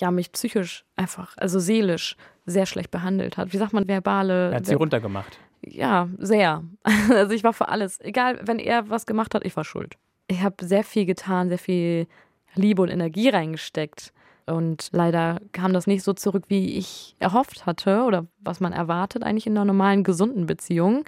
Ja, 0.00 0.10
mich 0.10 0.32
psychisch 0.32 0.84
einfach, 0.96 1.36
also 1.36 1.58
seelisch 1.58 2.16
sehr 2.46 2.64
schlecht 2.64 2.90
behandelt 2.90 3.36
hat. 3.36 3.52
Wie 3.52 3.58
sagt 3.58 3.74
man, 3.74 3.86
verbale. 3.86 4.50
Er 4.50 4.56
hat 4.56 4.66
Sie 4.66 4.72
runtergemacht. 4.74 5.38
Ja, 5.62 6.08
sehr. 6.18 6.62
Also 7.10 7.34
ich 7.34 7.44
war 7.44 7.52
für 7.52 7.68
alles. 7.68 8.00
Egal, 8.00 8.40
wenn 8.44 8.58
er 8.58 8.88
was 8.88 9.04
gemacht 9.04 9.34
hat, 9.34 9.44
ich 9.44 9.54
war 9.56 9.64
schuld. 9.64 9.96
Ich 10.28 10.40
habe 10.42 10.64
sehr 10.64 10.84
viel 10.84 11.04
getan, 11.04 11.48
sehr 11.50 11.58
viel 11.58 12.06
Liebe 12.54 12.82
und 12.82 12.88
Energie 12.88 13.28
reingesteckt. 13.28 14.12
Und 14.46 14.88
leider 14.92 15.40
kam 15.52 15.72
das 15.72 15.86
nicht 15.86 16.02
so 16.02 16.12
zurück, 16.12 16.44
wie 16.48 16.76
ich 16.76 17.14
erhofft 17.20 17.66
hatte 17.66 18.02
oder 18.04 18.26
was 18.40 18.60
man 18.60 18.72
erwartet 18.72 19.22
eigentlich 19.22 19.46
in 19.46 19.56
einer 19.56 19.64
normalen, 19.64 20.02
gesunden 20.02 20.46
Beziehung. 20.46 21.04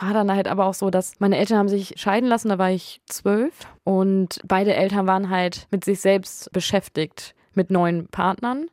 War 0.00 0.12
dann 0.12 0.30
halt 0.30 0.48
aber 0.48 0.66
auch 0.66 0.74
so, 0.74 0.90
dass 0.90 1.14
meine 1.18 1.38
Eltern 1.38 1.58
haben 1.58 1.68
sich 1.68 1.94
scheiden 1.96 2.28
lassen, 2.28 2.50
da 2.50 2.58
war 2.58 2.70
ich 2.70 3.00
zwölf. 3.06 3.66
Und 3.84 4.40
beide 4.46 4.74
Eltern 4.74 5.06
waren 5.06 5.30
halt 5.30 5.66
mit 5.70 5.84
sich 5.84 6.00
selbst 6.00 6.52
beschäftigt, 6.52 7.34
mit 7.54 7.70
neuen 7.70 8.08
Partnern. 8.08 8.66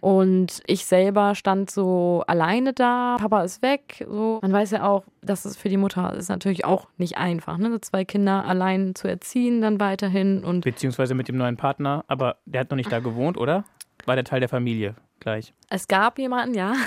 Und 0.00 0.62
ich 0.66 0.86
selber 0.86 1.34
stand 1.34 1.70
so 1.70 2.24
alleine 2.26 2.72
da. 2.72 3.16
Papa 3.18 3.42
ist 3.42 3.62
weg. 3.62 4.04
So. 4.08 4.38
Man 4.42 4.52
weiß 4.52 4.70
ja 4.72 4.88
auch, 4.88 5.04
dass 5.22 5.44
es 5.44 5.56
für 5.56 5.68
die 5.68 5.76
Mutter 5.76 6.14
ist 6.14 6.28
natürlich 6.28 6.64
auch 6.64 6.88
nicht 6.96 7.18
einfach, 7.18 7.58
ne? 7.58 7.80
Zwei 7.80 8.04
Kinder 8.04 8.44
allein 8.44 8.94
zu 8.94 9.08
erziehen, 9.08 9.60
dann 9.60 9.80
weiterhin. 9.80 10.44
Und 10.44 10.64
Beziehungsweise 10.64 11.14
mit 11.14 11.28
dem 11.28 11.36
neuen 11.36 11.56
Partner. 11.56 12.04
Aber 12.08 12.36
der 12.46 12.62
hat 12.62 12.70
noch 12.70 12.76
nicht 12.76 12.90
da 12.90 13.00
gewohnt, 13.00 13.36
oder? 13.36 13.64
War 14.06 14.14
der 14.14 14.24
Teil 14.24 14.40
der 14.40 14.48
Familie 14.48 14.94
gleich? 15.20 15.52
es 15.70 15.88
gab 15.88 16.18
jemanden, 16.18 16.54
ja. 16.54 16.74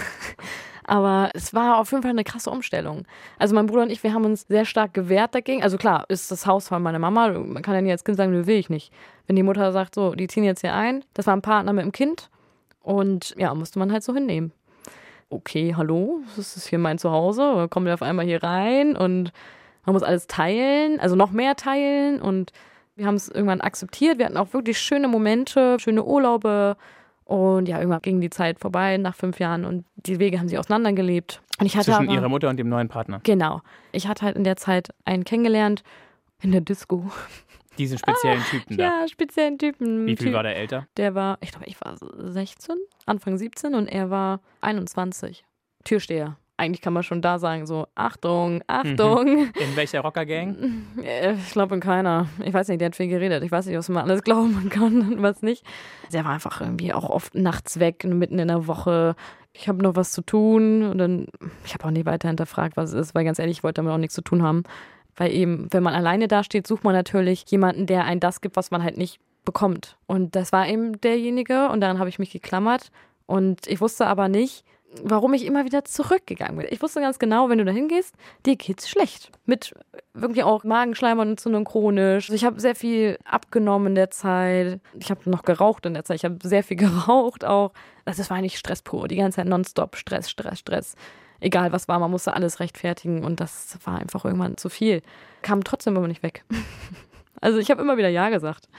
Aber 0.83 1.29
es 1.33 1.53
war 1.53 1.77
auf 1.77 1.91
jeden 1.91 2.01
Fall 2.01 2.11
eine 2.11 2.23
krasse 2.23 2.49
Umstellung. 2.49 3.05
Also 3.37 3.53
mein 3.55 3.67
Bruder 3.67 3.83
und 3.83 3.91
ich, 3.91 4.03
wir 4.03 4.13
haben 4.13 4.25
uns 4.25 4.47
sehr 4.47 4.65
stark 4.65 4.93
gewehrt 4.93 5.35
dagegen. 5.35 5.63
Also 5.63 5.77
klar, 5.77 6.05
ist 6.09 6.31
das 6.31 6.45
Haus 6.47 6.67
von 6.67 6.81
meiner 6.81 6.99
Mama. 6.99 7.29
Man 7.29 7.61
kann 7.61 7.75
ja 7.75 7.81
nie 7.81 7.91
als 7.91 8.03
Kind 8.03 8.17
sagen, 8.17 8.45
will 8.45 8.55
ich 8.55 8.69
nicht. 8.69 8.91
Wenn 9.27 9.35
die 9.35 9.43
Mutter 9.43 9.71
sagt, 9.71 9.95
so, 9.95 10.15
die 10.15 10.27
ziehen 10.27 10.43
jetzt 10.43 10.61
hier 10.61 10.73
ein, 10.73 11.05
das 11.13 11.27
war 11.27 11.35
ein 11.35 11.41
Partner 11.41 11.71
mit 11.71 11.85
dem 11.85 11.91
Kind. 11.91 12.29
Und 12.81 13.35
ja, 13.37 13.53
musste 13.53 13.79
man 13.79 13.91
halt 13.91 14.03
so 14.03 14.13
hinnehmen. 14.13 14.51
Okay, 15.29 15.75
hallo, 15.75 16.21
das 16.35 16.57
ist 16.57 16.67
hier 16.67 16.79
mein 16.79 16.97
Zuhause. 16.97 17.67
Kommen 17.69 17.85
wir 17.85 17.93
auf 17.93 18.01
einmal 18.01 18.25
hier 18.25 18.43
rein 18.43 18.97
und 18.97 19.31
man 19.85 19.93
muss 19.93 20.03
alles 20.03 20.27
teilen, 20.27 20.99
also 20.99 21.15
noch 21.15 21.31
mehr 21.31 21.55
teilen. 21.55 22.21
Und 22.21 22.51
wir 22.95 23.05
haben 23.05 23.15
es 23.15 23.29
irgendwann 23.29 23.61
akzeptiert. 23.61 24.17
Wir 24.17 24.25
hatten 24.25 24.37
auch 24.37 24.53
wirklich 24.53 24.77
schöne 24.79 25.07
Momente, 25.07 25.77
schöne 25.79 26.03
Urlaube. 26.03 26.75
Und 27.23 27.69
ja, 27.69 27.77
irgendwann 27.77 28.01
ging 28.01 28.19
die 28.19 28.29
Zeit 28.29 28.59
vorbei 28.59 28.97
nach 28.97 29.15
fünf 29.15 29.39
Jahren 29.39 29.63
und 29.63 29.85
die 29.95 30.19
Wege 30.19 30.37
haben 30.37 30.49
sich 30.49 30.59
auseinandergelebt. 30.59 31.41
Und 31.59 31.65
ich 31.65 31.77
hatte 31.77 31.85
Zwischen 31.85 32.09
aber, 32.09 32.13
Ihrer 32.13 32.29
Mutter 32.29 32.49
und 32.49 32.57
dem 32.57 32.67
neuen 32.67 32.89
Partner. 32.89 33.21
Genau. 33.23 33.61
Ich 33.93 34.07
hatte 34.07 34.25
halt 34.25 34.35
in 34.35 34.43
der 34.43 34.57
Zeit 34.57 34.89
einen 35.05 35.23
kennengelernt 35.23 35.83
in 36.41 36.51
der 36.51 36.61
Disco. 36.61 37.09
Diesen 37.77 37.97
speziellen 37.97 38.43
Typen 38.43 38.77
da. 38.77 38.83
Ja, 39.01 39.07
speziellen 39.07 39.57
Typen. 39.57 40.05
Wie 40.05 40.15
viel 40.17 40.27
Typ, 40.27 40.33
war 40.33 40.43
der 40.43 40.55
älter? 40.55 40.87
Der 40.97 41.15
war, 41.15 41.37
ich 41.41 41.51
glaube, 41.51 41.65
ich 41.67 41.79
war 41.81 41.95
16, 41.97 42.75
Anfang 43.05 43.37
17 43.37 43.73
und 43.75 43.87
er 43.87 44.09
war 44.09 44.41
21. 44.61 45.43
Türsteher. 45.83 46.37
Eigentlich 46.57 46.81
kann 46.81 46.93
man 46.93 47.01
schon 47.01 47.23
da 47.23 47.39
sagen, 47.39 47.65
so, 47.65 47.87
Achtung, 47.95 48.61
Achtung. 48.67 49.27
In 49.27 49.75
welcher 49.75 50.01
Rockergang? 50.01 50.83
Äh, 51.03 51.33
Ich 51.33 51.51
glaube 51.53 51.73
in 51.73 51.81
keiner. 51.81 52.27
Ich 52.45 52.53
weiß 52.53 52.67
nicht, 52.67 52.81
der 52.81 52.87
hat 52.87 52.95
viel 52.95 53.07
geredet. 53.07 53.43
Ich 53.43 53.51
weiß 53.51 53.65
nicht, 53.65 53.77
was 53.77 53.89
man 53.89 54.03
alles 54.03 54.21
glauben 54.23 54.69
kann 54.69 55.01
und 55.13 55.21
was 55.23 55.41
nicht. 55.41 55.65
Der 56.13 56.23
war 56.23 56.33
einfach 56.33 56.61
irgendwie 56.61 56.93
auch 56.93 57.09
oft 57.09 57.33
nachts 57.33 57.79
weg, 57.79 58.03
mitten 58.03 58.37
in 58.37 58.49
der 58.49 58.67
Woche. 58.67 59.15
Ich 59.53 59.67
habe 59.67 59.81
noch 59.81 59.95
was 59.95 60.11
zu 60.11 60.21
tun 60.21 60.83
und 60.83 60.99
dann, 60.99 61.25
ich 61.65 61.73
habe 61.73 61.85
auch 61.85 61.91
nie 61.91 62.05
weiter 62.05 62.27
hinterfragt, 62.27 62.77
was 62.77 62.93
es 62.93 63.07
ist, 63.07 63.15
weil 63.15 63.25
ganz 63.25 63.39
ehrlich, 63.39 63.57
ich 63.57 63.63
wollte 63.63 63.81
damit 63.81 63.91
auch 63.93 63.97
nichts 63.97 64.13
zu 64.15 64.21
tun 64.21 64.43
haben. 64.43 64.61
Weil 65.15 65.31
eben, 65.33 65.67
wenn 65.71 65.83
man 65.83 65.93
alleine 65.93 66.27
dasteht, 66.27 66.67
sucht 66.67 66.83
man 66.83 66.93
natürlich 66.93 67.45
jemanden, 67.47 67.85
der 67.85 68.05
einen 68.05 68.19
das 68.19 68.41
gibt, 68.41 68.55
was 68.55 68.71
man 68.71 68.83
halt 68.83 68.97
nicht 68.97 69.19
bekommt. 69.45 69.97
Und 70.07 70.35
das 70.35 70.51
war 70.51 70.67
eben 70.67 70.99
derjenige 71.01 71.69
und 71.69 71.81
daran 71.81 71.99
habe 71.99 72.09
ich 72.09 72.19
mich 72.19 72.31
geklammert. 72.31 72.91
Und 73.25 73.67
ich 73.67 73.81
wusste 73.81 74.07
aber 74.07 74.27
nicht, 74.27 74.63
warum 75.03 75.33
ich 75.33 75.45
immer 75.45 75.65
wieder 75.65 75.85
zurückgegangen 75.85 76.57
bin. 76.57 76.67
Ich 76.69 76.81
wusste 76.81 76.99
ganz 76.99 77.19
genau, 77.19 77.49
wenn 77.49 77.57
du 77.57 77.65
da 77.65 77.71
hingehst, 77.71 78.15
dir 78.45 78.55
geht's 78.55 78.89
schlecht. 78.89 79.31
Mit 79.45 79.73
wirklich 80.13 80.43
auch 80.43 80.63
Magenschleimhautentzündung 80.63 81.63
chronisch. 81.63 82.25
Also 82.25 82.33
ich 82.33 82.43
habe 82.43 82.59
sehr 82.59 82.75
viel 82.75 83.17
abgenommen 83.23 83.87
in 83.87 83.95
der 83.95 84.11
Zeit. 84.11 84.79
Ich 84.99 85.09
habe 85.09 85.29
noch 85.29 85.43
geraucht 85.43 85.85
in 85.85 85.93
der 85.93 86.03
Zeit. 86.03 86.17
Ich 86.17 86.25
habe 86.25 86.37
sehr 86.43 86.63
viel 86.63 86.77
geraucht 86.77 87.45
auch. 87.45 87.71
Also 88.05 88.21
das 88.21 88.29
war 88.29 88.37
eigentlich 88.37 88.57
Stress 88.57 88.81
pur. 88.81 89.07
Die 89.07 89.15
ganze 89.15 89.37
Zeit 89.37 89.47
nonstop 89.47 89.95
Stress, 89.95 90.29
Stress, 90.29 90.59
Stress. 90.59 90.95
Egal 91.41 91.73
was 91.73 91.87
war, 91.89 91.99
man 91.99 92.09
musste 92.11 92.33
alles 92.33 92.59
rechtfertigen 92.61 93.25
und 93.25 93.39
das 93.41 93.77
war 93.83 93.99
einfach 93.99 94.23
irgendwann 94.23 94.55
zu 94.57 94.69
viel. 94.69 95.01
Kam 95.41 95.63
trotzdem 95.65 95.97
aber 95.97 96.07
nicht 96.07 96.23
weg. 96.23 96.45
Also 97.43 97.57
ich 97.57 97.71
habe 97.71 97.81
immer 97.81 97.97
wieder 97.97 98.07
Ja 98.09 98.29
gesagt. 98.29 98.69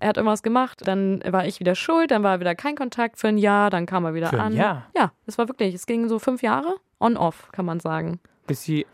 Er 0.00 0.08
hat 0.08 0.16
irgendwas 0.16 0.42
gemacht, 0.42 0.80
dann 0.84 1.22
war 1.24 1.46
ich 1.46 1.60
wieder 1.60 1.76
schuld, 1.76 2.10
dann 2.10 2.24
war 2.24 2.40
wieder 2.40 2.56
kein 2.56 2.74
Kontakt 2.74 3.20
für 3.20 3.28
ein 3.28 3.38
Jahr, 3.38 3.70
dann 3.70 3.86
kam 3.86 4.04
er 4.04 4.14
wieder 4.14 4.30
Für 4.30 4.40
ein 4.40 4.46
an. 4.46 4.52
Jahr? 4.54 4.86
Ja, 4.96 5.12
es 5.26 5.38
war 5.38 5.46
wirklich, 5.46 5.74
es 5.76 5.86
ging 5.86 6.08
so 6.08 6.18
fünf 6.18 6.42
Jahre 6.42 6.74
on-off, 6.98 7.50
kann 7.52 7.66
man 7.66 7.78
sagen. 7.78 8.18
Bis 8.48 8.64
Sie. 8.64 8.84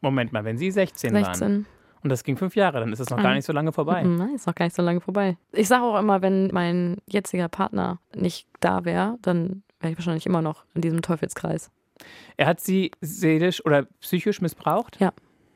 Moment 0.00 0.32
mal, 0.32 0.44
wenn 0.44 0.56
Sie 0.56 0.70
16, 0.70 1.12
waren 1.12 1.24
16. 1.24 1.66
und 2.04 2.08
das 2.10 2.24
ging 2.24 2.38
fünf 2.38 2.56
Jahre, 2.56 2.80
dann 2.80 2.90
ist 2.92 3.00
es 3.00 3.10
noch 3.10 3.18
gar 3.20 3.30
Mhm. 3.30 3.34
nicht 3.36 3.44
so 3.44 3.52
lange 3.52 3.72
vorbei. 3.72 4.02
Mhm, 4.02 4.16
Nein, 4.16 4.34
ist 4.36 4.46
noch 4.46 4.54
gar 4.54 4.64
nicht 4.64 4.76
so 4.76 4.80
lange 4.82 5.02
vorbei. 5.02 5.36
Ich 5.52 5.68
sage 5.68 5.82
auch 5.82 5.98
immer, 5.98 6.22
wenn 6.22 6.46
mein 6.52 6.96
jetziger 7.06 7.48
Partner 7.48 7.98
nicht 8.14 8.48
da 8.60 8.86
wäre, 8.86 9.18
dann 9.20 9.62
wäre 9.80 9.92
ich 9.92 9.98
wahrscheinlich 9.98 10.24
immer 10.24 10.40
noch 10.40 10.64
in 10.72 10.80
diesem 10.80 11.02
Teufelskreis. 11.02 11.70
Er 12.36 12.46
hat 12.46 12.60
Sie 12.60 12.90
seelisch 13.00 13.64
oder 13.64 13.86
psychisch 14.00 14.40
missbraucht? 14.40 14.98
Ja. 15.00 15.12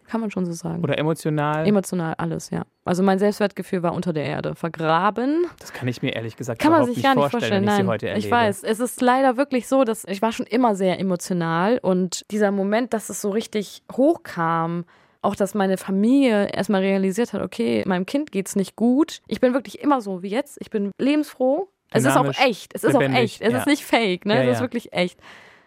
Kann 0.06 0.20
man 0.20 0.30
schon 0.30 0.44
so 0.44 0.52
sagen. 0.52 0.82
Oder 0.82 0.98
emotional? 0.98 1.66
Emotional 1.66 2.14
alles, 2.18 2.50
ja. 2.50 2.64
Also 2.84 3.02
mein 3.02 3.18
Selbstwertgefühl 3.18 3.82
war 3.82 3.94
unter 3.94 4.12
der 4.12 4.24
Erde, 4.24 4.54
vergraben. 4.54 5.46
das 5.58 5.72
kann 5.72 5.88
ich 5.88 6.02
mir 6.02 6.14
ehrlich 6.14 6.36
gesagt 6.36 6.60
Kann 6.60 6.72
man 6.72 6.84
sich 6.84 6.96
nicht 6.96 7.04
gar 7.04 7.14
nicht 7.14 7.30
vorstellen, 7.30 7.40
vorstellen. 7.40 7.62
wenn 7.62 7.68
ich 7.68 7.76
Nein, 7.78 7.86
Sie 7.86 7.90
heute 7.90 8.08
erlebe. 8.08 8.26
ich 8.26 8.30
weiß. 8.30 8.62
Es 8.64 8.80
ist 8.80 9.00
leider 9.00 9.36
wirklich 9.36 9.68
so, 9.68 9.84
dass 9.84 10.04
ich 10.04 10.20
war 10.20 10.32
schon 10.32 10.44
immer 10.44 10.74
sehr 10.74 10.98
emotional 11.00 11.78
und 11.80 12.26
dieser 12.30 12.50
Moment, 12.50 12.92
dass 12.92 13.08
es 13.08 13.22
so 13.22 13.30
richtig 13.30 13.84
hochkam, 13.90 14.84
auch 15.22 15.36
dass 15.36 15.54
meine 15.54 15.78
Familie 15.78 16.48
erstmal 16.48 16.82
realisiert 16.82 17.32
hat, 17.32 17.40
okay, 17.40 17.82
meinem 17.86 18.04
Kind 18.04 18.32
geht's 18.32 18.56
nicht 18.56 18.76
gut. 18.76 19.22
Ich 19.28 19.40
bin 19.40 19.54
wirklich 19.54 19.80
immer 19.80 20.00
so 20.00 20.22
wie 20.22 20.28
jetzt. 20.28 20.58
Ich 20.60 20.68
bin 20.68 20.90
lebensfroh. 20.98 21.68
Es 21.90 22.04
ist 22.04 22.14
Dynamisch, 22.14 22.38
auch 22.38 22.44
echt. 22.44 22.74
Es 22.74 22.84
ist 22.84 22.94
auch 22.94 23.00
echt. 23.00 23.40
Es 23.40 23.52
ja. 23.52 23.58
ist 23.60 23.66
nicht 23.66 23.84
fake, 23.84 24.26
ne? 24.26 24.34
Ja, 24.34 24.50
es 24.50 24.56
ist 24.56 24.60
wirklich 24.62 24.92
echt. 24.92 25.18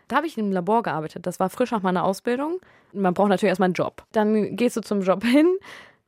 Da 0.08 0.18
habe 0.18 0.28
ich 0.28 0.38
einem 0.38 0.52
Labor 0.52 0.84
gearbeitet. 0.84 1.26
Das 1.26 1.40
war 1.40 1.50
frisch 1.50 1.72
nach 1.72 1.82
meiner 1.82 2.04
Ausbildung. 2.04 2.60
Man 2.94 3.14
braucht 3.14 3.30
natürlich 3.30 3.50
erstmal 3.50 3.68
einen 3.68 3.74
Job. 3.74 4.04
Dann 4.12 4.56
gehst 4.56 4.78
du 4.78 4.82
zum 4.82 5.02
Job 5.02 5.24
hin, 5.24 5.48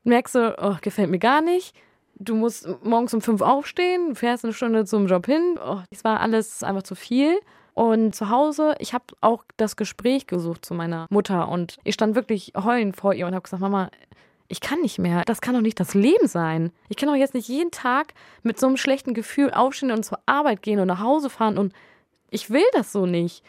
merkst 0.03 0.35
du, 0.35 0.55
oh, 0.61 0.75
gefällt 0.81 1.09
mir 1.09 1.19
gar 1.19 1.41
nicht. 1.41 1.75
Du 2.15 2.35
musst 2.35 2.67
morgens 2.83 3.13
um 3.13 3.21
fünf 3.21 3.41
aufstehen, 3.41 4.15
fährst 4.15 4.43
eine 4.43 4.53
Stunde 4.53 4.85
zum 4.85 5.07
Job 5.07 5.25
hin. 5.25 5.59
Oh, 5.63 5.79
das 5.91 6.03
war 6.03 6.19
alles 6.19 6.63
einfach 6.63 6.83
zu 6.83 6.95
viel. 6.95 7.39
Und 7.73 8.15
zu 8.15 8.29
Hause, 8.29 8.73
ich 8.79 8.95
habe 8.95 9.05
auch 9.21 9.43
das 9.57 9.75
Gespräch 9.75 10.25
gesucht 10.25 10.65
zu 10.65 10.73
meiner 10.73 11.05
Mutter 11.11 11.47
und 11.47 11.77
ich 11.83 11.93
stand 11.93 12.15
wirklich 12.15 12.53
heulend 12.57 12.95
vor 12.95 13.13
ihr 13.13 13.27
und 13.27 13.35
habe 13.35 13.43
gesagt, 13.43 13.61
Mama, 13.61 13.91
ich 14.47 14.61
kann 14.61 14.81
nicht 14.81 14.97
mehr. 14.97 15.23
Das 15.25 15.41
kann 15.41 15.53
doch 15.53 15.61
nicht 15.61 15.79
das 15.79 15.93
Leben 15.93 16.27
sein. 16.27 16.71
Ich 16.89 16.97
kann 16.97 17.07
doch 17.07 17.15
jetzt 17.15 17.35
nicht 17.35 17.47
jeden 17.47 17.69
Tag 17.69 18.15
mit 18.41 18.59
so 18.59 18.65
einem 18.65 18.77
schlechten 18.77 19.13
Gefühl 19.13 19.51
aufstehen 19.51 19.91
und 19.91 20.03
zur 20.03 20.17
Arbeit 20.25 20.63
gehen 20.63 20.79
und 20.79 20.87
nach 20.87 21.01
Hause 21.01 21.29
fahren 21.29 21.59
und 21.59 21.71
ich 22.31 22.49
will 22.49 22.65
das 22.73 22.91
so 22.91 23.05
nicht. 23.05 23.43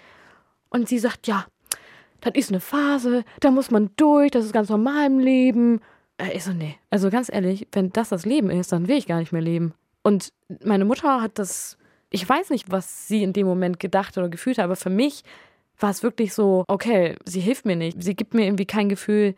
Und 0.71 0.89
sie 0.89 0.99
sagt, 0.99 1.27
ja, 1.27 1.47
das 2.21 2.33
ist 2.35 2.51
eine 2.51 2.61
Phase, 2.61 3.25
da 3.41 3.51
muss 3.51 3.71
man 3.71 3.91
durch, 3.97 4.31
das 4.31 4.45
ist 4.45 4.53
ganz 4.53 4.69
normal 4.69 5.07
im 5.07 5.19
Leben. 5.19 5.81
Äh, 6.19 6.37
Ich 6.37 6.45
so, 6.45 6.53
nee. 6.53 6.77
Also 6.91 7.11
ganz 7.11 7.31
ehrlich, 7.33 7.67
wenn 7.73 7.91
das 7.91 8.09
das 8.09 8.27
Leben 8.27 8.51
ist, 8.51 8.73
dann 8.73 8.89
will 8.89 8.97
ich 8.97 9.07
gar 9.07 9.19
nicht 9.21 9.33
mehr 9.33 9.43
leben. 9.43 9.73
Und 10.03 10.33
meine 10.65 10.85
Mutter 10.85 11.21
hat 11.23 11.39
das, 11.39 11.79
ich 12.11 12.29
weiß 12.29 12.51
nicht, 12.51 12.71
was 12.71 13.09
sie 13.09 13.23
in 13.23 13.33
dem 13.33 13.47
Moment 13.47 13.79
gedacht 13.81 14.17
oder 14.19 14.29
gefühlt 14.29 14.59
hat, 14.59 14.65
aber 14.65 14.77
für 14.77 14.91
mich 14.91 15.23
war 15.79 15.91
es 15.91 16.03
wirklich 16.03 16.35
so, 16.35 16.65
okay, 16.67 17.17
sie 17.25 17.41
hilft 17.41 17.65
mir 17.65 17.77
nicht. 17.77 18.03
Sie 18.03 18.17
gibt 18.17 18.35
mir 18.35 18.47
irgendwie 18.47 18.67
kein 18.67 18.89
Gefühl, 18.89 19.35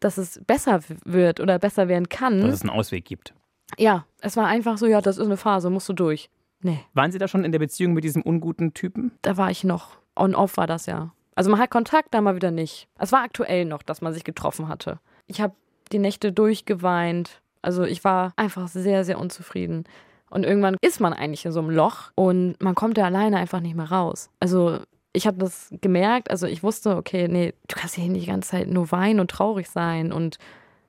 dass 0.00 0.18
es 0.18 0.40
besser 0.44 0.80
wird 1.04 1.38
oder 1.40 1.58
besser 1.58 1.88
werden 1.88 2.08
kann. 2.08 2.40
Dass 2.40 2.54
es 2.54 2.60
einen 2.62 2.70
Ausweg 2.70 3.04
gibt. 3.04 3.32
Ja, 3.78 4.04
es 4.20 4.36
war 4.36 4.46
einfach 4.46 4.76
so, 4.76 4.86
ja, 4.86 5.00
das 5.00 5.18
ist 5.18 5.26
eine 5.26 5.36
Phase, 5.36 5.70
musst 5.70 5.88
du 5.88 5.92
durch. 5.92 6.30
Nee. 6.62 6.80
Waren 6.94 7.12
Sie 7.12 7.18
da 7.18 7.28
schon 7.28 7.44
in 7.44 7.52
der 7.52 7.58
Beziehung 7.58 7.92
mit 7.92 8.04
diesem 8.04 8.22
unguten 8.22 8.74
Typen? 8.74 9.12
Da 9.22 9.36
war 9.36 9.50
ich 9.50 9.62
noch. 9.64 9.98
On-off 10.16 10.56
war 10.56 10.66
das 10.66 10.86
ja. 10.86 11.12
Also 11.34 11.50
man 11.50 11.60
hat 11.60 11.70
Kontakt, 11.70 12.14
da 12.14 12.20
mal 12.20 12.36
wieder 12.36 12.50
nicht. 12.50 12.88
Es 12.98 13.12
war 13.12 13.22
aktuell 13.22 13.64
noch, 13.64 13.82
dass 13.82 14.00
man 14.00 14.12
sich 14.12 14.24
getroffen 14.24 14.68
hatte. 14.68 14.98
Ich 15.26 15.40
habe 15.40 15.54
die 15.92 15.98
Nächte 15.98 16.32
durchgeweint. 16.32 17.40
Also 17.62 17.84
ich 17.84 18.04
war 18.04 18.32
einfach 18.36 18.68
sehr, 18.68 19.04
sehr 19.04 19.18
unzufrieden. 19.18 19.84
Und 20.30 20.44
irgendwann 20.44 20.76
ist 20.80 21.00
man 21.00 21.12
eigentlich 21.12 21.44
in 21.44 21.52
so 21.52 21.60
einem 21.60 21.70
Loch 21.70 22.10
und 22.14 22.60
man 22.60 22.74
kommt 22.74 22.98
da 22.98 23.04
alleine 23.04 23.36
einfach 23.36 23.60
nicht 23.60 23.76
mehr 23.76 23.90
raus. 23.90 24.30
Also 24.40 24.80
ich 25.12 25.26
habe 25.26 25.38
das 25.38 25.68
gemerkt, 25.80 26.30
also 26.30 26.46
ich 26.46 26.62
wusste, 26.62 26.96
okay, 26.96 27.28
nee, 27.28 27.54
du 27.68 27.76
kannst 27.76 27.94
hier 27.94 28.08
nicht 28.08 28.26
die 28.26 28.30
ganze 28.30 28.50
Zeit 28.50 28.68
nur 28.68 28.90
weinen 28.90 29.20
und 29.20 29.30
traurig 29.30 29.70
sein. 29.70 30.12
Und 30.12 30.38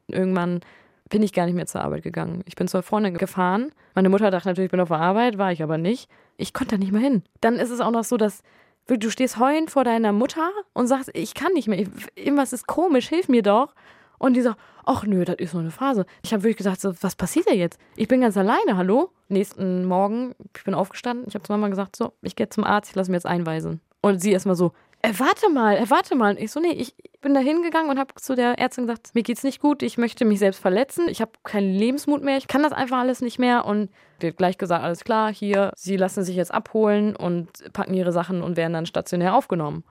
irgendwann 0.07 0.61
bin 1.09 1.21
ich 1.21 1.31
gar 1.31 1.45
nicht 1.45 1.53
mehr 1.53 1.67
zur 1.67 1.81
Arbeit 1.81 2.01
gegangen. 2.01 2.41
Ich 2.45 2.55
bin 2.55 2.67
zur 2.67 2.81
Freundin 2.81 3.17
gefahren. 3.17 3.71
Meine 3.93 4.09
Mutter 4.09 4.31
dachte 4.31 4.47
natürlich, 4.47 4.69
ich 4.69 4.71
bin 4.71 4.79
auf 4.79 4.89
der 4.89 4.99
Arbeit, 4.99 5.37
war 5.37 5.51
ich 5.51 5.61
aber 5.61 5.77
nicht. 5.77 6.09
Ich 6.37 6.53
konnte 6.53 6.75
da 6.75 6.79
nicht 6.79 6.91
mehr 6.91 7.01
hin. 7.01 7.23
Dann 7.39 7.57
ist 7.57 7.69
es 7.69 7.81
auch 7.81 7.91
noch 7.91 8.03
so, 8.03 8.17
dass 8.17 8.41
du 8.87 9.09
stehst 9.09 9.39
heulend 9.39 9.71
vor 9.71 9.83
deiner 9.83 10.11
Mutter 10.11 10.51
und 10.73 10.87
sagst, 10.87 11.09
ich 11.13 11.33
kann 11.33 11.53
nicht 11.53 11.67
mehr, 11.67 11.85
irgendwas 12.15 12.53
ist 12.53 12.67
komisch, 12.67 13.09
hilf 13.09 13.27
mir 13.27 13.41
doch. 13.41 13.73
Und 14.17 14.33
die 14.35 14.41
sagt, 14.41 14.59
ach 14.85 15.03
nö, 15.03 15.25
das 15.25 15.35
ist 15.39 15.53
nur 15.53 15.61
eine 15.61 15.71
Phase. 15.71 16.05
Ich 16.23 16.31
habe 16.31 16.43
wirklich 16.43 16.57
gesagt, 16.57 16.79
so, 16.79 16.93
was 17.01 17.15
passiert 17.15 17.47
da 17.49 17.53
jetzt? 17.53 17.79
Ich 17.95 18.07
bin 18.07 18.21
ganz 18.21 18.37
alleine, 18.37 18.77
hallo? 18.77 19.11
Nächsten 19.27 19.85
Morgen, 19.85 20.35
ich 20.55 20.63
bin 20.63 20.73
aufgestanden, 20.73 21.25
ich 21.27 21.35
habe 21.35 21.43
zu 21.43 21.51
Mama 21.51 21.67
gesagt, 21.67 21.95
so, 21.95 22.13
ich 22.21 22.35
gehe 22.35 22.47
zum 22.47 22.63
Arzt, 22.63 22.91
ich 22.91 22.95
lasse 22.95 23.11
mich 23.11 23.17
jetzt 23.17 23.25
einweisen. 23.25 23.81
Und 24.01 24.21
sie 24.21 24.31
erstmal 24.31 24.55
so, 24.55 24.71
warte 25.17 25.49
mal, 25.49 25.77
äh, 25.77 25.89
warte 25.89 26.15
mal. 26.15 26.31
Und 26.31 26.39
ich 26.39 26.51
so, 26.51 26.59
nee, 26.59 26.71
ich 26.71 26.95
bin 27.21 27.33
da 27.33 27.39
hingegangen 27.39 27.89
und 27.89 27.99
habe 27.99 28.13
zu 28.15 28.35
der 28.35 28.59
Ärztin 28.59 28.85
gesagt, 28.85 29.13
mir 29.13 29.23
geht's 29.23 29.43
nicht 29.43 29.61
gut, 29.61 29.83
ich 29.83 29.97
möchte 29.97 30.25
mich 30.25 30.39
selbst 30.39 30.59
verletzen, 30.59 31.07
ich 31.09 31.21
habe 31.21 31.31
keinen 31.43 31.73
Lebensmut 31.73 32.23
mehr, 32.23 32.37
ich 32.37 32.47
kann 32.47 32.63
das 32.63 32.71
einfach 32.71 32.99
alles 32.99 33.21
nicht 33.21 33.39
mehr. 33.39 33.65
Und 33.65 33.89
die 34.21 34.27
hat 34.27 34.37
gleich 34.37 34.57
gesagt, 34.57 34.83
alles 34.83 35.03
klar, 35.03 35.33
hier, 35.33 35.71
sie 35.75 35.97
lassen 35.97 36.23
sich 36.23 36.35
jetzt 36.35 36.53
abholen 36.53 37.15
und 37.15 37.49
packen 37.73 37.93
ihre 37.93 38.11
Sachen 38.11 38.41
und 38.41 38.57
werden 38.57 38.73
dann 38.73 38.85
stationär 38.85 39.35
aufgenommen. 39.35 39.83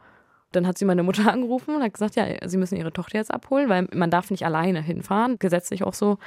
Dann 0.53 0.67
hat 0.67 0.79
sie 0.79 0.85
meine 0.85 1.03
Mutter 1.03 1.29
angerufen 1.33 1.75
und 1.75 1.83
hat 1.83 1.93
gesagt, 1.93 2.17
ja, 2.17 2.27
sie 2.49 2.57
müssen 2.57 2.77
ihre 2.77 2.93
Tochter 2.93 3.19
jetzt 3.19 3.33
abholen, 3.33 3.69
weil 3.69 3.89
man 3.93 4.11
darf 4.11 4.31
nicht 4.31 4.45
alleine 4.47 4.81
hinfahren, 4.81 5.39
gesetzlich 5.39 5.85
auch 5.85 5.95
so. 5.95 6.19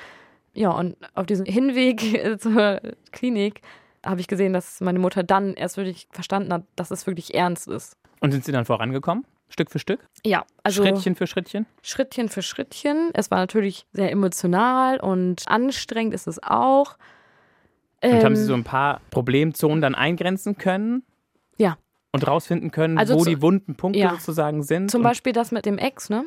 Ja, 0.54 0.71
und 0.71 0.95
auf 1.13 1.26
diesem 1.26 1.45
Hinweg 1.45 2.39
zur 2.39 2.82
Klinik 3.12 3.62
habe 4.06 4.21
ich 4.21 4.28
gesehen, 4.28 4.54
dass 4.54 4.82
meine 4.82 5.00
Mutter 5.00 5.23
dann 5.23 5.54
erst 5.54 5.78
wirklich 5.78 6.08
verstanden 6.12 6.54
hat, 6.54 6.63
dass 6.76 6.91
es 6.91 7.08
wirklich 7.08 7.34
ernst 7.36 7.67
ist. 7.67 7.97
Und 8.20 8.32
sind 8.32 8.46
Sie 8.46 8.52
dann 8.52 8.66
vorangekommen? 8.66 9.26
Stück 9.50 9.72
für 9.72 9.80
Stück? 9.80 10.00
Ja, 10.26 10.46
also 10.64 10.84
Schrittchen 10.84 11.16
für 11.16 11.26
Schrittchen? 11.28 11.66
Schrittchen 11.82 12.28
für 12.30 12.42
Schrittchen. 12.42 13.12
Es 13.14 13.32
war 13.32 13.38
natürlich 13.40 13.86
sehr 13.94 14.12
emotional 14.12 15.00
und 15.00 15.44
anstrengend 15.48 16.14
ist 16.14 16.28
es 16.28 16.42
auch. 16.44 16.98
Und 18.04 18.12
Ähm, 18.12 18.24
haben 18.24 18.36
Sie 18.36 18.44
so 18.44 18.54
ein 18.54 18.64
paar 18.66 19.00
Problemzonen 19.10 19.82
dann 19.82 19.96
eingrenzen 19.96 20.58
können? 20.58 21.04
Ja. 21.58 21.78
Und 22.12 22.28
rausfinden 22.28 22.72
können, 22.72 22.98
Also 22.98 23.16
wo 23.16 23.24
zu- 23.24 23.30
die 23.30 23.42
wunden 23.42 23.76
Punkte 23.76 24.00
ja. 24.00 24.12
sozusagen 24.12 24.64
sind? 24.64 24.92
Zum 24.92 25.02
Beispiel 25.04 25.34
das 25.34 25.52
mit 25.52 25.66
dem 25.66 25.78
Ex, 25.78 26.10
ne? 26.10 26.26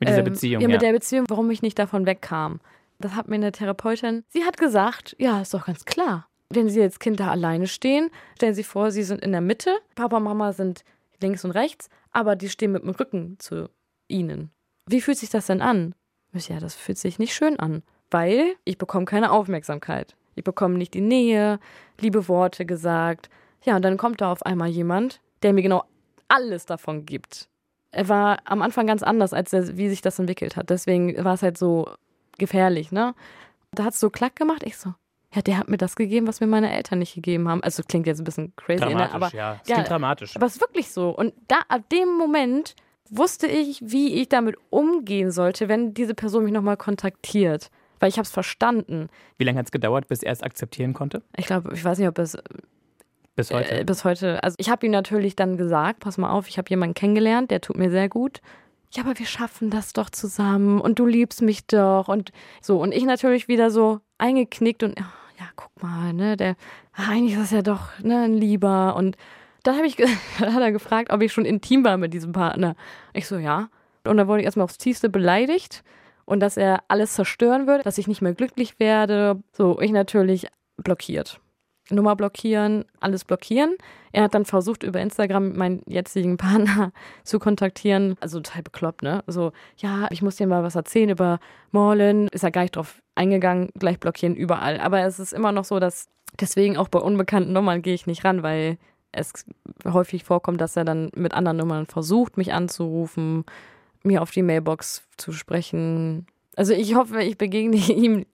mit 0.00 0.08
dieser 0.08 0.18
Ähm, 0.18 0.24
Beziehung, 0.24 0.60
Ja, 0.62 0.68
ja. 0.68 0.72
mit 0.74 0.82
der 0.82 0.92
Beziehung, 0.92 1.24
warum 1.28 1.50
ich 1.50 1.62
nicht 1.62 1.78
davon 1.78 2.04
wegkam. 2.04 2.60
Das 2.98 3.14
hat 3.14 3.28
mir 3.28 3.36
eine 3.36 3.52
Therapeutin, 3.52 4.24
sie 4.28 4.44
hat 4.44 4.56
gesagt, 4.56 5.14
ja, 5.18 5.40
ist 5.40 5.54
doch 5.54 5.66
ganz 5.66 5.84
klar. 5.84 6.28
Wenn 6.50 6.68
Sie 6.68 6.78
jetzt 6.80 7.00
Kinder 7.00 7.30
alleine 7.30 7.66
stehen, 7.66 8.10
stellen 8.36 8.54
Sie 8.54 8.62
vor, 8.64 8.90
Sie 8.90 9.02
sind 9.02 9.22
in 9.22 9.32
der 9.32 9.40
Mitte, 9.40 9.70
Papa 9.94 10.18
und 10.18 10.24
Mama 10.24 10.52
sind 10.52 10.84
links 11.20 11.44
und 11.44 11.52
rechts, 11.52 11.88
aber 12.12 12.36
die 12.36 12.48
stehen 12.48 12.72
mit 12.72 12.82
dem 12.82 12.90
Rücken 12.90 13.36
zu 13.38 13.68
Ihnen. 14.08 14.50
Wie 14.86 15.00
fühlt 15.00 15.18
sich 15.18 15.30
das 15.30 15.46
denn 15.46 15.62
an? 15.62 15.94
Ja, 16.32 16.58
das 16.58 16.74
fühlt 16.74 16.98
sich 16.98 17.18
nicht 17.18 17.34
schön 17.34 17.58
an, 17.58 17.82
weil 18.10 18.54
ich 18.64 18.78
bekomme 18.78 19.04
keine 19.04 19.30
Aufmerksamkeit. 19.30 20.16
Ich 20.34 20.44
bekomme 20.44 20.76
nicht 20.76 20.94
die 20.94 21.00
Nähe, 21.00 21.60
liebe 22.00 22.28
Worte 22.28 22.66
gesagt. 22.66 23.30
Ja, 23.64 23.76
und 23.76 23.82
dann 23.82 23.96
kommt 23.96 24.20
da 24.20 24.32
auf 24.32 24.44
einmal 24.44 24.68
jemand, 24.68 25.20
der 25.42 25.52
mir 25.52 25.62
genau 25.62 25.84
alles 26.28 26.66
davon 26.66 27.06
gibt 27.06 27.48
er 27.94 28.08
war 28.08 28.38
am 28.44 28.62
Anfang 28.62 28.86
ganz 28.86 29.02
anders, 29.02 29.32
als 29.32 29.52
er, 29.52 29.76
wie 29.76 29.88
sich 29.88 30.02
das 30.02 30.18
entwickelt 30.18 30.56
hat. 30.56 30.70
Deswegen 30.70 31.24
war 31.24 31.34
es 31.34 31.42
halt 31.42 31.56
so 31.56 31.88
gefährlich, 32.38 32.92
ne? 32.92 33.14
Da 33.72 33.84
hat 33.84 33.94
es 33.94 34.00
so 34.00 34.10
klack 34.10 34.36
gemacht. 34.36 34.62
Ich 34.64 34.76
so, 34.76 34.94
ja, 35.34 35.42
der 35.42 35.58
hat 35.58 35.68
mir 35.68 35.76
das 35.76 35.96
gegeben, 35.96 36.26
was 36.26 36.40
mir 36.40 36.46
meine 36.46 36.72
Eltern 36.74 37.00
nicht 37.00 37.14
gegeben 37.14 37.48
haben. 37.48 37.62
Also 37.62 37.82
klingt 37.82 38.06
jetzt 38.06 38.20
ein 38.20 38.24
bisschen 38.24 38.54
crazy, 38.56 38.84
ne? 38.84 38.90
Dramatisch, 38.90 39.14
aber 39.14 39.30
ja. 39.34 39.60
Es 39.62 39.68
ja, 39.68 39.74
klingt 39.76 39.90
dramatisch. 39.90 40.36
aber 40.36 40.46
es 40.46 40.54
ist 40.54 40.60
wirklich 40.60 40.90
so. 40.90 41.10
Und 41.10 41.34
da, 41.48 41.60
ab 41.68 41.88
dem 41.90 42.16
Moment 42.16 42.74
wusste 43.10 43.46
ich, 43.46 43.80
wie 43.82 44.20
ich 44.20 44.28
damit 44.28 44.56
umgehen 44.70 45.30
sollte, 45.30 45.68
wenn 45.68 45.94
diese 45.94 46.14
Person 46.14 46.44
mich 46.44 46.52
nochmal 46.52 46.76
kontaktiert. 46.76 47.70
Weil 48.00 48.08
ich 48.08 48.16
habe 48.16 48.24
es 48.24 48.30
verstanden. 48.30 49.08
Wie 49.38 49.44
lange 49.44 49.58
hat 49.58 49.66
es 49.66 49.72
gedauert, 49.72 50.08
bis 50.08 50.22
er 50.22 50.32
es 50.32 50.42
akzeptieren 50.42 50.92
konnte? 50.92 51.22
Ich 51.36 51.46
glaube, 51.46 51.72
ich 51.74 51.84
weiß 51.84 51.98
nicht, 51.98 52.08
ob 52.08 52.18
es 52.18 52.36
Bis 53.36 53.50
heute? 53.50 53.80
äh, 53.80 53.84
bis 53.84 54.04
heute. 54.04 54.42
Also 54.42 54.56
ich 54.58 54.68
habe 54.68 54.86
ihm 54.86 54.92
natürlich 54.92 55.36
dann 55.36 55.56
gesagt, 55.56 56.00
pass 56.00 56.18
mal 56.18 56.30
auf, 56.30 56.48
ich 56.48 56.58
habe 56.58 56.68
jemanden 56.70 56.94
kennengelernt, 56.94 57.50
der 57.50 57.60
tut 57.60 57.76
mir 57.76 57.90
sehr 57.90 58.08
gut. 58.08 58.40
Ja, 58.92 59.02
aber 59.02 59.18
wir 59.18 59.26
schaffen 59.26 59.70
das 59.70 59.92
doch 59.92 60.10
zusammen 60.10 60.80
und 60.80 60.98
du 61.00 61.06
liebst 61.06 61.42
mich 61.42 61.66
doch 61.66 62.06
und 62.06 62.30
so 62.62 62.80
und 62.80 62.92
ich 62.92 63.04
natürlich 63.04 63.48
wieder 63.48 63.70
so 63.70 64.00
eingeknickt 64.18 64.84
und 64.84 64.94
guck 65.56 65.82
mal, 65.82 66.12
ne, 66.12 66.36
der 66.36 66.56
ah, 66.92 67.10
eigentlich 67.10 67.34
ist 67.34 67.42
das 67.42 67.50
ja 67.50 67.62
doch 67.62 67.98
ne, 68.02 68.24
ein 68.24 68.34
Lieber 68.34 68.96
und 68.96 69.16
dann 69.62 69.76
habe 69.76 69.86
ich 69.86 69.96
hat 69.98 70.40
er 70.60 70.72
gefragt, 70.72 71.12
ob 71.12 71.22
ich 71.22 71.32
schon 71.32 71.44
intim 71.44 71.84
war 71.84 71.96
mit 71.96 72.14
diesem 72.14 72.32
Partner. 72.32 72.76
Ich 73.12 73.26
so 73.26 73.38
ja 73.38 73.68
und 74.06 74.16
dann 74.16 74.28
wurde 74.28 74.40
ich 74.40 74.44
erstmal 74.44 74.64
aufs 74.64 74.78
tiefste 74.78 75.08
beleidigt 75.08 75.82
und 76.24 76.40
dass 76.40 76.56
er 76.56 76.82
alles 76.88 77.14
zerstören 77.14 77.66
würde, 77.66 77.84
dass 77.84 77.98
ich 77.98 78.08
nicht 78.08 78.22
mehr 78.22 78.34
glücklich 78.34 78.78
werde. 78.78 79.42
So, 79.52 79.80
ich 79.80 79.92
natürlich 79.92 80.46
blockiert. 80.76 81.40
Nummer 81.90 82.16
blockieren, 82.16 82.84
alles 83.00 83.24
blockieren. 83.24 83.76
Er 84.12 84.24
hat 84.24 84.34
dann 84.34 84.44
versucht, 84.44 84.82
über 84.82 85.00
Instagram 85.00 85.54
meinen 85.56 85.82
jetzigen 85.86 86.36
Partner 86.38 86.92
zu 87.24 87.38
kontaktieren. 87.38 88.16
Also 88.20 88.40
total 88.40 88.62
bekloppt, 88.62 89.02
ne? 89.02 89.22
So, 89.26 89.52
ja, 89.76 90.08
ich 90.10 90.22
muss 90.22 90.36
dir 90.36 90.46
mal 90.46 90.62
was 90.62 90.76
erzählen 90.76 91.10
über 91.10 91.40
Morlin. 91.72 92.28
Ist 92.28 92.44
er 92.44 92.50
gar 92.50 92.62
nicht 92.62 92.76
drauf 92.76 93.02
eingegangen, 93.14 93.70
gleich 93.78 94.00
blockieren 94.00 94.34
überall. 94.34 94.80
Aber 94.80 95.00
es 95.00 95.18
ist 95.18 95.32
immer 95.32 95.52
noch 95.52 95.64
so, 95.64 95.78
dass 95.78 96.08
deswegen 96.40 96.76
auch 96.76 96.88
bei 96.88 96.98
unbekannten 96.98 97.52
Nummern 97.52 97.82
gehe 97.82 97.94
ich 97.94 98.06
nicht 98.06 98.24
ran, 98.24 98.42
weil 98.42 98.78
es 99.12 99.32
häufig 99.84 100.24
vorkommt, 100.24 100.60
dass 100.60 100.76
er 100.76 100.84
dann 100.84 101.10
mit 101.14 101.34
anderen 101.34 101.58
Nummern 101.58 101.86
versucht, 101.86 102.36
mich 102.36 102.52
anzurufen, 102.52 103.44
mir 104.02 104.22
auf 104.22 104.30
die 104.30 104.42
Mailbox 104.42 105.02
zu 105.16 105.32
sprechen. 105.32 106.26
Also 106.56 106.72
ich 106.72 106.94
hoffe, 106.94 107.22
ich 107.22 107.38
begegne 107.38 107.76
ihm 107.88 108.26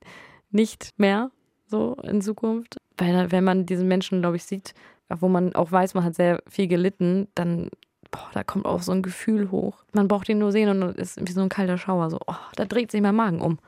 nicht 0.51 0.91
mehr 0.97 1.31
so 1.67 1.97
in 2.03 2.21
Zukunft. 2.21 2.79
Weil 3.01 3.33
wenn 3.33 3.45
man 3.45 3.65
diesen 3.65 3.89
Menschen, 3.89 4.21
glaube 4.21 4.37
ich, 4.37 4.45
sieht, 4.45 4.75
wo 5.09 5.29
man 5.29 5.55
auch 5.55 5.73
weiß, 5.73 5.95
man 5.95 6.05
hat 6.05 6.15
sehr 6.15 6.43
viel 6.47 6.69
gelitten, 6.69 7.29
dann, 7.35 7.71
boah, 8.11 8.29
da 8.35 8.45
kommt 8.45 8.67
auch 8.67 8.83
so 8.83 8.93
ein 8.93 9.03
Gefühl 9.03 9.51
hoch. 9.51 9.83
Man 9.93 10.07
braucht 10.07 10.29
ihn 10.29 10.39
nur 10.39 10.53
sehen 10.53 10.69
und 10.69 10.99
es 10.99 11.17
ist 11.17 11.27
wie 11.27 11.33
so 11.33 11.41
ein 11.41 11.49
kalter 11.49 11.79
Schauer. 11.79 12.11
So, 12.11 12.19
oh, 12.27 12.35
da 12.57 12.67
dreht 12.67 12.91
sich 12.91 13.01
mein 13.01 13.15
Magen 13.15 13.41
um. 13.41 13.59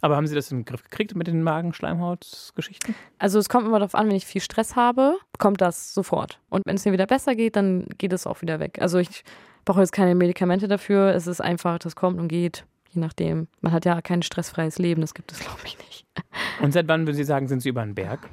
Aber 0.00 0.16
haben 0.16 0.26
Sie 0.26 0.34
das 0.34 0.50
in 0.50 0.58
den 0.58 0.64
Griff 0.64 0.82
gekriegt 0.82 1.14
mit 1.16 1.26
den 1.26 1.42
Magenschleimhautgeschichten? 1.42 2.94
Also 3.18 3.38
es 3.38 3.48
kommt 3.48 3.66
immer 3.66 3.78
darauf 3.78 3.94
an, 3.94 4.08
wenn 4.08 4.16
ich 4.16 4.26
viel 4.26 4.40
Stress 4.40 4.76
habe, 4.76 5.16
kommt 5.38 5.60
das 5.60 5.92
sofort. 5.94 6.40
Und 6.48 6.62
wenn 6.66 6.76
es 6.76 6.84
mir 6.84 6.92
wieder 6.92 7.06
besser 7.06 7.34
geht, 7.34 7.56
dann 7.56 7.86
geht 7.98 8.12
es 8.12 8.26
auch 8.26 8.42
wieder 8.42 8.60
weg. 8.60 8.78
Also 8.80 8.98
ich 8.98 9.24
brauche 9.64 9.80
jetzt 9.80 9.92
keine 9.92 10.14
Medikamente 10.14 10.68
dafür. 10.68 11.14
Es 11.14 11.26
ist 11.26 11.40
einfach, 11.40 11.78
das 11.78 11.96
kommt 11.96 12.18
und 12.18 12.28
geht, 12.28 12.64
je 12.90 13.00
nachdem. 13.00 13.48
Man 13.60 13.72
hat 13.72 13.84
ja 13.84 14.00
kein 14.02 14.22
stressfreies 14.22 14.78
Leben, 14.78 15.00
das 15.00 15.14
gibt 15.14 15.32
es, 15.32 15.40
glaube 15.40 15.60
ich, 15.64 15.76
nicht. 15.78 16.06
Und 16.62 16.72
seit 16.72 16.88
wann 16.88 17.06
würden 17.06 17.16
Sie 17.16 17.24
sagen, 17.24 17.48
sind 17.48 17.60
Sie 17.60 17.68
über 17.68 17.82
den 17.82 17.94
Berg? 17.94 18.30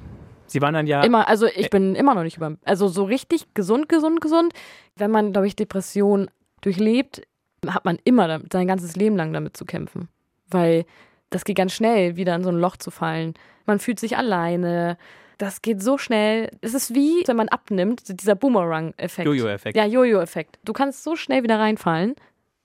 Sie 0.47 0.61
waren 0.61 0.73
dann 0.73 0.87
ja. 0.87 1.01
Immer, 1.03 1.27
also 1.27 1.47
ich 1.47 1.69
bin 1.69 1.95
immer 1.95 2.15
noch 2.15 2.23
nicht 2.23 2.37
über, 2.37 2.57
also 2.63 2.87
so 2.87 3.03
richtig 3.03 3.53
gesund, 3.53 3.89
gesund, 3.89 4.21
gesund. 4.21 4.53
Wenn 4.95 5.11
man, 5.11 5.31
glaube 5.31 5.47
ich, 5.47 5.55
Depression 5.55 6.29
durchlebt, 6.61 7.23
hat 7.67 7.85
man 7.85 7.97
immer 8.03 8.27
damit, 8.27 8.53
sein 8.53 8.67
ganzes 8.67 8.95
Leben 8.95 9.15
lang 9.15 9.33
damit 9.33 9.57
zu 9.57 9.65
kämpfen. 9.65 10.09
Weil 10.49 10.85
das 11.29 11.45
geht 11.45 11.57
ganz 11.57 11.73
schnell, 11.73 12.15
wieder 12.15 12.35
in 12.35 12.43
so 12.43 12.49
ein 12.49 12.59
Loch 12.59 12.77
zu 12.77 12.91
fallen. 12.91 13.33
Man 13.65 13.79
fühlt 13.79 13.99
sich 13.99 14.17
alleine. 14.17 14.97
Das 15.37 15.61
geht 15.61 15.81
so 15.81 15.97
schnell. 15.97 16.49
Es 16.61 16.73
ist 16.73 16.93
wie, 16.93 17.23
wenn 17.25 17.35
man 17.35 17.49
abnimmt, 17.49 18.21
dieser 18.21 18.35
Boomerang-Effekt. 18.35 19.25
Jojo-Effekt. 19.25 19.75
Ja, 19.75 19.85
Jojo-Effekt. 19.85 20.59
Du 20.63 20.73
kannst 20.73 21.03
so 21.03 21.15
schnell 21.15 21.43
wieder 21.43 21.59
reinfallen. 21.59 22.15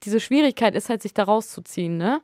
Diese 0.02 0.20
Schwierigkeit 0.20 0.74
ist 0.74 0.90
halt, 0.90 1.02
sich 1.02 1.14
da 1.14 1.24
rauszuziehen, 1.24 1.96
ne? 1.96 2.20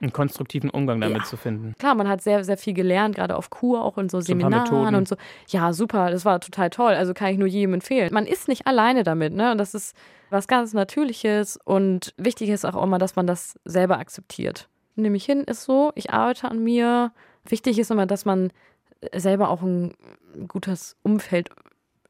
Einen 0.00 0.12
konstruktiven 0.12 0.70
Umgang 0.70 1.00
damit 1.00 1.18
Ja. 1.18 1.24
zu 1.24 1.36
finden. 1.36 1.74
Klar, 1.78 1.94
man 1.94 2.08
hat 2.08 2.22
sehr, 2.22 2.42
sehr 2.44 2.56
viel 2.56 2.72
gelernt, 2.74 3.16
gerade 3.16 3.36
auf 3.36 3.50
Kur, 3.50 3.84
auch 3.84 3.98
in 3.98 4.08
so 4.08 4.20
So 4.20 4.26
Seminaren 4.26 4.94
und 4.94 5.06
so. 5.08 5.16
Ja, 5.48 5.72
super, 5.72 6.10
das 6.10 6.24
war 6.24 6.40
total 6.40 6.70
toll. 6.70 6.94
Also 6.94 7.12
kann 7.14 7.28
ich 7.32 7.38
nur 7.38 7.48
jedem 7.48 7.74
empfehlen. 7.74 8.08
Man 8.12 8.26
ist 8.26 8.48
nicht 8.48 8.66
alleine 8.66 9.02
damit, 9.02 9.34
ne? 9.34 9.52
Und 9.52 9.58
das 9.58 9.74
ist 9.74 9.94
was 10.30 10.46
ganz 10.48 10.72
Natürliches 10.72 11.58
und 11.64 12.14
wichtig 12.16 12.48
ist 12.50 12.64
auch 12.64 12.82
immer, 12.82 12.98
dass 12.98 13.16
man 13.16 13.26
das 13.26 13.58
selber 13.64 13.98
akzeptiert. 13.98 14.68
Nehme 14.96 15.16
ich 15.16 15.24
hin, 15.24 15.44
ist 15.44 15.64
so, 15.64 15.92
ich 15.94 16.10
arbeite 16.12 16.48
an 16.50 16.62
mir. 16.62 17.12
Wichtig 17.44 17.78
ist 17.78 17.90
immer, 17.90 18.06
dass 18.06 18.24
man 18.24 18.52
selber 19.14 19.48
auch 19.50 19.62
ein 19.62 19.94
gutes 20.46 20.96
Umfeld 21.02 21.50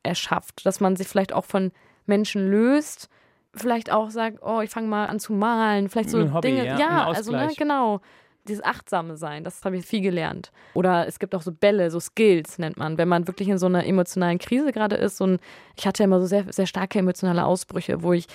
erschafft, 0.02 0.64
dass 0.66 0.80
man 0.80 0.96
sich 0.96 1.08
vielleicht 1.08 1.32
auch 1.32 1.44
von 1.44 1.72
Menschen 2.06 2.50
löst, 2.50 3.08
vielleicht 3.54 3.90
auch 3.90 4.10
sagt, 4.10 4.38
oh, 4.42 4.60
ich 4.60 4.70
fange 4.70 4.88
mal 4.88 5.06
an 5.06 5.20
zu 5.20 5.32
malen, 5.32 5.88
vielleicht 5.88 6.10
so 6.10 6.18
Ein 6.18 6.32
Hobby, 6.32 6.48
Dinge, 6.48 6.66
ja, 6.66 6.78
ja, 6.78 7.06
also 7.06 7.32
ne, 7.32 7.50
genau. 7.56 8.00
dieses 8.46 8.64
achtsame 8.64 9.16
Sein, 9.16 9.44
das 9.44 9.64
habe 9.64 9.76
ich 9.76 9.84
viel 9.84 10.00
gelernt. 10.00 10.52
Oder 10.74 11.06
es 11.06 11.18
gibt 11.18 11.34
auch 11.34 11.42
so 11.42 11.52
Bälle, 11.52 11.90
so 11.90 12.00
Skills 12.00 12.58
nennt 12.58 12.76
man, 12.76 12.98
wenn 12.98 13.08
man 13.08 13.26
wirklich 13.26 13.48
in 13.48 13.58
so 13.58 13.66
einer 13.66 13.84
emotionalen 13.86 14.38
Krise 14.38 14.72
gerade 14.72 14.96
ist. 14.96 15.20
Und 15.20 15.40
ich 15.76 15.86
hatte 15.86 16.02
ja 16.02 16.04
immer 16.04 16.20
so 16.20 16.26
sehr, 16.26 16.44
sehr 16.52 16.66
starke 16.66 16.98
emotionale 16.98 17.44
Ausbrüche, 17.44 18.02
wo 18.02 18.12
ich 18.12 18.26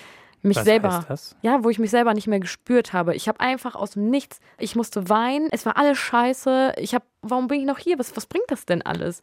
mich 0.42 0.58
Was 0.58 0.64
selber, 0.64 1.04
ja, 1.42 1.64
wo 1.64 1.70
ich 1.70 1.78
mich 1.78 1.90
selber 1.90 2.14
nicht 2.14 2.26
mehr 2.26 2.40
gespürt 2.40 2.92
habe. 2.92 3.14
Ich 3.14 3.26
habe 3.26 3.40
einfach 3.40 3.74
aus 3.74 3.92
dem 3.92 4.10
Nichts, 4.10 4.40
ich 4.58 4.76
musste 4.76 5.08
weinen, 5.08 5.48
es 5.50 5.66
war 5.66 5.76
alles 5.76 5.98
scheiße. 5.98 6.74
Ich 6.76 6.94
habe, 6.94 7.04
warum 7.22 7.48
bin 7.48 7.60
ich 7.60 7.66
noch 7.66 7.78
hier? 7.78 7.98
Was, 7.98 8.16
was 8.16 8.26
bringt 8.26 8.44
das 8.48 8.66
denn 8.66 8.82
alles? 8.82 9.22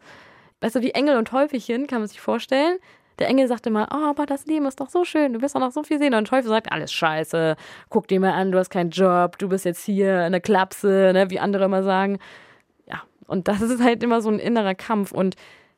Weißt 0.61 0.75
du, 0.75 0.81
wie 0.81 0.91
Engel 0.91 1.17
und 1.17 1.27
Teufelchen, 1.27 1.87
kann 1.87 1.99
man 1.99 2.07
sich 2.07 2.19
vorstellen. 2.19 2.77
Der 3.19 3.27
Engel 3.27 3.47
sagt 3.47 3.67
immer, 3.67 3.87
oh, 3.91 4.09
aber 4.09 4.25
das 4.25 4.45
Leben 4.45 4.65
ist 4.65 4.79
doch 4.79 4.89
so 4.89 5.05
schön, 5.05 5.33
du 5.33 5.41
wirst 5.41 5.55
doch 5.55 5.59
noch 5.59 5.71
so 5.71 5.83
viel 5.83 5.99
sehen. 5.99 6.13
Und 6.13 6.27
der 6.27 6.37
Teufel 6.37 6.49
sagt, 6.49 6.71
alles 6.71 6.91
scheiße, 6.91 7.55
guck 7.89 8.07
dir 8.07 8.19
mal 8.19 8.33
an, 8.33 8.51
du 8.51 8.57
hast 8.57 8.69
keinen 8.69 8.89
Job, 8.89 9.37
du 9.37 9.49
bist 9.49 9.65
jetzt 9.65 9.83
hier 9.83 10.21
eine 10.21 10.41
Klapse, 10.41 11.11
ne, 11.13 11.29
wie 11.29 11.39
andere 11.39 11.65
immer 11.65 11.83
sagen. 11.83 12.19
Ja, 12.87 13.03
und 13.27 13.47
das 13.47 13.61
ist 13.61 13.83
halt 13.83 14.03
immer 14.03 14.21
so 14.21 14.29
ein 14.29 14.39
innerer 14.39 14.75
Kampf. 14.75 15.11
Und 15.11 15.35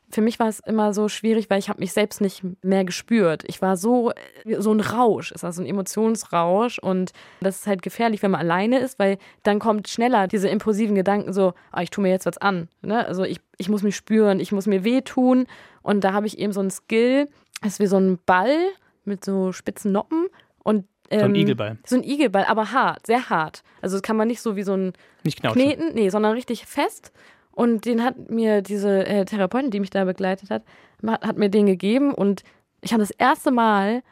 für 0.10 0.22
mich 0.22 0.40
war 0.40 0.48
es 0.48 0.60
immer 0.60 0.94
so 0.94 1.10
schwierig, 1.10 1.50
weil 1.50 1.60
ich 1.60 1.70
habe 1.70 1.80
mich 1.80 1.92
selbst 1.92 2.22
nicht 2.22 2.44
mehr 2.62 2.86
gespürt. 2.86 3.44
Ich 3.48 3.62
war 3.62 3.76
so 3.76 4.12
so 4.58 4.72
ein 4.72 4.80
Rausch, 4.80 5.32
es 5.32 5.44
war 5.44 5.52
so 5.52 5.62
ein 5.62 5.68
Emotionsrausch 5.68 6.80
und 6.80 7.12
das 7.42 7.58
ist 7.58 7.68
halt 7.68 7.82
gefährlich, 7.82 8.22
wenn 8.22 8.32
man 8.32 8.42
alleine 8.42 8.80
ist, 8.80 9.00
weil 9.00 9.18
dann 9.44 9.60
kommt 9.60 9.88
schneller 9.88 10.28
diese 10.28 10.48
impulsiven 10.48 10.96
Gedanken 10.96 11.34
so, 11.34 11.54
ah, 11.72 11.82
ich 11.82 11.90
tue 11.90 12.02
mir 12.04 12.10
jetzt 12.10 12.26
was 12.26 12.38
an, 12.38 12.70
ne? 12.82 13.06
Also 13.06 13.24
ich, 13.24 13.40
ich 13.58 13.70
muss 13.70 13.84
mich 13.84 13.96
spüren, 13.96 14.40
ich 14.40 14.52
muss 14.52 14.68
mir 14.68 14.84
wehtun 14.84 15.48
und 15.82 16.04
da 16.04 16.14
habe 16.14 16.28
ich 16.28 16.38
eben 16.40 16.54
so 16.54 16.62
ein 16.62 16.70
Skill, 16.70 17.28
das 17.62 17.74
ist 17.74 17.80
wie 17.80 17.88
so 17.88 17.98
ein 17.98 18.20
Ball 18.26 18.58
mit 19.06 19.26
so 19.26 19.52
spitzen 19.52 19.92
Noppen 19.92 20.28
und 20.64 20.86
So 21.12 21.20
ein 21.20 21.36
ähm, 21.36 21.36
Igelball. 21.36 21.78
So 21.86 21.96
ein 21.96 22.04
Igelball, 22.04 22.46
aber 22.46 22.72
hart, 22.72 23.06
sehr 23.06 23.30
hart. 23.30 23.64
Also 23.82 23.98
das 23.98 24.02
kann 24.02 24.18
man 24.18 24.28
nicht 24.28 24.42
so 24.42 24.56
wie 24.56 24.64
so 24.64 24.76
ein 24.76 24.94
Nicht. 25.24 25.42
Kneten, 25.42 25.94
nee, 25.94 26.10
sondern 26.10 26.34
richtig 26.34 26.66
fest. 26.66 27.12
Und 27.56 27.86
den 27.86 28.04
hat 28.04 28.30
mir 28.30 28.62
diese 28.62 29.06
äh, 29.08 29.26
Therapeutin, 29.26 29.72
die 29.72 29.80
mich 29.80 29.90
da 29.90 30.04
begleitet 30.04 30.50
hat, 30.52 30.64
hat 31.06 31.38
mir 31.38 31.50
den 31.50 31.66
gegeben. 31.66 32.14
Und 32.14 32.44
ich 32.82 32.92
habe 32.94 33.02
das 33.02 33.12
erste 33.12 33.50
Mal, 33.50 34.04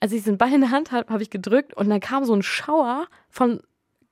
als 0.00 0.12
ich 0.12 0.22
diesen 0.22 0.38
Ball 0.38 0.52
in 0.52 0.62
der 0.62 0.70
Hand 0.70 0.92
habe, 0.92 1.12
habe 1.12 1.22
ich 1.22 1.30
gedrückt 1.30 1.74
und 1.74 1.90
dann 1.90 2.00
kam 2.00 2.24
so 2.24 2.34
ein 2.34 2.42
Schauer 2.42 3.06
von 3.28 3.60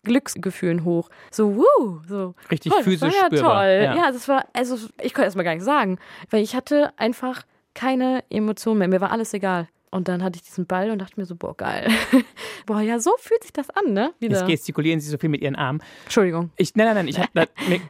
Glücksgefühlen 0.02 0.84
hoch. 0.84 1.08
So, 1.30 1.56
wuh, 1.56 2.00
so. 2.08 2.34
Richtig 2.50 2.72
das 2.72 2.82
physisch 2.82 3.12
war 3.14 3.20
ja 3.20 3.26
spürbar. 3.26 3.62
Toll. 3.62 3.80
Ja. 3.84 3.96
Ja. 3.96 4.12
das 4.12 4.28
war, 4.28 4.44
also 4.52 4.76
ich 5.00 5.14
konnte 5.14 5.26
erst 5.26 5.36
mal 5.36 5.42
gar 5.42 5.54
nicht 5.54 5.64
sagen, 5.64 5.98
weil 6.30 6.42
ich 6.42 6.56
hatte 6.56 6.92
einfach 6.96 7.42
keine 7.74 8.24
Emotionen 8.30 8.78
mehr. 8.78 8.88
Mir 8.88 9.00
war 9.00 9.12
alles 9.12 9.32
egal. 9.34 9.68
Und 9.90 10.06
dann 10.06 10.22
hatte 10.22 10.36
ich 10.36 10.42
diesen 10.42 10.66
Ball 10.66 10.90
und 10.90 11.00
dachte 11.00 11.18
mir 11.18 11.26
so, 11.26 11.34
boah, 11.34 11.56
geil. 11.56 11.88
boah, 12.66 12.80
ja, 12.80 13.00
so 13.00 13.12
fühlt 13.18 13.42
sich 13.42 13.52
das 13.52 13.70
an, 13.70 13.92
ne? 13.92 14.12
Wieder. 14.20 14.38
Jetzt 14.38 14.46
gestikulieren 14.46 15.00
Sie 15.00 15.10
so 15.10 15.18
viel 15.18 15.28
mit 15.28 15.40
Ihren 15.40 15.56
Armen. 15.56 15.82
Entschuldigung. 16.04 16.50
Ich, 16.56 16.76
nein, 16.76 16.86
nein, 16.86 16.94
nein. 16.96 17.08
Ich 17.08 17.18
hab, 17.18 17.30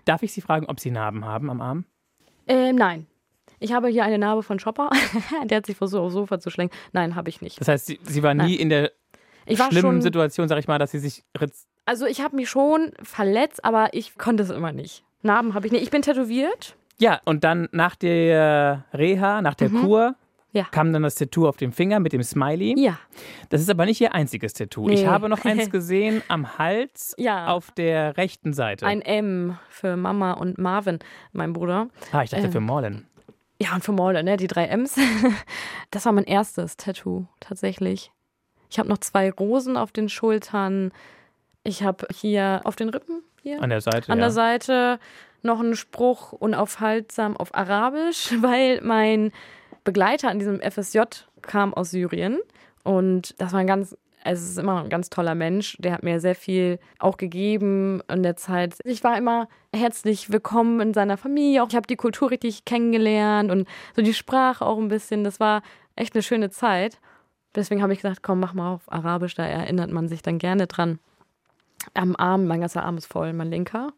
darf 0.06 0.22
ich 0.22 0.32
Sie 0.32 0.40
fragen, 0.40 0.66
ob 0.66 0.80
Sie 0.80 0.90
Narben 0.90 1.24
haben 1.26 1.50
am 1.50 1.60
Arm? 1.60 1.84
Ähm, 2.46 2.76
nein. 2.76 3.06
Ich 3.58 3.74
habe 3.74 3.88
hier 3.88 4.04
eine 4.04 4.18
Narbe 4.18 4.42
von 4.42 4.58
Chopper. 4.58 4.88
Der 5.44 5.58
hat 5.58 5.66
sich 5.66 5.76
versucht, 5.76 6.00
aufs 6.00 6.14
Sofa 6.14 6.40
zu 6.40 6.48
schlägen. 6.48 6.72
Nein, 6.92 7.14
habe 7.14 7.28
ich 7.28 7.42
nicht. 7.42 7.60
Das 7.60 7.68
heißt, 7.68 7.86
Sie, 7.86 8.00
Sie 8.02 8.22
waren 8.22 8.38
nie 8.38 8.54
in 8.54 8.70
der 8.70 8.92
Ich 9.44 9.58
war 9.58 9.66
schlimmen 9.70 9.96
schon, 9.96 10.02
Situation, 10.02 10.48
sag 10.48 10.58
ich 10.58 10.66
mal, 10.66 10.78
dass 10.78 10.92
Sie 10.92 10.98
sich 10.98 11.24
ritz 11.38 11.66
also 11.86 12.06
ich 12.06 12.20
habe 12.20 12.36
mich 12.36 12.48
schon 12.48 12.92
verletzt, 13.02 13.64
aber 13.64 13.88
ich 13.92 14.16
konnte 14.16 14.44
es 14.44 14.50
immer 14.50 14.70
nicht. 14.70 15.02
Narben 15.22 15.54
habe 15.54 15.66
ich 15.66 15.72
nicht. 15.72 15.82
Ich 15.82 15.90
bin 15.90 16.02
tätowiert. 16.02 16.76
Ja, 16.98 17.20
und 17.24 17.42
dann 17.42 17.68
nach 17.72 17.96
der 17.96 18.84
Reha, 18.92 19.42
nach 19.42 19.54
der 19.54 19.70
Kur, 19.70 20.10
Mhm. 20.10 20.14
Ja. 20.52 20.64
kam 20.64 20.92
dann 20.92 21.02
das 21.02 21.14
Tattoo 21.14 21.46
auf 21.48 21.56
dem 21.58 21.72
Finger 21.72 22.00
mit 22.00 22.12
dem 22.12 22.22
Smiley. 22.22 22.74
Ja. 22.76 22.98
Das 23.50 23.60
ist 23.60 23.70
aber 23.70 23.84
nicht 23.86 24.00
Ihr 24.00 24.14
einziges 24.14 24.52
Tattoo. 24.52 24.88
Ich 24.88 25.02
Nee. 25.02 25.06
habe 25.06 25.28
noch 25.28 25.44
eins 25.44 25.70
gesehen 25.70 26.22
am 26.28 26.58
Hals 26.58 27.14
Ja. 27.18 27.46
auf 27.48 27.70
der 27.70 28.16
rechten 28.16 28.52
Seite. 28.52 28.84
Ein 28.86 29.00
M 29.02 29.58
für 29.68 29.96
Mama 29.96 30.32
und 30.32 30.58
Marvin, 30.58 30.98
mein 31.32 31.52
Bruder. 31.52 31.88
ah, 32.12 32.22
ich 32.22 32.30
dachte 32.30 32.46
ähm, 32.46 32.52
für 32.52 32.60
Morlan. 32.60 33.06
Ja, 33.62 33.74
und 33.74 33.84
für 33.84 33.92
Morle, 33.92 34.22
ne? 34.24 34.36
Die 34.36 34.46
drei 34.46 34.66
M's. 34.66 34.96
Das 35.90 36.06
war 36.06 36.12
mein 36.12 36.24
erstes 36.24 36.76
Tattoo, 36.76 37.26
tatsächlich. 37.40 38.10
Ich 38.70 38.78
habe 38.78 38.88
noch 38.88 38.98
zwei 38.98 39.30
Rosen 39.30 39.76
auf 39.76 39.92
den 39.92 40.08
Schultern. 40.08 40.92
Ich 41.64 41.82
habe 41.82 42.06
hier 42.12 42.60
auf 42.64 42.76
den 42.76 42.88
Rippen, 42.88 43.22
hier 43.42 43.60
An 43.62 43.70
der 43.70 43.80
Seite. 43.80 44.10
an 44.10 44.18
ja. 44.18 44.24
der 44.26 44.30
Seite 44.30 44.98
noch 45.42 45.60
einen 45.60 45.74
Spruch 45.76 46.32
unaufhaltsam 46.32 47.36
auf 47.36 47.54
Arabisch, 47.54 48.32
weil 48.40 48.80
mein 48.82 49.32
Begleiter 49.84 50.28
an 50.28 50.38
diesem 50.38 50.60
FSJ 50.60 51.00
kam 51.42 51.74
aus 51.74 51.90
Syrien 51.90 52.38
und 52.84 53.34
das 53.40 53.52
war 53.52 53.60
ein 53.60 53.66
ganz 53.66 53.96
also 54.22 54.42
es 54.42 54.50
ist 54.50 54.58
immer 54.58 54.82
ein 54.82 54.90
ganz 54.90 55.08
toller 55.08 55.34
Mensch. 55.34 55.76
Der 55.78 55.92
hat 55.92 56.02
mir 56.02 56.20
sehr 56.20 56.34
viel 56.34 56.78
auch 56.98 57.16
gegeben 57.16 58.02
in 58.08 58.22
der 58.22 58.36
Zeit. 58.36 58.74
Ich 58.84 59.02
war 59.02 59.16
immer 59.16 59.48
herzlich 59.74 60.30
willkommen 60.30 60.80
in 60.80 60.94
seiner 60.94 61.16
Familie. 61.16 61.62
Auch 61.62 61.68
ich 61.68 61.76
habe 61.76 61.86
die 61.86 61.96
Kultur 61.96 62.30
richtig 62.30 62.64
kennengelernt 62.64 63.50
und 63.50 63.66
so 63.96 64.02
die 64.02 64.14
Sprache 64.14 64.64
auch 64.64 64.78
ein 64.78 64.88
bisschen. 64.88 65.24
Das 65.24 65.40
war 65.40 65.62
echt 65.96 66.14
eine 66.14 66.22
schöne 66.22 66.50
Zeit. 66.50 67.00
Deswegen 67.54 67.82
habe 67.82 67.92
ich 67.92 68.00
gesagt, 68.00 68.22
komm, 68.22 68.40
mach 68.40 68.52
mal 68.52 68.74
auf 68.74 68.92
Arabisch. 68.92 69.34
Da 69.34 69.46
erinnert 69.46 69.90
man 69.90 70.08
sich 70.08 70.22
dann 70.22 70.38
gerne 70.38 70.66
dran. 70.66 70.98
Am 71.94 72.14
Arm, 72.16 72.46
mein 72.46 72.60
ganzer 72.60 72.84
Arm 72.84 72.98
ist 72.98 73.06
voll, 73.06 73.32
mein 73.32 73.50
linker. 73.50 73.92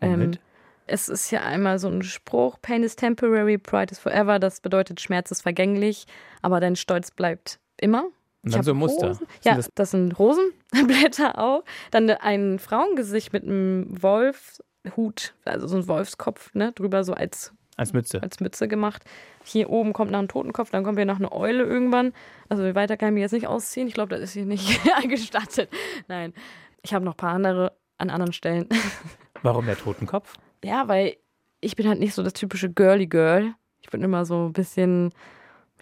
Ähm, 0.00 0.12
Womit? 0.12 0.40
Es 0.86 1.08
ist 1.08 1.30
ja 1.30 1.42
einmal 1.42 1.78
so 1.78 1.88
ein 1.88 2.02
Spruch, 2.02 2.58
Pain 2.62 2.82
is 2.82 2.96
temporary, 2.96 3.58
Pride 3.58 3.92
is 3.92 3.98
forever. 3.98 4.38
Das 4.38 4.60
bedeutet, 4.60 5.00
Schmerz 5.00 5.30
ist 5.30 5.42
vergänglich, 5.42 6.06
aber 6.42 6.60
dein 6.60 6.76
Stolz 6.76 7.10
bleibt 7.10 7.58
immer. 7.80 8.04
Und 8.44 8.54
dann 8.54 8.62
so 8.64 8.74
Muster. 8.74 9.08
Rosen. 9.08 9.26
Ja, 9.44 9.54
das- 9.54 9.70
das, 9.74 9.92
sind 9.92 10.18
Rosenblätter 10.18 11.38
auch. 11.42 11.62
Dann 11.92 12.10
ein 12.10 12.58
Frauengesicht 12.58 13.32
mit 13.32 13.44
einem 13.44 14.02
Wolfhut, 14.02 15.34
also 15.44 15.66
so 15.68 15.76
ein 15.76 15.86
Wolfskopf, 15.88 16.52
ne, 16.54 16.72
drüber 16.72 17.04
so 17.04 17.12
als, 17.14 17.52
Als 17.76 17.92
Mütze. 17.92 18.20
als 18.22 18.40
Mütze 18.40 18.66
gemacht. 18.68 19.04
Hier 19.44 19.70
oben 19.70 19.92
kommt 19.92 20.10
noch 20.10 20.18
ein 20.18 20.28
Totenkopf, 20.28 20.70
dann 20.70 20.82
kommt 20.84 20.98
hier 20.98 21.06
noch 21.06 21.18
eine 21.18 21.30
Eule 21.32 21.62
irgendwann. 21.64 22.12
Also 22.48 22.62
weiter 22.74 22.96
kann 22.96 23.08
ich 23.10 23.14
mich 23.14 23.22
jetzt 23.22 23.32
nicht 23.32 23.46
ausziehen. 23.46 23.86
Ich 23.88 23.94
glaube, 23.94 24.10
das 24.10 24.20
ist 24.20 24.32
hier 24.32 24.44
nicht 24.44 24.80
gestattet. 25.08 25.70
Nein, 26.08 26.34
ich 26.82 26.94
habe 26.94 27.04
noch 27.04 27.14
ein 27.14 27.16
paar 27.18 27.34
andere 27.34 27.72
an 27.98 28.10
anderen 28.10 28.32
Stellen. 28.32 28.68
Warum 29.42 29.66
der 29.66 29.76
Totenkopf? 29.78 30.34
Ja, 30.64 30.88
weil 30.88 31.16
ich 31.60 31.76
bin 31.76 31.88
halt 31.88 31.98
nicht 32.00 32.14
so 32.14 32.22
das 32.22 32.32
typische 32.32 32.70
Girly 32.70 33.06
Girl. 33.06 33.54
Ich 33.80 33.90
bin 33.90 34.02
immer 34.02 34.24
so 34.24 34.46
ein 34.46 34.52
bisschen, 34.52 35.10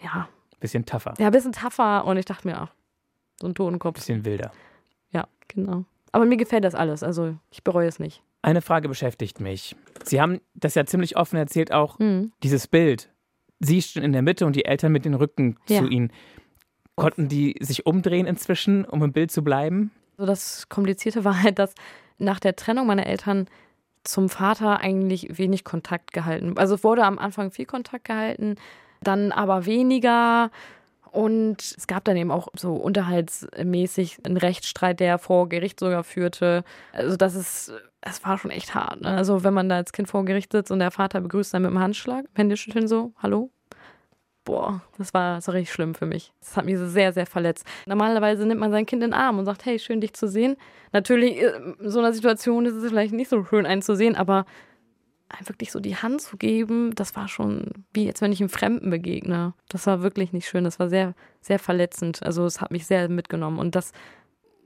ja, 0.03 0.29
Bisschen 0.61 0.85
tougher. 0.85 1.15
ja, 1.19 1.27
ein 1.27 1.33
bisschen 1.33 1.53
tougher 1.53 2.05
und 2.05 2.17
ich 2.17 2.25
dachte 2.25 2.47
mir, 2.47 2.59
ach, 2.59 2.73
so 3.41 3.47
ein 3.47 3.55
Totenkopf. 3.55 3.95
Bisschen 3.97 4.25
wilder. 4.25 4.53
Ja, 5.11 5.27
genau. 5.49 5.85
Aber 6.13 6.25
mir 6.27 6.37
gefällt 6.37 6.65
das 6.65 6.75
alles, 6.75 7.03
also 7.03 7.37
ich 7.51 7.63
bereue 7.65 7.89
es 7.89 7.99
nicht. 7.99 8.23
Eine 8.43 8.63
Frage 8.63 8.89
beschäftigt 8.89 9.41
mich. 9.41 9.77
Sie 10.05 10.21
haben 10.21 10.41
das 10.55 10.75
ja 10.75 10.87
ziemlich 10.87 11.17
offen 11.17 11.37
erzählt, 11.37 11.73
auch 11.73 11.99
Hm. 11.99 12.33
dieses 12.43 12.67
Bild. 12.69 13.11
Sie 13.59 13.83
stehen 13.83 14.03
in 14.03 14.13
der 14.13 14.23
Mitte 14.23 14.47
und 14.47 14.57
die 14.57 14.65
Eltern 14.65 14.93
mit 14.93 15.05
den 15.05 15.15
Rücken 15.15 15.59
Ja. 15.69 15.81
zu 15.81 15.89
ihnen. 15.89 16.11
Konnten 16.97 17.29
die 17.29 17.57
sich 17.61 17.87
umdrehen 17.87 18.27
inzwischen, 18.27 18.85
um 18.87 19.03
im 19.03 19.13
Bild 19.13 19.31
zu 19.31 19.43
bleiben? 19.45 19.91
So 20.17 20.27
das 20.27 20.69
Komplizierte 20.69 21.25
war 21.25 21.43
halt, 21.43 21.59
dass 21.59 21.75
nach 22.19 22.41
der 22.41 22.57
Trennung 22.57 22.87
meiner 22.87 23.07
Eltern 23.07 23.47
zum 24.05 24.29
Vater 24.29 24.81
eigentlich 24.81 25.39
wenig 25.39 25.65
Kontakt 25.65 26.13
gehalten. 26.13 26.57
Also 26.57 26.75
es 26.75 26.85
wurde 26.85 27.05
am 27.05 27.19
Anfang 27.19 27.51
viel 27.51 27.67
Kontakt 27.67 28.05
gehalten, 28.05 28.57
dann 29.03 29.33
aber 29.33 29.67
weniger. 29.67 30.51
Und 31.11 31.75
es 31.77 31.87
gab 31.87 32.05
dann 32.05 32.17
eben 32.17 32.31
auch 32.31 32.49
so 32.57 32.75
unterhaltsmäßig 32.75 34.19
einen 34.25 34.37
Rechtsstreit, 34.37 35.01
der 35.01 35.19
vor 35.19 35.49
Gericht 35.49 35.81
sogar 35.81 36.05
führte. 36.05 36.63
Also 36.93 37.17
das 37.17 37.35
ist, 37.35 37.73
es 38.01 38.25
war 38.25 38.39
schon 38.39 38.53
echt 38.53 38.75
hart. 38.75 39.01
Ne? 39.01 39.09
Also 39.09 39.43
wenn 39.43 39.55
man 39.55 39.69
da 39.69 39.77
als 39.77 39.93
Kind 39.93 40.09
vor 40.09 40.25
Gericht 40.25 40.53
sitzt 40.53 40.71
und 40.71 40.79
der 40.79 40.93
Vater 40.93 41.21
begrüßt 41.21 41.53
dann 41.53 41.63
mit 41.63 41.73
dem 41.73 41.81
Handschlag, 41.81 42.27
Händeschütteln 42.35 42.87
so, 42.87 43.13
hallo, 43.19 43.51
boah, 44.45 44.81
das 44.99 45.13
war, 45.15 45.45
war 45.47 45.55
richtig 45.55 45.73
schlimm 45.73 45.95
für 45.95 46.07
mich. 46.07 46.33
Das 46.41 46.57
hat 46.57 46.65
mich 46.65 46.79
so 46.79 46.89
sehr, 46.89 47.13
sehr 47.13 47.27
verletzt. 47.27 47.65
Normalerweise 47.87 48.47
nimmt 48.47 48.61
man 48.61 48.71
sein 48.73 48.87
Kind 48.87 49.03
in 49.03 49.11
den 49.11 49.19
Arm 49.19 49.39
und 49.39 49.45
sagt, 49.45 49.65
hey, 49.67 49.79
schön 49.79 50.01
dich 50.01 50.15
zu 50.15 50.29
sehen. 50.29 50.57
Natürlich, 50.93 51.41
äh, 51.43 51.53
in 51.81 51.91
so 51.91 51.99
einer 52.01 52.13
Situation 52.13 52.67
ist 52.67 52.75
es 52.75 52.89
vielleicht 52.89 53.13
nicht 53.13 53.29
so 53.29 53.45
schön, 53.45 53.67
einen 53.67 53.83
zu 53.83 53.95
sehen, 53.97 54.17
aber 54.17 54.45
wirklich 55.45 55.71
so 55.71 55.79
die 55.79 55.95
Hand 55.97 56.21
zu 56.23 56.37
geben, 56.37 56.93
das 56.97 57.15
war 57.15 57.29
schon 57.29 57.85
wie 57.93 58.05
jetzt, 58.05 58.21
wenn 58.21 58.33
ich 58.33 58.41
einem 58.41 58.49
Fremden 58.49 58.91
begegne. 58.91 59.55
Das 59.69 59.87
war 59.87 60.03
wirklich 60.03 60.33
nicht 60.33 60.49
schön. 60.49 60.65
Das 60.65 60.81
war 60.81 60.89
sehr, 60.89 61.15
sehr 61.41 61.61
verletzend. 61.61 62.23
Also 62.25 62.45
es 62.47 62.61
hat 62.61 62.73
mich 62.73 62.87
sehr 62.87 63.09
mitgenommen. 63.09 63.61
Und 63.61 63.77
das 63.77 63.93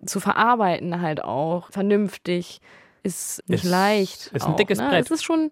zu 0.06 0.20
verarbeiten 0.20 1.02
halt 1.02 1.22
auch, 1.22 1.70
vernünftig, 1.70 2.60
ist 3.02 3.42
nicht 3.46 3.64
Ist- 3.64 3.70
leicht. 3.70 4.26
ist 4.32 4.46
ein 4.46 4.52
auch, 4.52 4.56
dickes 4.56 4.78
ne? 4.78 4.88
Brett, 4.88 5.04
Es 5.04 5.10
ist 5.10 5.24
schon 5.24 5.50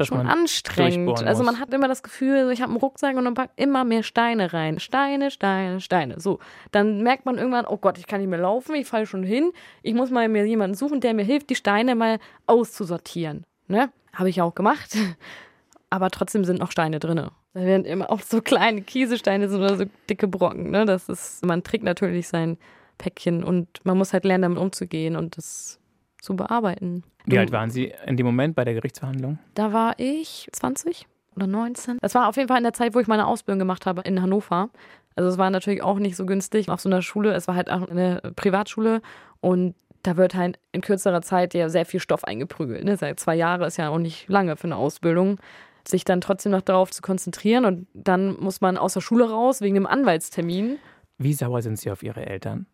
Dass 0.00 0.08
schon 0.08 0.16
man 0.16 0.28
anstrengend. 0.28 1.24
Also 1.24 1.42
man 1.42 1.60
hat 1.60 1.74
immer 1.74 1.86
das 1.86 2.02
Gefühl, 2.02 2.44
so, 2.44 2.50
ich 2.50 2.62
habe 2.62 2.70
einen 2.70 2.80
Rucksack 2.80 3.18
und 3.18 3.26
dann 3.26 3.34
packt 3.34 3.60
immer 3.60 3.84
mehr 3.84 4.02
Steine 4.02 4.54
rein. 4.54 4.80
Steine, 4.80 5.30
Steine, 5.30 5.78
Steine. 5.82 6.18
So, 6.18 6.38
dann 6.72 7.02
merkt 7.02 7.26
man 7.26 7.36
irgendwann, 7.36 7.66
oh 7.66 7.76
Gott, 7.76 7.98
ich 7.98 8.06
kann 8.06 8.20
nicht 8.22 8.30
mehr 8.30 8.38
laufen, 8.38 8.74
ich 8.76 8.86
falle 8.86 9.04
schon 9.04 9.22
hin. 9.22 9.52
Ich 9.82 9.92
muss 9.92 10.10
mal 10.10 10.26
mir 10.30 10.46
jemanden 10.46 10.74
suchen, 10.74 11.00
der 11.00 11.12
mir 11.12 11.22
hilft, 11.22 11.50
die 11.50 11.54
Steine 11.54 11.94
mal 11.96 12.18
auszusortieren. 12.46 13.44
Ne? 13.68 13.90
Habe 14.14 14.30
ich 14.30 14.40
auch 14.40 14.54
gemacht. 14.54 14.96
Aber 15.90 16.08
trotzdem 16.08 16.46
sind 16.46 16.60
noch 16.60 16.70
Steine 16.70 16.98
drin. 16.98 17.28
Da 17.52 17.60
werden 17.60 17.84
immer 17.84 18.10
auch 18.10 18.20
so 18.20 18.40
kleine 18.40 18.80
Kiesesteine 18.80 19.50
sind 19.50 19.60
oder 19.60 19.76
so 19.76 19.84
dicke 20.08 20.28
Brocken. 20.28 20.70
Ne? 20.70 20.86
Das 20.86 21.10
ist, 21.10 21.44
man 21.44 21.62
trägt 21.62 21.84
natürlich 21.84 22.26
sein 22.26 22.56
Päckchen 22.96 23.44
und 23.44 23.68
man 23.84 23.98
muss 23.98 24.14
halt 24.14 24.24
lernen, 24.24 24.42
damit 24.42 24.58
umzugehen 24.58 25.16
und 25.16 25.36
das 25.36 25.79
zu 26.20 26.36
bearbeiten. 26.36 27.02
Wie 27.24 27.38
alt 27.38 27.52
waren 27.52 27.70
Sie 27.70 27.92
in 28.06 28.16
dem 28.16 28.26
Moment 28.26 28.54
bei 28.54 28.64
der 28.64 28.74
Gerichtsverhandlung? 28.74 29.38
Da 29.54 29.72
war 29.72 29.94
ich 29.98 30.48
20 30.52 31.06
oder 31.36 31.46
19. 31.46 31.98
Das 32.00 32.14
war 32.14 32.28
auf 32.28 32.36
jeden 32.36 32.48
Fall 32.48 32.58
in 32.58 32.64
der 32.64 32.72
Zeit, 32.72 32.94
wo 32.94 33.00
ich 33.00 33.06
meine 33.06 33.26
Ausbildung 33.26 33.58
gemacht 33.58 33.86
habe 33.86 34.02
in 34.02 34.20
Hannover. 34.20 34.70
Also 35.16 35.28
es 35.28 35.38
war 35.38 35.50
natürlich 35.50 35.82
auch 35.82 35.98
nicht 35.98 36.16
so 36.16 36.26
günstig 36.26 36.68
auf 36.68 36.80
so 36.80 36.88
einer 36.88 37.02
Schule. 37.02 37.32
Es 37.32 37.48
war 37.48 37.54
halt 37.54 37.70
auch 37.70 37.88
eine 37.88 38.20
Privatschule 38.36 39.02
und 39.40 39.74
da 40.02 40.16
wird 40.16 40.34
halt 40.34 40.58
in 40.72 40.80
kürzerer 40.80 41.22
Zeit 41.22 41.52
ja 41.54 41.68
sehr 41.68 41.84
viel 41.84 42.00
Stoff 42.00 42.24
eingeprügelt. 42.24 42.84
Ne? 42.84 42.96
Seit 42.96 43.20
zwei 43.20 43.34
Jahren 43.34 43.62
ist 43.62 43.76
ja 43.76 43.90
auch 43.90 43.98
nicht 43.98 44.28
lange 44.28 44.56
für 44.56 44.64
eine 44.64 44.76
Ausbildung. 44.76 45.38
Sich 45.86 46.04
dann 46.04 46.20
trotzdem 46.20 46.52
noch 46.52 46.62
darauf 46.62 46.90
zu 46.90 47.02
konzentrieren 47.02 47.64
und 47.64 47.86
dann 47.94 48.38
muss 48.38 48.60
man 48.60 48.76
aus 48.76 48.94
der 48.94 49.00
Schule 49.00 49.30
raus 49.30 49.60
wegen 49.60 49.74
dem 49.74 49.86
Anwaltstermin. 49.86 50.78
Wie 51.18 51.32
sauer 51.32 51.62
sind 51.62 51.78
Sie 51.78 51.90
auf 51.90 52.02
Ihre 52.02 52.24
Eltern? 52.24 52.66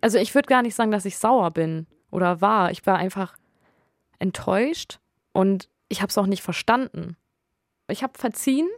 Also 0.00 0.18
ich 0.18 0.34
würde 0.34 0.46
gar 0.46 0.62
nicht 0.62 0.74
sagen, 0.74 0.90
dass 0.90 1.04
ich 1.04 1.18
sauer 1.18 1.50
bin 1.50 1.86
oder 2.14 2.40
war. 2.40 2.70
Ich 2.70 2.86
war 2.86 2.96
einfach 2.96 3.36
enttäuscht 4.18 4.98
und 5.32 5.68
ich 5.88 6.00
habe 6.00 6.10
es 6.10 6.18
auch 6.18 6.26
nicht 6.26 6.42
verstanden. 6.42 7.16
Ich 7.88 8.02
habe 8.02 8.18
verziehen, 8.18 8.68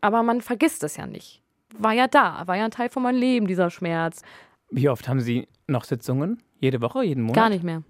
aber 0.00 0.22
man 0.22 0.40
vergisst 0.40 0.84
es 0.84 0.96
ja 0.96 1.06
nicht. 1.06 1.42
War 1.78 1.92
ja 1.92 2.08
da, 2.08 2.42
war 2.46 2.56
ja 2.56 2.64
ein 2.64 2.70
Teil 2.70 2.90
von 2.90 3.02
meinem 3.02 3.18
Leben, 3.18 3.46
dieser 3.46 3.70
Schmerz. 3.70 4.22
Wie 4.70 4.88
oft 4.88 5.08
haben 5.08 5.20
Sie 5.20 5.48
noch 5.66 5.84
Sitzungen? 5.84 6.42
Jede 6.58 6.80
Woche, 6.80 7.04
jeden 7.04 7.22
Monat? 7.22 7.36
Gar 7.36 7.48
nicht 7.50 7.64
mehr. 7.64 7.82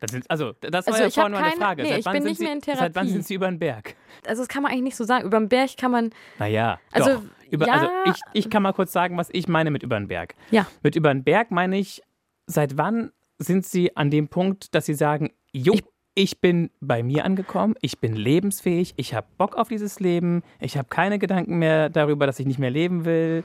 Das 0.00 0.10
sind, 0.10 0.28
also, 0.30 0.52
das 0.60 0.86
war 0.86 0.94
Also 0.94 1.04
ja 1.04 1.10
vorhin 1.10 1.32
mal 1.32 1.38
eine 1.38 1.48
keine- 1.50 1.60
Frage. 1.60 1.82
nee, 1.82 1.88
seit 1.90 1.98
ich 2.00 2.04
wann 2.06 2.12
bin 2.14 2.22
sind 2.22 2.30
nicht 2.30 2.38
Sie, 2.38 2.44
mehr 2.44 2.52
in 2.54 2.60
Seit 2.60 2.78
wann 2.78 2.92
Therapie. 2.92 3.10
sind 3.10 3.26
Sie 3.26 3.34
über 3.34 3.46
den 3.46 3.58
Berg? 3.58 3.94
Also 4.26 4.42
das 4.42 4.48
kann 4.48 4.62
man 4.62 4.72
eigentlich 4.72 4.82
nicht 4.84 4.96
so 4.96 5.04
sagen. 5.04 5.24
Über 5.26 5.38
den 5.38 5.48
Berg 5.48 5.76
kann 5.76 5.90
man, 5.92 6.10
Naja, 6.38 6.80
Also, 6.92 7.14
doch. 7.16 7.22
Über, 7.50 7.66
ja. 7.66 7.72
also 7.74 7.88
ich, 8.06 8.20
ich 8.32 8.50
kann 8.50 8.62
mal 8.62 8.72
kurz 8.72 8.92
sagen, 8.92 9.16
was 9.18 9.28
ich 9.32 9.46
meine 9.46 9.70
mit 9.70 9.82
über 9.82 9.98
den 10.00 10.08
Berg. 10.08 10.34
Ja. 10.50 10.66
Mit 10.82 10.96
über 10.96 11.12
den 11.12 11.22
Berg 11.22 11.50
meine 11.50 11.78
ich, 11.78 12.02
seit 12.46 12.78
wann 12.78 13.12
sind 13.42 13.66
Sie 13.66 13.96
an 13.96 14.10
dem 14.10 14.28
Punkt, 14.28 14.74
dass 14.74 14.86
Sie 14.86 14.94
sagen, 14.94 15.30
jo, 15.52 15.74
ich, 15.74 15.82
Ich- 16.14 16.40
bin 16.42 16.68
bei 16.82 17.02
mir 17.02 17.24
angekommen, 17.24 17.74
ich 17.80 17.98
bin 17.98 18.14
lebensfähig, 18.14 18.92
ich 18.96 19.14
habe 19.14 19.26
Bock 19.38 19.56
auf 19.56 19.68
dieses 19.68 19.98
Leben, 19.98 20.42
ich 20.60 20.76
habe 20.76 20.88
keine 20.90 21.18
Gedanken 21.18 21.58
mehr 21.58 21.88
darüber, 21.88 22.26
dass 22.26 22.38
ich 22.38 22.44
nicht 22.44 22.58
mehr 22.58 22.70
leben 22.70 23.06
will. 23.06 23.42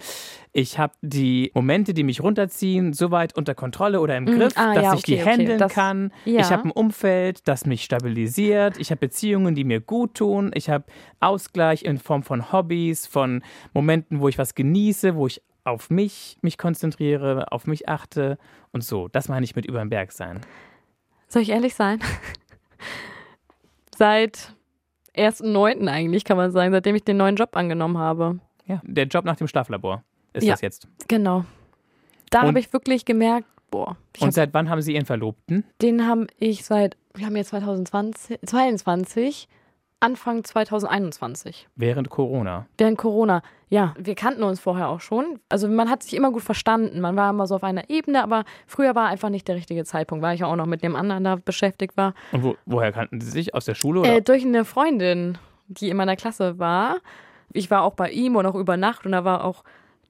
Ich 0.52 0.78
habe 0.78 0.92
die 1.02 1.50
Momente, 1.54 1.94
die 1.94 2.04
mich 2.04 2.22
runterziehen, 2.22 2.92
soweit 2.92 3.38
unter 3.38 3.56
Kontrolle 3.56 4.02
oder 4.02 4.18
im 4.18 4.26
Mm, 4.26 4.38
Griff, 4.38 4.54
ah, 4.58 4.74
dass 4.74 4.84
ja, 4.84 4.94
ich 4.96 5.04
die 5.04 5.14
okay, 5.14 5.22
okay, 5.22 5.32
handeln 5.32 5.60
das- 5.60 5.74
kann. 5.74 6.12
ja. 6.26 6.42
Ich 6.42 6.50
habe 6.52 6.66
ein 6.66 6.72
Umfeld, 6.72 7.48
das 7.48 7.66
mich 7.66 7.86
stabilisiert. 7.86 8.78
Ich 8.80 8.92
habe 8.92 9.00
Beziehungen, 9.00 9.56
die 9.56 9.64
mir 9.64 9.80
gut 9.80 10.16
tun. 10.16 10.52
Ich 10.54 10.70
habe 10.70 10.84
Ausgleich 11.22 11.84
in 11.86 11.98
Form 12.00 12.22
von 12.24 12.52
Hobbys, 12.52 13.08
von 13.08 13.44
Momenten, 13.74 14.20
wo 14.20 14.28
ich 14.28 14.38
was 14.38 14.56
genieße, 14.56 15.16
wo 15.16 15.28
ich 15.28 15.42
auf 15.68 15.90
mich 15.90 16.38
mich 16.42 16.58
konzentriere, 16.58 17.52
auf 17.52 17.68
mich 17.68 17.88
achte 17.90 18.38
und 18.72 18.84
so. 18.84 19.08
Das 19.10 19.28
meine 19.30 19.44
ich 19.44 19.56
mit 19.56 19.66
über 19.66 19.80
den 19.80 19.90
Berg 19.90 20.12
sein. 20.12 20.42
soll 21.28 21.42
ich 21.42 21.50
ehrlich 21.50 21.76
sein? 21.76 22.00
Seit 23.96 24.54
1.9. 25.16 25.88
eigentlich, 25.90 26.24
kann 26.24 26.38
man 26.38 26.52
sagen, 26.52 26.72
seitdem 26.72 26.96
ich 26.96 27.04
den 27.04 27.18
neuen 27.18 27.36
Job 27.36 27.56
angenommen 27.56 27.98
habe. 27.98 28.40
Ja, 28.66 28.82
der 28.84 29.06
Job 29.08 29.26
nach 29.26 29.36
dem 29.36 29.48
Schlaflabor 29.48 30.04
ist 30.34 30.44
Ja. 30.44 30.54
das 30.54 30.62
jetzt. 30.62 30.88
Genau. 31.08 31.46
Da 32.30 32.44
habe 32.44 32.60
ich 32.60 32.72
wirklich 32.74 33.06
gemerkt, 33.06 33.48
boah, 33.72 33.96
Und 34.20 34.34
seit 34.34 34.54
wann 34.54 34.70
haben 34.70 34.82
Sie 34.82 34.94
Ihren 34.94 35.06
Verlobten? 35.06 35.64
den 35.82 36.06
habe 36.08 36.28
ich 36.38 36.66
seit, 36.66 36.98
wir 37.16 37.26
haben 37.26 37.36
jetzt 37.38 37.50
2020, 37.50 38.40
22, 38.46 39.48
Anfang 40.00 40.44
2021. 40.44 41.68
Während 41.76 42.10
Corona. 42.10 42.68
Während 42.78 42.98
Corona. 42.98 43.42
Ja, 43.70 43.94
wir 43.98 44.16
kannten 44.16 44.44
uns 44.44 44.62
vorher 44.62 44.88
auch 44.88 45.02
schon. 45.02 45.40
Also 45.50 45.68
man 45.68 45.90
hat 45.90 46.02
sich 46.02 46.14
immer 46.14 46.32
gut 46.32 46.44
verstanden. 46.44 47.02
Man 47.02 47.18
war 47.18 47.30
immer 47.32 47.48
so 47.48 47.56
auf 47.56 47.64
einer 47.64 47.90
Ebene, 47.90 48.24
aber 48.24 48.46
früher 48.66 48.96
war 48.96 49.10
einfach 49.10 49.30
nicht 49.30 49.48
der 49.48 49.56
richtige 49.56 49.84
Zeitpunkt, 49.84 50.24
weil 50.24 50.36
ich 50.36 50.42
ja 50.42 50.48
auch 50.48 50.56
noch 50.56 50.66
mit 50.66 50.84
dem 50.84 50.96
anderen 50.96 51.26
da 51.26 51.36
beschäftigt 51.36 51.98
war. 51.98 52.14
Und 52.32 52.44
wo, 52.44 52.56
woher 52.66 52.94
kannten 52.94 53.20
Sie 53.20 53.30
sich? 53.30 53.54
Aus 53.54 53.66
der 53.66 53.76
Schule? 53.76 54.02
Oder? 54.02 54.18
Äh, 54.18 54.22
durch 54.22 54.46
eine 54.46 54.64
Freundin, 54.64 55.38
die 55.68 55.90
in 55.90 55.98
meiner 55.98 56.16
Klasse 56.16 56.60
war. 56.60 56.98
Ich 57.52 57.70
war 57.70 57.84
auch 57.84 57.94
bei 57.94 58.10
ihm 58.10 58.38
und 58.38 58.46
auch 58.46 58.56
über 58.56 58.78
Nacht 58.78 59.06
und 59.06 59.12
da 59.12 59.26
war 59.26 59.44
auch, 59.44 59.64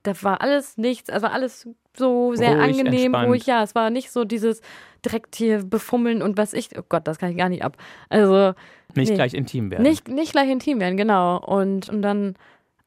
da 0.03 0.14
war 0.22 0.41
alles 0.41 0.78
nichts, 0.78 1.10
also 1.10 1.28
alles 1.28 1.68
so 1.95 2.36
sehr 2.36 2.55
Ruhig, 2.55 2.80
angenehm, 2.80 3.05
entspannt. 3.05 3.28
ruhig. 3.28 3.45
Ja, 3.47 3.64
es 3.64 3.74
war 3.74 3.89
nicht 3.89 4.12
so 4.12 4.24
dieses 4.24 4.62
direkt 5.03 5.36
hier 5.36 5.64
befummeln 5.64 6.22
und 6.22 6.38
was 6.38 6.53
ich, 6.53 6.70
oh 6.78 6.84
Gott, 6.88 7.08
das 7.08 7.18
kann 7.18 7.32
ich 7.32 7.38
gar 7.38 7.49
nicht 7.49 7.64
ab. 7.64 7.78
Also 8.10 8.53
nicht 8.95 9.10
nee. 9.10 9.16
gleich 9.16 9.34
intim 9.34 9.72
werden. 9.72 9.84
nicht, 9.84 10.08
nicht 10.08 10.32
gleich 10.32 10.49
intim 10.49 10.80
werden, 10.80 10.97
genau. 10.97 11.38
Und, 11.38 11.89
und 11.89 12.01
dann 12.01 12.30
äh, 12.30 12.34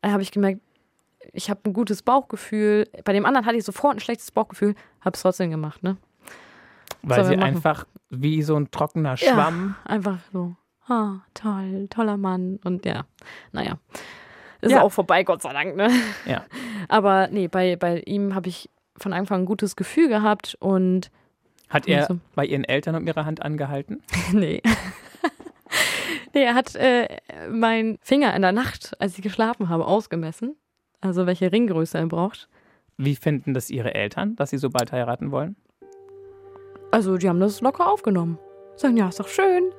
habe 0.06 0.22
ich 0.22 0.30
gemerkt, 0.32 0.60
ich 1.32 1.50
habe 1.50 1.60
ein 1.64 1.72
gutes 1.72 2.02
Bauchgefühl. 2.02 2.88
Bei 3.04 3.12
dem 3.12 3.26
anderen 3.26 3.46
hatte 3.46 3.56
ich 3.56 3.64
sofort 3.64 3.96
ein 3.96 4.00
schlechtes 4.00 4.30
Bauchgefühl, 4.30 4.74
habe 5.02 5.14
es 5.14 5.22
trotzdem 5.22 5.50
gemacht, 5.50 5.82
ne? 5.82 5.96
weil 7.02 7.24
Sie 7.24 7.36
einfach 7.36 7.86
wie 8.10 8.42
so 8.42 8.56
ein 8.56 8.70
trockener 8.70 9.14
Ja. 9.16 9.32
Schwamm. 9.34 9.74
Einfach 9.84 10.18
so, 10.32 10.54
ah, 10.86 11.16
toll, 11.34 11.86
toller 11.88 12.16
Mann. 12.18 12.58
Und 12.64 12.84
ja, 12.84 13.04
naja. 13.52 13.78
Ist 14.60 14.72
Ja. 14.72 14.82
auch 14.82 14.90
vorbei, 14.90 15.22
Gott 15.22 15.40
sei 15.40 15.52
Dank, 15.54 15.76
ne? 15.76 15.88
Ja. 16.26 16.44
Aber 16.88 17.28
nee, 17.28 17.48
bei, 17.48 17.76
bei 17.76 18.00
ihm 18.00 18.34
habe 18.34 18.48
ich 18.48 18.68
von 18.98 19.14
Anfang 19.14 19.36
an 19.36 19.42
ein 19.42 19.46
gutes 19.46 19.76
Gefühl 19.76 20.08
gehabt 20.08 20.56
und 20.60 21.10
Hat 21.70 21.86
er 21.88 22.02
Also. 22.02 22.18
bei 22.34 22.44
Ihren 22.44 22.64
Eltern 22.64 22.94
um 22.96 23.06
Ihre 23.06 23.24
Hand 23.24 23.40
angehalten? 23.40 24.02
nee. 24.32 24.60
Nee, 26.34 26.42
er 26.44 26.54
hat 26.54 26.74
äh, 26.76 27.06
meinen 27.50 27.98
Finger 28.02 28.34
in 28.34 28.42
der 28.42 28.52
Nacht, 28.52 28.92
als 29.00 29.16
ich 29.16 29.22
geschlafen 29.22 29.68
habe, 29.68 29.86
ausgemessen. 29.86 30.56
Also 31.00 31.26
welche 31.26 31.50
Ringgröße 31.50 31.98
er 31.98 32.06
braucht. 32.06 32.48
Wie 32.96 33.16
finden 33.16 33.54
das 33.54 33.70
Ihre 33.70 33.94
Eltern, 33.94 34.36
dass 34.36 34.50
Sie 34.50 34.58
so 34.58 34.68
bald 34.70 34.92
heiraten 34.92 35.30
wollen? 35.30 35.56
Also 36.90 37.16
die 37.16 37.28
haben 37.28 37.40
das 37.40 37.60
locker 37.60 37.90
aufgenommen. 37.90 38.38
Sagen, 38.76 38.96
ja, 38.96 39.08
ist 39.08 39.20
doch 39.20 39.28
schön, 39.28 39.70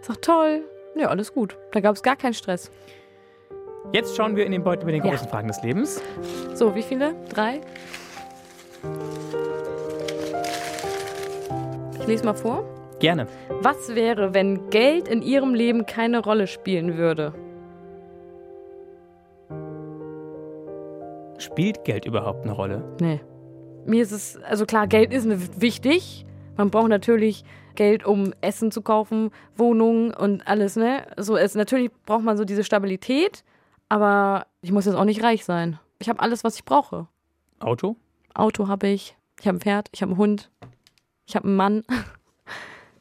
ist 0.00 0.10
doch 0.10 0.16
toll. 0.16 0.62
Ja, 0.96 1.08
alles 1.08 1.32
gut. 1.32 1.56
Da 1.72 1.80
gab 1.80 1.94
es 1.94 2.02
gar 2.02 2.16
keinen 2.16 2.34
Stress. 2.34 2.70
Jetzt 3.92 4.16
schauen 4.16 4.36
wir 4.36 4.44
in 4.44 4.52
den 4.52 4.62
Beutel 4.64 4.84
mit 4.84 4.94
den 4.94 5.04
Ja. 5.04 5.10
großen 5.10 5.28
Fragen 5.28 5.48
des 5.48 5.62
Lebens. 5.62 6.02
So, 6.54 6.74
wie 6.74 6.82
viele? 6.82 7.14
Drei? 7.30 7.60
Ich 12.00 12.06
lese 12.06 12.24
mal 12.24 12.34
vor. 12.34 12.64
Gerne. 12.98 13.28
Was 13.62 13.94
wäre, 13.94 14.34
wenn 14.34 14.70
Geld 14.70 15.06
in 15.06 15.22
Ihrem 15.22 15.54
Leben 15.54 15.86
keine 15.86 16.18
Rolle 16.18 16.46
spielen 16.46 16.96
würde? 16.96 17.32
Spielt 21.38 21.84
Geld 21.84 22.04
überhaupt 22.04 22.42
eine 22.42 22.52
Rolle? 22.52 22.96
Nee. 23.00 23.20
Mir 23.86 24.02
ist 24.02 24.10
es, 24.10 24.36
also 24.42 24.66
klar, 24.66 24.88
Geld 24.88 25.12
ist 25.12 25.60
wichtig. 25.60 26.26
Man 26.56 26.70
braucht 26.70 26.88
natürlich 26.88 27.44
Geld, 27.76 28.04
um 28.04 28.34
Essen 28.40 28.72
zu 28.72 28.82
kaufen, 28.82 29.30
Wohnungen 29.56 30.12
und 30.12 30.46
alles, 30.48 30.74
ne? 30.74 31.06
So 31.16 31.36
ist 31.36 31.54
natürlich 31.54 31.92
braucht 32.04 32.24
man 32.24 32.36
so 32.36 32.44
diese 32.44 32.64
Stabilität, 32.64 33.44
aber 33.88 34.46
ich 34.60 34.72
muss 34.72 34.86
jetzt 34.86 34.96
auch 34.96 35.04
nicht 35.04 35.22
reich 35.22 35.44
sein. 35.44 35.78
Ich 36.00 36.08
habe 36.08 36.18
alles, 36.18 36.42
was 36.42 36.56
ich 36.56 36.64
brauche. 36.64 37.06
Auto? 37.60 37.96
Auto 38.34 38.66
habe 38.66 38.88
ich, 38.88 39.16
ich 39.40 39.46
habe 39.46 39.58
ein 39.58 39.60
Pferd, 39.60 39.88
ich 39.92 40.02
habe 40.02 40.10
einen 40.10 40.18
Hund, 40.18 40.50
ich 41.26 41.36
habe 41.36 41.46
einen 41.46 41.56
Mann. 41.56 41.84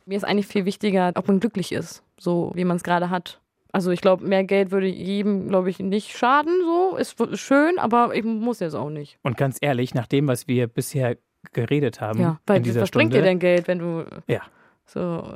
Mir 0.08 0.16
ist 0.16 0.24
eigentlich 0.24 0.48
viel 0.48 0.64
wichtiger, 0.66 1.12
ob 1.16 1.28
man 1.28 1.40
glücklich 1.42 1.74
ist, 1.74 2.02
so 2.18 2.52
wie 2.56 2.64
man 2.64 2.78
es 2.78 2.84
gerade 2.84 3.10
hat. 3.10 3.42
Also 3.74 3.92
ich 3.92 4.00
glaube, 4.00 4.26
mehr 4.26 4.46
Geld 4.46 4.72
würde 4.72 4.88
jedem, 4.88 5.50
glaube 5.50 5.70
ich, 5.70 5.80
nicht 5.80 6.18
schaden. 6.18 6.54
So 6.64 6.96
ist 6.96 7.16
schön, 7.38 7.78
aber 7.78 8.16
ich 8.16 8.24
muss 8.24 8.62
jetzt 8.62 8.74
auch 8.74 8.90
nicht. 8.90 9.20
Und 9.22 9.36
ganz 9.36 9.58
ehrlich, 9.60 9.94
nach 9.94 10.08
dem, 10.08 10.28
was 10.28 10.48
wir 10.48 10.68
bisher 10.68 11.18
geredet 11.52 12.00
haben 12.00 12.22
Ja, 12.22 12.40
weil 12.48 12.58
in 12.58 12.64
dieser 12.64 12.82
was 12.82 12.88
Stunde, 12.88 13.10
bringt 13.10 13.14
dir 13.16 13.22
denn 13.22 13.40
Geld, 13.40 13.68
wenn 13.68 13.80
du 13.80 14.06
Ja. 14.28 14.42
so 14.86 15.30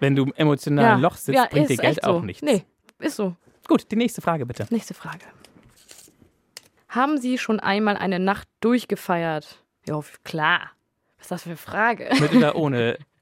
wenn 0.00 0.16
du 0.16 0.24
im 0.24 0.32
emotionalen 0.34 1.00
Loch 1.00 1.14
sitzt, 1.16 1.38
ja, 1.38 1.46
bringt 1.48 1.70
dir 1.70 1.76
Geld 1.76 1.98
echt 1.98 2.04
auch 2.04 2.18
so. 2.20 2.26
nichts. 2.26 2.42
Nee, 2.42 2.64
ist 2.98 3.16
so. 3.16 3.36
Gut, 3.68 3.90
die 3.90 3.96
nächste 3.96 4.20
Frage 4.20 4.44
bitte. 4.44 4.66
Nächste 4.70 4.92
Frage. 4.92 5.24
Haben 6.88 7.18
Sie 7.18 7.38
schon 7.38 7.60
einmal 7.60 7.96
eine 7.96 8.18
Nacht 8.18 8.48
durchgefeiert? 8.60 9.64
Ja, 9.86 10.00
klar. 10.24 10.72
Was 11.16 11.26
ist 11.26 11.30
das 11.30 11.42
für 11.44 11.50
eine 11.50 11.56
Frage? 11.56 12.10
Mit 12.20 12.34
oder 12.34 12.56
ohne 12.56 12.98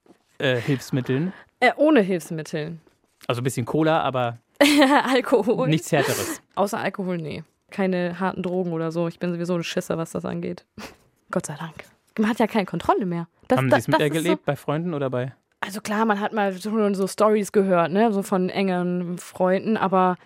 äh, 0.43 0.61
Hilfsmitteln? 0.61 1.32
Äh, 1.61 1.72
ohne 1.76 2.01
Hilfsmittel. 2.01 2.78
Also 3.26 3.40
ein 3.40 3.45
bisschen 3.45 3.66
Cola, 3.66 4.01
aber 4.03 4.38
Alkohol. 5.12 5.68
nichts 5.68 5.93
Härteres. 5.93 6.43
Außer 6.55 6.78
Alkohol, 6.78 7.18
nee. 7.18 7.45
Keine 7.70 8.18
harten 8.20 8.43
Drogen 8.43 8.72
oder 8.72 8.93
so. 8.93 9.09
Ich 9.09 9.18
bin 9.18 9.32
sowieso 9.32 9.55
ein 9.55 9.62
Schisser, 9.64 9.97
was 9.97 10.11
das 10.11 10.24
angeht. 10.24 10.66
Gott 11.30 11.47
sei 11.47 11.55
Dank. 11.55 11.84
Man 12.18 12.28
hat 12.28 12.38
ja 12.38 12.47
keine 12.47 12.66
Kontrolle 12.66 13.07
mehr. 13.07 13.26
Das, 13.49 13.59
Haben 13.59 13.70
Sie 13.70 13.76
es 13.76 13.88
ist 13.88 13.88
miterlebt 13.88 14.45
bei 14.45 14.57
Freunden 14.57 14.93
oder 14.93 15.09
bei? 15.09 15.26
So, 15.26 15.32
also 15.61 15.80
klar, 15.80 16.05
man 16.05 16.20
hat 16.20 16.32
mal 16.32 16.53
schon 16.61 16.95
so 16.95 17.07
Stories 17.07 17.53
gehört, 17.53 17.93
ne, 17.93 18.12
so 18.12 18.22
von 18.22 18.49
engen 18.49 19.16
Freunden, 19.18 19.76
aber 19.76 20.16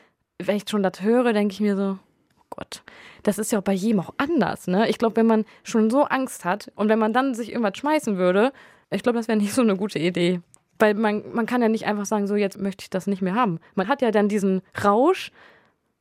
wenn 0.42 0.56
ich 0.56 0.64
schon 0.68 0.82
das 0.82 1.02
höre, 1.02 1.32
denke 1.32 1.52
ich 1.52 1.60
mir 1.60 1.76
so, 1.76 1.98
oh 2.38 2.44
Gott, 2.50 2.82
das 3.22 3.38
ist 3.38 3.52
ja 3.52 3.58
auch 3.58 3.64
bei 3.64 3.72
jedem 3.72 4.00
auch 4.00 4.14
anders, 4.16 4.66
ne? 4.66 4.88
Ich 4.88 4.98
glaube, 4.98 5.16
wenn 5.16 5.26
man 5.26 5.44
schon 5.62 5.90
so 5.90 6.04
Angst 6.04 6.44
hat 6.44 6.72
und 6.74 6.88
wenn 6.88 6.98
man 6.98 7.12
dann 7.12 7.34
sich 7.34 7.50
irgendwas 7.50 7.76
schmeißen 7.76 8.16
würde, 8.16 8.52
ich 8.90 9.02
glaube, 9.02 9.18
das 9.18 9.28
wäre 9.28 9.38
nicht 9.38 9.52
so 9.52 9.62
eine 9.62 9.76
gute 9.76 9.98
Idee. 9.98 10.40
Weil 10.78 10.94
man, 10.94 11.22
man 11.32 11.46
kann 11.46 11.62
ja 11.62 11.68
nicht 11.68 11.86
einfach 11.86 12.04
sagen, 12.06 12.26
so 12.26 12.36
jetzt 12.36 12.58
möchte 12.58 12.82
ich 12.82 12.90
das 12.90 13.06
nicht 13.06 13.22
mehr 13.22 13.34
haben. 13.34 13.60
Man 13.74 13.88
hat 13.88 14.02
ja 14.02 14.10
dann 14.10 14.28
diesen 14.28 14.60
Rausch 14.84 15.32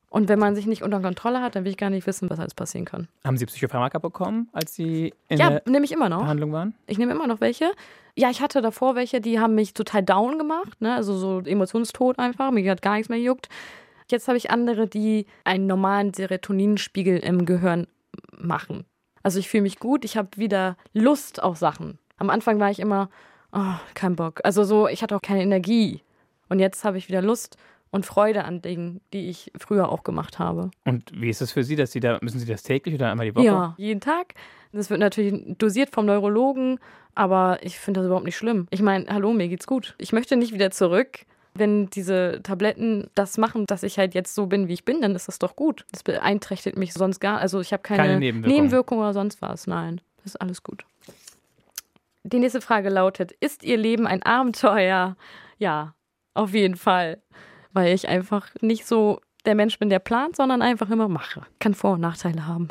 Und 0.08 0.28
wenn 0.28 0.38
man 0.38 0.54
sich 0.54 0.66
nicht 0.66 0.82
unter 0.82 1.00
Kontrolle 1.00 1.42
hat, 1.42 1.56
dann 1.56 1.64
will 1.64 1.72
ich 1.72 1.76
gar 1.76 1.90
nicht 1.90 2.06
wissen, 2.06 2.30
was 2.30 2.38
alles 2.38 2.54
passieren 2.54 2.84
kann. 2.84 3.08
Haben 3.24 3.36
Sie 3.36 3.44
Psychopharmaka 3.46 3.98
bekommen, 3.98 4.48
als 4.52 4.74
Sie 4.74 5.12
in 5.28 5.38
Ja, 5.38 5.50
der 5.50 5.62
nehme 5.66 5.84
ich 5.84 5.92
immer 5.92 6.08
noch. 6.08 6.20
Behandlung 6.20 6.52
waren? 6.52 6.74
Ich 6.86 6.96
nehme 6.96 7.12
immer 7.12 7.26
noch 7.26 7.40
welche. 7.40 7.72
Ja, 8.16 8.30
ich 8.30 8.40
hatte 8.40 8.62
davor 8.62 8.94
welche, 8.94 9.20
die 9.20 9.40
haben 9.40 9.54
mich 9.54 9.74
total 9.74 10.02
down 10.02 10.38
gemacht, 10.38 10.80
ne? 10.80 10.94
also 10.94 11.18
so 11.18 11.40
emotionstod 11.40 12.18
einfach. 12.18 12.50
Mir 12.50 12.70
hat 12.70 12.82
gar 12.82 12.94
nichts 12.94 13.08
mehr 13.08 13.18
gejuckt. 13.18 13.48
Jetzt 14.10 14.28
habe 14.28 14.38
ich 14.38 14.50
andere, 14.50 14.86
die 14.86 15.26
einen 15.44 15.66
normalen 15.66 16.14
Serotoninspiegel 16.14 17.18
im 17.18 17.44
Gehirn 17.44 17.86
machen. 18.38 18.84
Also 19.22 19.40
ich 19.40 19.48
fühle 19.48 19.64
mich 19.64 19.80
gut, 19.80 20.04
ich 20.04 20.16
habe 20.16 20.28
wieder 20.36 20.76
Lust 20.94 21.42
auf 21.42 21.58
Sachen. 21.58 21.98
Am 22.18 22.30
Anfang 22.30 22.58
war 22.58 22.70
ich 22.70 22.80
immer, 22.80 23.10
oh, 23.52 23.74
kein 23.94 24.16
Bock. 24.16 24.40
Also 24.44 24.64
so, 24.64 24.88
ich 24.88 25.02
hatte 25.02 25.16
auch 25.16 25.22
keine 25.22 25.42
Energie. 25.42 26.02
Und 26.48 26.58
jetzt 26.58 26.84
habe 26.84 26.98
ich 26.98 27.08
wieder 27.08 27.22
Lust 27.22 27.56
und 27.90 28.06
Freude 28.06 28.44
an 28.44 28.62
Dingen, 28.62 29.00
die 29.12 29.28
ich 29.28 29.52
früher 29.58 29.90
auch 29.90 30.02
gemacht 30.02 30.38
habe. 30.38 30.70
Und 30.84 31.10
wie 31.14 31.28
ist 31.28 31.40
es 31.40 31.52
für 31.52 31.64
Sie, 31.64 31.76
dass 31.76 31.92
Sie 31.92 32.00
da, 32.00 32.18
müssen 32.20 32.38
Sie 32.38 32.46
das 32.46 32.62
täglich 32.62 32.94
oder 32.94 33.10
einmal 33.10 33.26
die 33.26 33.34
Woche? 33.34 33.44
Ja, 33.44 33.74
jeden 33.78 34.00
Tag. 34.00 34.34
Das 34.72 34.90
wird 34.90 35.00
natürlich 35.00 35.56
dosiert 35.56 35.90
vom 35.90 36.06
Neurologen, 36.06 36.78
aber 37.14 37.58
ich 37.62 37.78
finde 37.78 38.00
das 38.00 38.06
überhaupt 38.06 38.26
nicht 38.26 38.36
schlimm. 38.36 38.66
Ich 38.70 38.82
meine, 38.82 39.06
hallo, 39.08 39.32
mir 39.32 39.48
geht's 39.48 39.66
gut. 39.66 39.94
Ich 39.98 40.12
möchte 40.12 40.36
nicht 40.36 40.52
wieder 40.52 40.70
zurück. 40.70 41.20
Wenn 41.54 41.88
diese 41.88 42.40
Tabletten 42.42 43.08
das 43.14 43.38
machen, 43.38 43.64
dass 43.66 43.82
ich 43.82 43.98
halt 43.98 44.14
jetzt 44.14 44.34
so 44.34 44.46
bin, 44.46 44.68
wie 44.68 44.74
ich 44.74 44.84
bin, 44.84 45.00
dann 45.00 45.14
ist 45.14 45.26
das 45.26 45.38
doch 45.38 45.56
gut. 45.56 45.86
Das 45.90 46.02
beeinträchtigt 46.02 46.76
mich 46.76 46.92
sonst 46.92 47.18
gar. 47.18 47.38
Also 47.38 47.60
ich 47.60 47.72
habe 47.72 47.82
keine, 47.82 48.02
Keine 48.02 48.18
Nebenwirkungen. 48.18 48.54
Nebenwirkungen 48.54 49.00
oder 49.00 49.14
sonst 49.14 49.40
was. 49.40 49.66
Nein, 49.66 50.02
das 50.18 50.34
ist 50.34 50.40
alles 50.42 50.62
gut. 50.62 50.84
Die 52.26 52.40
nächste 52.40 52.60
Frage 52.60 52.88
lautet: 52.88 53.32
Ist 53.32 53.62
Ihr 53.62 53.76
Leben 53.76 54.06
ein 54.06 54.22
Abenteuer? 54.22 55.16
Ja, 55.58 55.94
auf 56.34 56.54
jeden 56.54 56.76
Fall, 56.76 57.22
weil 57.72 57.94
ich 57.94 58.08
einfach 58.08 58.48
nicht 58.60 58.86
so 58.86 59.20
der 59.44 59.54
Mensch 59.54 59.78
bin, 59.78 59.90
der 59.90 60.00
plant, 60.00 60.34
sondern 60.34 60.60
einfach 60.60 60.90
immer 60.90 61.08
mache. 61.08 61.42
Kann 61.60 61.74
Vor- 61.74 61.92
und 61.92 62.00
Nachteile 62.00 62.46
haben. 62.46 62.68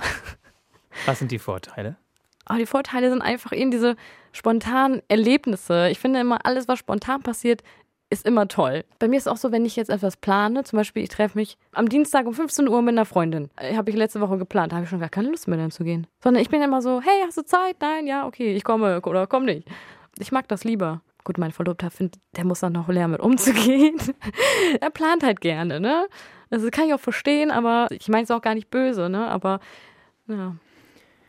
Was 1.06 1.20
sind 1.20 1.32
die 1.32 1.40
Vorteile? 1.40 1.96
Aber 2.44 2.60
die 2.60 2.66
Vorteile 2.66 3.10
sind 3.10 3.22
einfach 3.22 3.54
eben 3.54 3.72
diese 3.72 3.96
spontanen 4.34 5.02
Erlebnisse. 5.08 5.88
Ich 5.90 6.00
finde 6.00 6.20
immer, 6.20 6.46
alles, 6.46 6.68
was 6.68 6.78
spontan 6.78 7.24
passiert, 7.24 7.64
ist 8.16 8.26
immer 8.26 8.48
toll. 8.48 8.84
Bei 9.00 9.08
mir 9.08 9.18
ist 9.18 9.28
auch 9.28 9.38
so, 9.38 9.52
wenn 9.52 9.66
ich 9.66 9.76
jetzt 9.76 9.90
etwas 9.90 10.18
plane, 10.18 10.64
zum 10.64 10.78
Beispiel, 10.78 11.04
ich 11.04 11.10
treffe 11.10 11.38
mich 11.38 11.58
am 11.74 11.90
Dienstag 11.90 12.26
um 12.26 12.34
15 12.34 12.68
Uhr 12.68 12.82
mit 12.82 12.94
einer 12.94 13.06
Freundin. 13.06 13.50
Äh, 13.58 13.76
Habe 13.76 13.92
ich 13.92 13.96
letzte 13.96 14.22
Woche 14.22 14.38
geplant, 14.38 14.74
habe 14.74 14.84
ich 14.84 14.90
schon 14.90 15.00
gar 15.00 15.10
keine 15.10 15.30
Lust 15.30 15.48
mehr 15.48 15.58
dann 15.58 15.72
zu 15.72 15.84
gehen. 15.84 16.08
Sondern 16.24 16.42
ich 16.42 16.50
bin 16.50 16.62
immer 16.62 16.82
so, 16.82 17.02
hey, 17.02 17.24
hast 17.26 17.38
du 17.38 17.44
Zeit? 17.44 17.78
Nein, 17.82 18.08
ja, 18.08 18.26
okay, 18.26 18.56
ich 18.56 18.64
komme 18.64 19.02
oder 19.02 19.28
komm 19.28 19.46
nicht. 19.46 19.68
Ich 20.18 20.32
mag 20.32 20.48
das 20.48 20.64
lieber. 20.64 21.02
Gut, 21.24 21.38
mein 21.38 21.52
Verlobter 21.52 21.90
findet, 21.90 22.22
der 22.36 22.46
muss 22.46 22.60
dann 22.60 22.74
noch 22.74 22.88
lernen, 22.88 23.14
mit 23.14 23.22
umzugehen. 23.22 23.98
er 24.80 24.90
plant 24.92 25.24
halt 25.24 25.42
gerne, 25.42 25.80
ne? 25.80 26.08
Das 26.50 26.64
kann 26.72 26.88
ich 26.88 26.94
auch 26.94 27.00
verstehen, 27.00 27.52
aber 27.52 27.88
ich 27.90 28.08
meine 28.08 28.24
es 28.24 28.32
auch 28.32 28.42
gar 28.42 28.54
nicht 28.54 28.70
böse, 28.70 29.10
ne? 29.10 29.28
Aber 29.28 29.60
ja. 30.28 30.56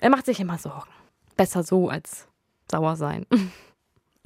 Er 0.01 0.11
macht 0.11 0.27
sich 0.27 0.39
immer 0.41 0.59
Sorgen. 0.59 0.91
Besser 1.37 1.63
so 1.63 1.89
als 1.89 2.29
sauer 2.71 2.97
sein. 2.97 3.27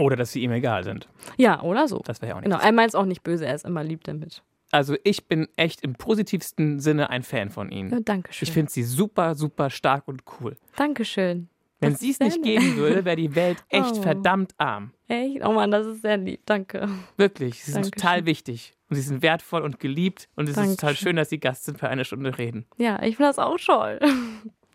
Oder 0.00 0.16
dass 0.16 0.32
Sie 0.32 0.42
ihm 0.42 0.50
egal 0.52 0.82
sind. 0.84 1.08
Ja, 1.36 1.62
oder 1.62 1.86
so. 1.86 2.00
Das 2.04 2.20
wäre 2.22 2.30
ja 2.30 2.36
auch 2.36 2.40
nicht. 2.40 2.50
Genau, 2.50 2.58
er 2.62 2.72
meint 2.72 2.88
es 2.88 2.94
auch 2.94 3.04
nicht 3.04 3.22
böse, 3.22 3.46
er 3.46 3.54
ist 3.54 3.64
immer 3.64 3.84
lieb 3.84 4.02
damit. 4.04 4.42
Also 4.72 4.96
ich 5.04 5.26
bin 5.26 5.48
echt 5.56 5.82
im 5.82 5.94
positivsten 5.94 6.78
Sinne 6.80 7.10
ein 7.10 7.22
Fan 7.22 7.50
von 7.50 7.70
Ihnen. 7.70 7.90
Ja, 7.90 7.98
Dankeschön. 8.00 8.46
Ich 8.48 8.52
finde 8.52 8.70
Sie 8.72 8.82
super, 8.84 9.34
super 9.34 9.68
stark 9.68 10.06
und 10.08 10.22
cool. 10.40 10.56
Dankeschön. 10.76 11.48
Wenn 11.82 11.94
sie 11.96 12.10
es 12.10 12.20
nicht 12.20 12.42
geben 12.42 12.76
würde, 12.76 13.04
wäre 13.06 13.16
die 13.16 13.34
Welt 13.34 13.64
echt 13.70 13.92
Oh. 13.96 14.02
verdammt 14.02 14.52
arm. 14.58 14.92
Echt? 15.08 15.42
Oh 15.44 15.52
Mann, 15.52 15.70
das 15.70 15.86
ist 15.86 16.02
sehr 16.02 16.18
lieb. 16.18 16.40
Danke. 16.44 16.88
Wirklich. 17.16 17.64
Sie 17.64 17.72
sind 17.72 17.84
Dankeschön. 17.86 18.00
total 18.02 18.26
wichtig. 18.26 18.74
Und 18.90 18.96
sie 18.96 19.02
sind 19.02 19.22
wertvoll 19.22 19.62
und 19.62 19.80
geliebt. 19.80 20.28
Und 20.36 20.44
es 20.44 20.50
ist 20.50 20.56
total 20.56 20.74
Dankeschön. 20.76 20.96
schön, 20.96 21.16
dass 21.16 21.30
sie 21.30 21.40
Gast 21.40 21.64
sind 21.64 21.78
für 21.78 21.88
eine 21.88 22.04
Stunde 22.04 22.36
reden. 22.36 22.66
Ja, 22.76 23.02
ich 23.02 23.16
finde 23.16 23.30
das 23.30 23.38
auch 23.38 23.56
toll. 23.58 23.98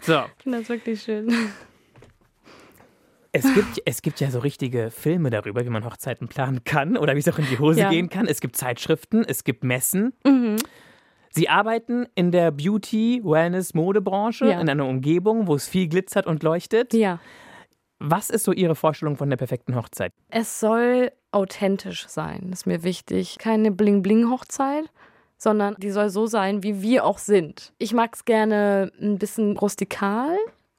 So. 0.02 0.24
Ich 0.38 0.44
finde 0.44 0.60
das 0.60 0.70
wirklich 0.70 1.02
schön. 1.04 1.32
Es 3.38 3.54
gibt, 3.54 3.82
es 3.86 4.02
gibt 4.02 4.20
ja 4.22 4.32
so 4.32 4.40
richtige 4.40 4.92
Filme 4.92 5.30
darüber, 5.30 5.66
wie 5.66 5.70
man 5.70 5.84
Hochzeiten 5.84 6.28
planen 6.30 6.64
kann 6.64 6.96
oder 6.96 7.16
wie 7.16 7.20
es 7.20 7.28
auch 7.28 7.38
in 7.38 7.46
die 7.48 7.60
Hose 7.60 7.82
Ja. 7.82 7.90
gehen 7.90 8.10
kann. 8.10 8.28
Es 8.28 8.40
gibt 8.40 8.56
Zeitschriften, 8.56 9.26
es 9.28 9.44
gibt 9.44 9.64
Messen. 9.66 10.14
Mhm. 10.26 10.56
Sie 11.32 11.50
arbeiten 11.50 12.08
in 12.16 12.32
der 12.32 12.52
Beauty, 12.52 13.22
Wellness, 13.26 13.74
Modebranche, 13.74 14.46
Ja. 14.46 14.62
in 14.62 14.70
einer 14.70 14.86
Umgebung, 14.86 15.48
wo 15.48 15.56
es 15.56 15.68
viel 15.68 15.90
glitzert 15.90 16.28
und 16.28 16.44
leuchtet. 16.44 16.94
Ja. 16.94 17.20
Was 18.00 18.30
ist 18.30 18.46
so 18.46 18.54
Ihre 18.54 18.76
Vorstellung 18.76 19.18
von 19.18 19.30
der 19.30 19.36
perfekten 19.38 19.76
Hochzeit? 19.76 20.14
Es 20.30 20.60
soll 20.62 21.12
authentisch 21.32 22.08
sein, 22.08 22.50
ist 22.54 22.66
mir 22.66 22.84
wichtig. 22.84 23.38
Keine 23.38 23.72
Bling-Bling-Hochzeit, 23.72 24.86
sondern 25.38 25.76
die 25.78 25.92
soll 25.92 26.10
so 26.10 26.26
sein, 26.26 26.64
wie 26.64 26.82
wir 26.82 27.04
auch 27.04 27.18
sind. 27.18 27.74
Ich 27.80 27.94
mag 27.94 28.16
es 28.16 28.24
gerne 28.24 28.92
ein 29.02 29.18
bisschen 29.18 29.58
rustikal. 29.58 30.38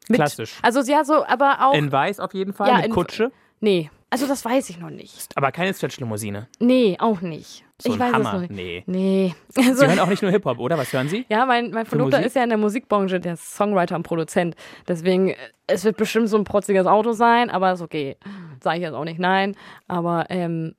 Mit, 0.08 0.18
Klassisch. 0.18 0.54
Also 0.62 0.80
ja, 0.90 1.04
so, 1.04 1.24
aber 1.26 1.58
auch. 1.66 1.74
In 1.74 1.90
weiß 1.90 2.20
auf 2.20 2.32
jeden 2.34 2.52
Fall, 2.52 2.68
Ja, 2.68 2.76
mit 2.76 2.86
in- 2.86 2.92
Kutsche, 2.92 3.32
nee, 3.60 3.90
also 4.10 4.26
das 4.26 4.44
weiß 4.44 4.70
ich 4.70 4.78
noch 4.78 4.90
nicht. 4.90 5.36
aber 5.36 5.50
keine 5.52 5.74
Stretch-Limousine. 5.74 6.46
Nee, 6.60 6.96
auch 7.00 7.20
nicht. 7.20 7.64
So 7.82 7.92
ich 7.92 7.98
weiß 7.98 8.12
Hammer. 8.14 8.26
es 8.28 8.32
noch 8.32 8.40
nicht. 8.40 8.52
Nee. 8.52 8.84
Nee. 8.86 9.34
Also, 9.56 9.74
Sie 9.80 9.86
hören 9.86 9.98
auch 9.98 10.06
nicht 10.06 10.22
nur 10.22 10.30
Hip-Hop, 10.30 10.58
oder? 10.58 10.78
Was 10.78 10.92
hören 10.92 11.08
Sie? 11.10 11.26
Ja, 11.28 11.44
mein, 11.44 11.70
mein 11.72 11.84
Verlobter 11.84 12.24
ist 12.24 12.34
ja 12.36 12.42
in 12.42 12.48
der 12.48 12.56
Musikbranche, 12.58 13.20
der 13.20 13.36
Songwriter 13.36 13.96
und 13.96 14.02
Produzent. 14.04 14.54
Deswegen, 14.88 15.30
äh, 15.30 15.36
es 15.66 15.84
wird 15.84 15.96
bestimmt 15.98 16.28
so 16.30 16.38
ein 16.38 16.44
protziges 16.44 16.86
Auto 16.86 17.12
sein, 17.12 17.50
aber 17.50 17.72
ist 17.72 17.82
okay. 17.82 18.16
Sage 18.62 18.76
ich 18.78 18.82
jetzt 18.82 18.94
auch 18.94 19.04
nicht 19.04 19.18
nein. 19.18 19.56
Aber 19.88 20.24
ähm, 20.30 20.74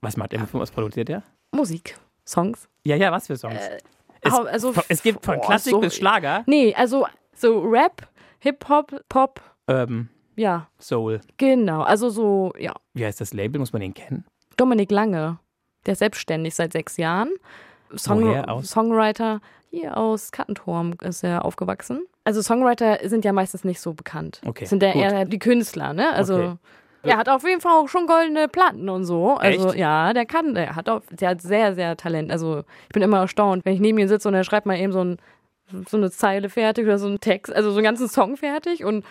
Was 0.00 0.16
macht 0.16 0.32
er? 0.32 0.46
Was 0.52 0.70
produziert 0.72 1.08
er? 1.10 1.22
Musik, 1.52 1.96
Songs. 2.26 2.68
Ja, 2.84 2.96
ja, 2.96 3.12
was 3.12 3.26
für 3.28 3.36
Songs? 3.36 3.60
es, 4.22 4.32
hau- 4.32 4.42
also, 4.44 4.72
es 4.88 5.02
gibt 5.02 5.24
von 5.24 5.36
boah, 5.36 5.46
Klassik 5.46 5.70
so- 5.72 5.80
bis 5.80 5.94
Schlager, 5.94 6.42
Nee, 6.46 6.74
also 6.74 7.06
so 7.34 7.60
Rap, 7.60 8.08
Hip-Hop, 8.42 9.04
Pop, 9.08 9.40
Urban, 9.68 10.08
ja, 10.36 10.66
Soul. 10.80 11.20
genau. 11.36 11.82
Also 11.82 12.08
so, 12.10 12.52
ja. 12.58 12.74
Wie 12.94 13.04
heißt 13.04 13.20
das 13.20 13.32
Label? 13.32 13.58
Muss 13.60 13.72
man 13.72 13.82
den 13.82 13.94
kennen? 13.94 14.24
Dominik 14.56 14.90
Lange, 14.90 15.38
der 15.86 15.92
ist 15.92 16.00
selbstständig 16.00 16.54
seit 16.54 16.72
sechs 16.72 16.96
Jahren. 16.96 17.30
Song 17.94 18.22
Woher? 18.24 18.62
Songwriter, 18.62 19.40
hier 19.70 19.96
aus 19.96 20.32
Kattenturm 20.32 20.94
ist 21.02 21.22
er 21.22 21.44
aufgewachsen. 21.44 22.02
Also 22.24 22.42
Songwriter 22.42 22.98
sind 23.08 23.24
ja 23.24 23.32
meistens 23.32 23.64
nicht 23.64 23.80
so 23.80 23.92
bekannt. 23.94 24.40
Okay, 24.46 24.64
Sind 24.64 24.82
ja 24.82 24.92
eher 24.92 25.24
die 25.24 25.38
Künstler, 25.38 25.92
ne? 25.92 26.12
Also 26.14 26.58
Okay. 27.04 27.10
er 27.10 27.16
hat 27.18 27.28
auf 27.28 27.42
jeden 27.44 27.60
Fall 27.60 27.72
auch 27.72 27.88
schon 27.88 28.06
goldene 28.06 28.46
Platten 28.48 28.88
und 28.88 29.04
so. 29.04 29.34
Also 29.34 29.68
Echt? 29.70 29.78
ja, 29.78 30.12
der 30.12 30.24
kann, 30.24 30.54
der 30.54 30.76
hat 30.76 30.88
auch, 30.88 31.02
der 31.10 31.30
hat 31.30 31.42
sehr, 31.42 31.74
sehr 31.74 31.96
Talent. 31.96 32.30
Also 32.30 32.60
ich 32.84 32.92
bin 32.92 33.02
immer 33.02 33.18
erstaunt, 33.18 33.64
wenn 33.64 33.74
ich 33.74 33.80
neben 33.80 33.98
ihm 33.98 34.08
sitze 34.08 34.28
und 34.28 34.34
er 34.34 34.44
schreibt 34.44 34.66
mal 34.66 34.78
eben 34.78 34.92
so, 34.92 35.02
ein, 35.02 35.16
so 35.88 35.96
eine 35.96 36.10
Zeile 36.10 36.48
fertig 36.48 36.84
oder 36.84 36.98
so 36.98 37.06
einen 37.06 37.20
Text, 37.20 37.52
also 37.52 37.70
so 37.70 37.76
einen 37.76 37.84
ganzen 37.84 38.08
Song 38.08 38.36
fertig 38.36 38.84
und 38.84 39.04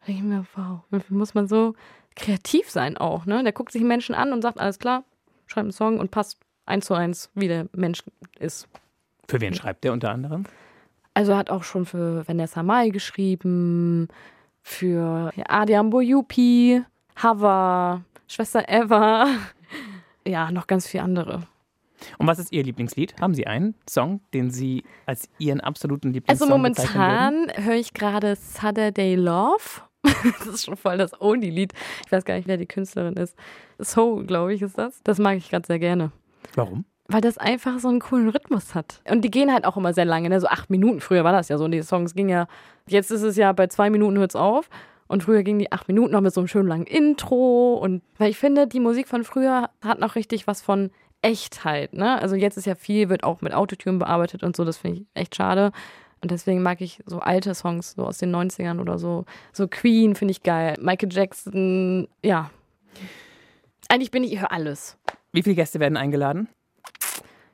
da 0.00 0.06
denke 0.06 0.22
ich 0.22 0.28
mir, 0.28 0.46
wow, 0.54 0.80
wie 0.90 1.14
muss 1.14 1.34
man 1.34 1.48
so 1.48 1.74
kreativ 2.14 2.70
sein 2.70 2.96
auch, 2.96 3.26
ne? 3.26 3.42
Der 3.42 3.52
guckt 3.52 3.72
sich 3.72 3.82
Menschen 3.82 4.14
an 4.14 4.32
und 4.32 4.42
sagt, 4.42 4.58
alles 4.58 4.78
klar, 4.78 5.04
schreibt 5.46 5.64
einen 5.64 5.72
Song 5.72 5.98
und 5.98 6.10
passt 6.10 6.38
eins 6.64 6.86
zu 6.86 6.94
eins, 6.94 7.30
wie 7.34 7.48
der 7.48 7.66
Mensch 7.72 8.02
ist. 8.38 8.68
Für 9.28 9.40
wen 9.40 9.54
schreibt 9.54 9.84
der 9.84 9.92
unter 9.92 10.10
anderem? 10.10 10.44
Also 11.14 11.32
er 11.32 11.38
hat 11.38 11.50
auch 11.50 11.64
schon 11.64 11.86
für 11.86 12.26
Vanessa 12.28 12.62
Mai 12.62 12.90
geschrieben, 12.90 14.08
für 14.62 15.32
Adiam 15.48 15.90
Boyupi, 15.90 16.82
Hava, 17.16 18.02
Schwester 18.28 18.68
Eva, 18.68 19.26
ja, 20.26 20.50
noch 20.50 20.66
ganz 20.66 20.86
viele 20.86 21.04
andere. 21.04 21.42
Und 22.18 22.26
was 22.26 22.38
ist 22.38 22.52
Ihr 22.52 22.62
Lieblingslied? 22.62 23.20
Haben 23.20 23.34
Sie 23.34 23.46
einen 23.46 23.74
Song, 23.88 24.20
den 24.34 24.50
Sie 24.50 24.84
als 25.06 25.28
Ihren 25.38 25.60
absoluten 25.60 26.08
Also 26.08 26.14
Lieblingssong 26.14 26.62
bezeichnen 26.62 26.94
würden? 26.94 27.36
momentan 27.36 27.64
höre 27.64 27.74
ich 27.76 27.94
gerade 27.94 28.36
Saturday 28.36 29.14
Love. 29.14 29.82
das 30.04 30.46
ist 30.46 30.64
schon 30.64 30.76
voll 30.76 30.98
das 30.98 31.20
Oldie-Lied. 31.20 31.72
Ich 32.04 32.12
weiß 32.12 32.24
gar 32.24 32.34
nicht, 32.36 32.46
wer 32.46 32.56
die 32.56 32.66
Künstlerin 32.66 33.14
ist. 33.14 33.36
Soul, 33.80 34.24
glaube 34.24 34.54
ich, 34.54 34.62
ist 34.62 34.78
das. 34.78 35.00
Das 35.02 35.18
mag 35.18 35.36
ich 35.36 35.50
gerade 35.50 35.66
sehr 35.66 35.78
gerne. 35.78 36.12
Warum? 36.54 36.84
Weil 37.08 37.20
das 37.20 37.38
einfach 37.38 37.78
so 37.78 37.88
einen 37.88 38.00
coolen 38.00 38.28
Rhythmus 38.28 38.74
hat. 38.74 39.00
Und 39.08 39.22
die 39.22 39.30
gehen 39.30 39.52
halt 39.52 39.64
auch 39.64 39.76
immer 39.76 39.94
sehr 39.94 40.04
lange, 40.04 40.28
ne? 40.28 40.40
so 40.40 40.48
acht 40.48 40.70
Minuten. 40.70 41.00
Früher 41.00 41.24
war 41.24 41.32
das 41.32 41.48
ja 41.48 41.58
so. 41.58 41.64
Und 41.64 41.72
die 41.72 41.82
Songs 41.82 42.14
gingen 42.14 42.30
ja, 42.30 42.46
jetzt 42.88 43.10
ist 43.10 43.22
es 43.22 43.36
ja 43.36 43.52
bei 43.52 43.66
zwei 43.68 43.90
Minuten 43.90 44.18
hört's 44.18 44.36
auf. 44.36 44.68
Und 45.08 45.22
früher 45.22 45.44
gingen 45.44 45.60
die 45.60 45.70
acht 45.70 45.86
Minuten 45.86 46.12
noch 46.12 46.20
mit 46.20 46.34
so 46.34 46.40
einem 46.40 46.48
schönen 46.48 46.68
langen 46.68 46.86
Intro. 46.86 47.74
Und 47.74 48.02
weil 48.18 48.30
ich 48.30 48.38
finde, 48.38 48.66
die 48.66 48.80
Musik 48.80 49.06
von 49.06 49.22
früher 49.22 49.70
hat 49.84 50.00
noch 50.00 50.16
richtig 50.16 50.46
was 50.48 50.62
von 50.62 50.90
Echtheit. 51.22 51.92
Ne? 51.92 52.20
Also 52.20 52.36
jetzt 52.36 52.56
ist 52.56 52.66
ja 52.66 52.74
viel, 52.74 53.08
wird 53.08 53.24
auch 53.24 53.40
mit 53.40 53.52
Autotune 53.52 53.98
bearbeitet 53.98 54.42
und 54.42 54.56
so. 54.56 54.64
Das 54.64 54.78
finde 54.78 55.00
ich 55.00 55.06
echt 55.14 55.36
schade. 55.36 55.72
Und 56.22 56.30
deswegen 56.30 56.62
mag 56.62 56.80
ich 56.80 57.02
so 57.06 57.20
alte 57.20 57.54
Songs, 57.54 57.92
so 57.92 58.04
aus 58.04 58.18
den 58.18 58.34
90ern 58.34 58.80
oder 58.80 58.98
so. 58.98 59.24
So 59.52 59.68
Queen 59.68 60.14
finde 60.14 60.32
ich 60.32 60.42
geil. 60.42 60.76
Michael 60.80 61.12
Jackson, 61.12 62.08
ja. 62.22 62.50
Eigentlich 63.88 64.10
bin 64.10 64.24
ich, 64.24 64.32
ich 64.32 64.40
höre 64.40 64.52
alles. 64.52 64.98
Wie 65.32 65.42
viele 65.42 65.56
Gäste 65.56 65.78
werden 65.78 65.96
eingeladen? 65.96 66.48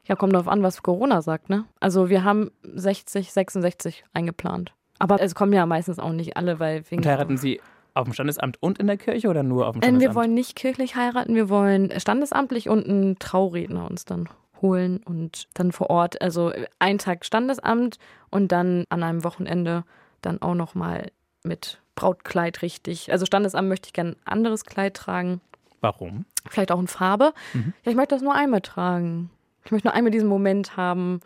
Ja, 0.04 0.16
kommt 0.16 0.32
darauf 0.32 0.48
an, 0.48 0.62
was 0.62 0.82
Corona 0.82 1.22
sagt, 1.22 1.48
ne? 1.48 1.64
Also 1.80 2.08
wir 2.08 2.24
haben 2.24 2.50
60, 2.62 3.32
66 3.32 4.04
eingeplant. 4.12 4.72
Aber 4.98 5.20
es 5.20 5.34
kommen 5.34 5.52
ja 5.52 5.66
meistens 5.66 5.98
auch 5.98 6.12
nicht 6.12 6.36
alle, 6.36 6.60
weil 6.60 6.84
wegen. 6.90 7.02
Und 7.02 7.06
heiraten 7.06 7.36
Sie 7.36 7.60
auf 7.94 8.04
dem 8.04 8.12
Standesamt 8.12 8.56
und 8.62 8.78
in 8.78 8.86
der 8.86 8.96
Kirche 8.96 9.28
oder 9.28 9.42
nur 9.42 9.66
auf 9.66 9.74
dem 9.74 9.78
Ähm, 9.82 9.82
Standesamt? 9.88 10.10
wir 10.10 10.14
wollen 10.20 10.34
nicht 10.34 10.56
kirchlich 10.56 10.96
heiraten, 10.96 11.34
wir 11.34 11.48
wollen 11.48 11.92
standesamtlich 12.00 12.68
und 12.68 12.86
einen 12.88 13.18
Trauredner 13.18 13.88
uns 13.90 14.04
dann 14.04 14.28
holen 14.60 14.98
und 15.04 15.48
dann 15.54 15.72
vor 15.72 15.90
Ort, 15.90 16.20
also 16.22 16.52
einen 16.78 16.98
Tag 16.98 17.24
Standesamt 17.24 17.98
und 18.30 18.52
dann 18.52 18.84
an 18.90 19.02
einem 19.02 19.24
Wochenende 19.24 19.84
dann 20.22 20.40
auch 20.40 20.54
nochmal 20.54 21.10
mit 21.42 21.80
Brautkleid 21.96 22.62
richtig. 22.62 23.10
Also 23.12 23.26
Standesamt 23.26 23.68
möchte 23.68 23.88
ich 23.88 23.92
gerne 23.92 24.10
ein 24.12 24.16
anderes 24.24 24.64
Kleid 24.64 24.94
tragen. 24.94 25.40
Warum? 25.80 26.24
Vielleicht 26.48 26.70
auch 26.70 26.78
in 26.78 26.86
Farbe. 26.86 27.32
Mhm. 27.52 27.72
Ja, 27.84 27.90
ich 27.90 27.96
möchte 27.96 28.14
das 28.14 28.22
nur 28.22 28.34
einmal 28.34 28.60
tragen. 28.60 29.30
Ich 29.64 29.72
möchte 29.72 29.88
nur 29.88 29.94
einmal 29.94 30.12
diesen 30.12 30.28
Moment 30.28 30.76
haben. 30.76 31.20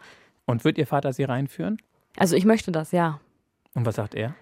Und 0.46 0.64
wird 0.64 0.78
Ihr 0.78 0.86
Vater 0.86 1.12
Sie 1.12 1.24
reinführen? 1.24 1.76
Also 2.16 2.36
ich 2.36 2.46
möchte 2.46 2.72
das, 2.72 2.90
ja. 2.92 3.20
Und 3.74 3.84
was 3.84 3.96
sagt 3.96 4.14
er? 4.14 4.34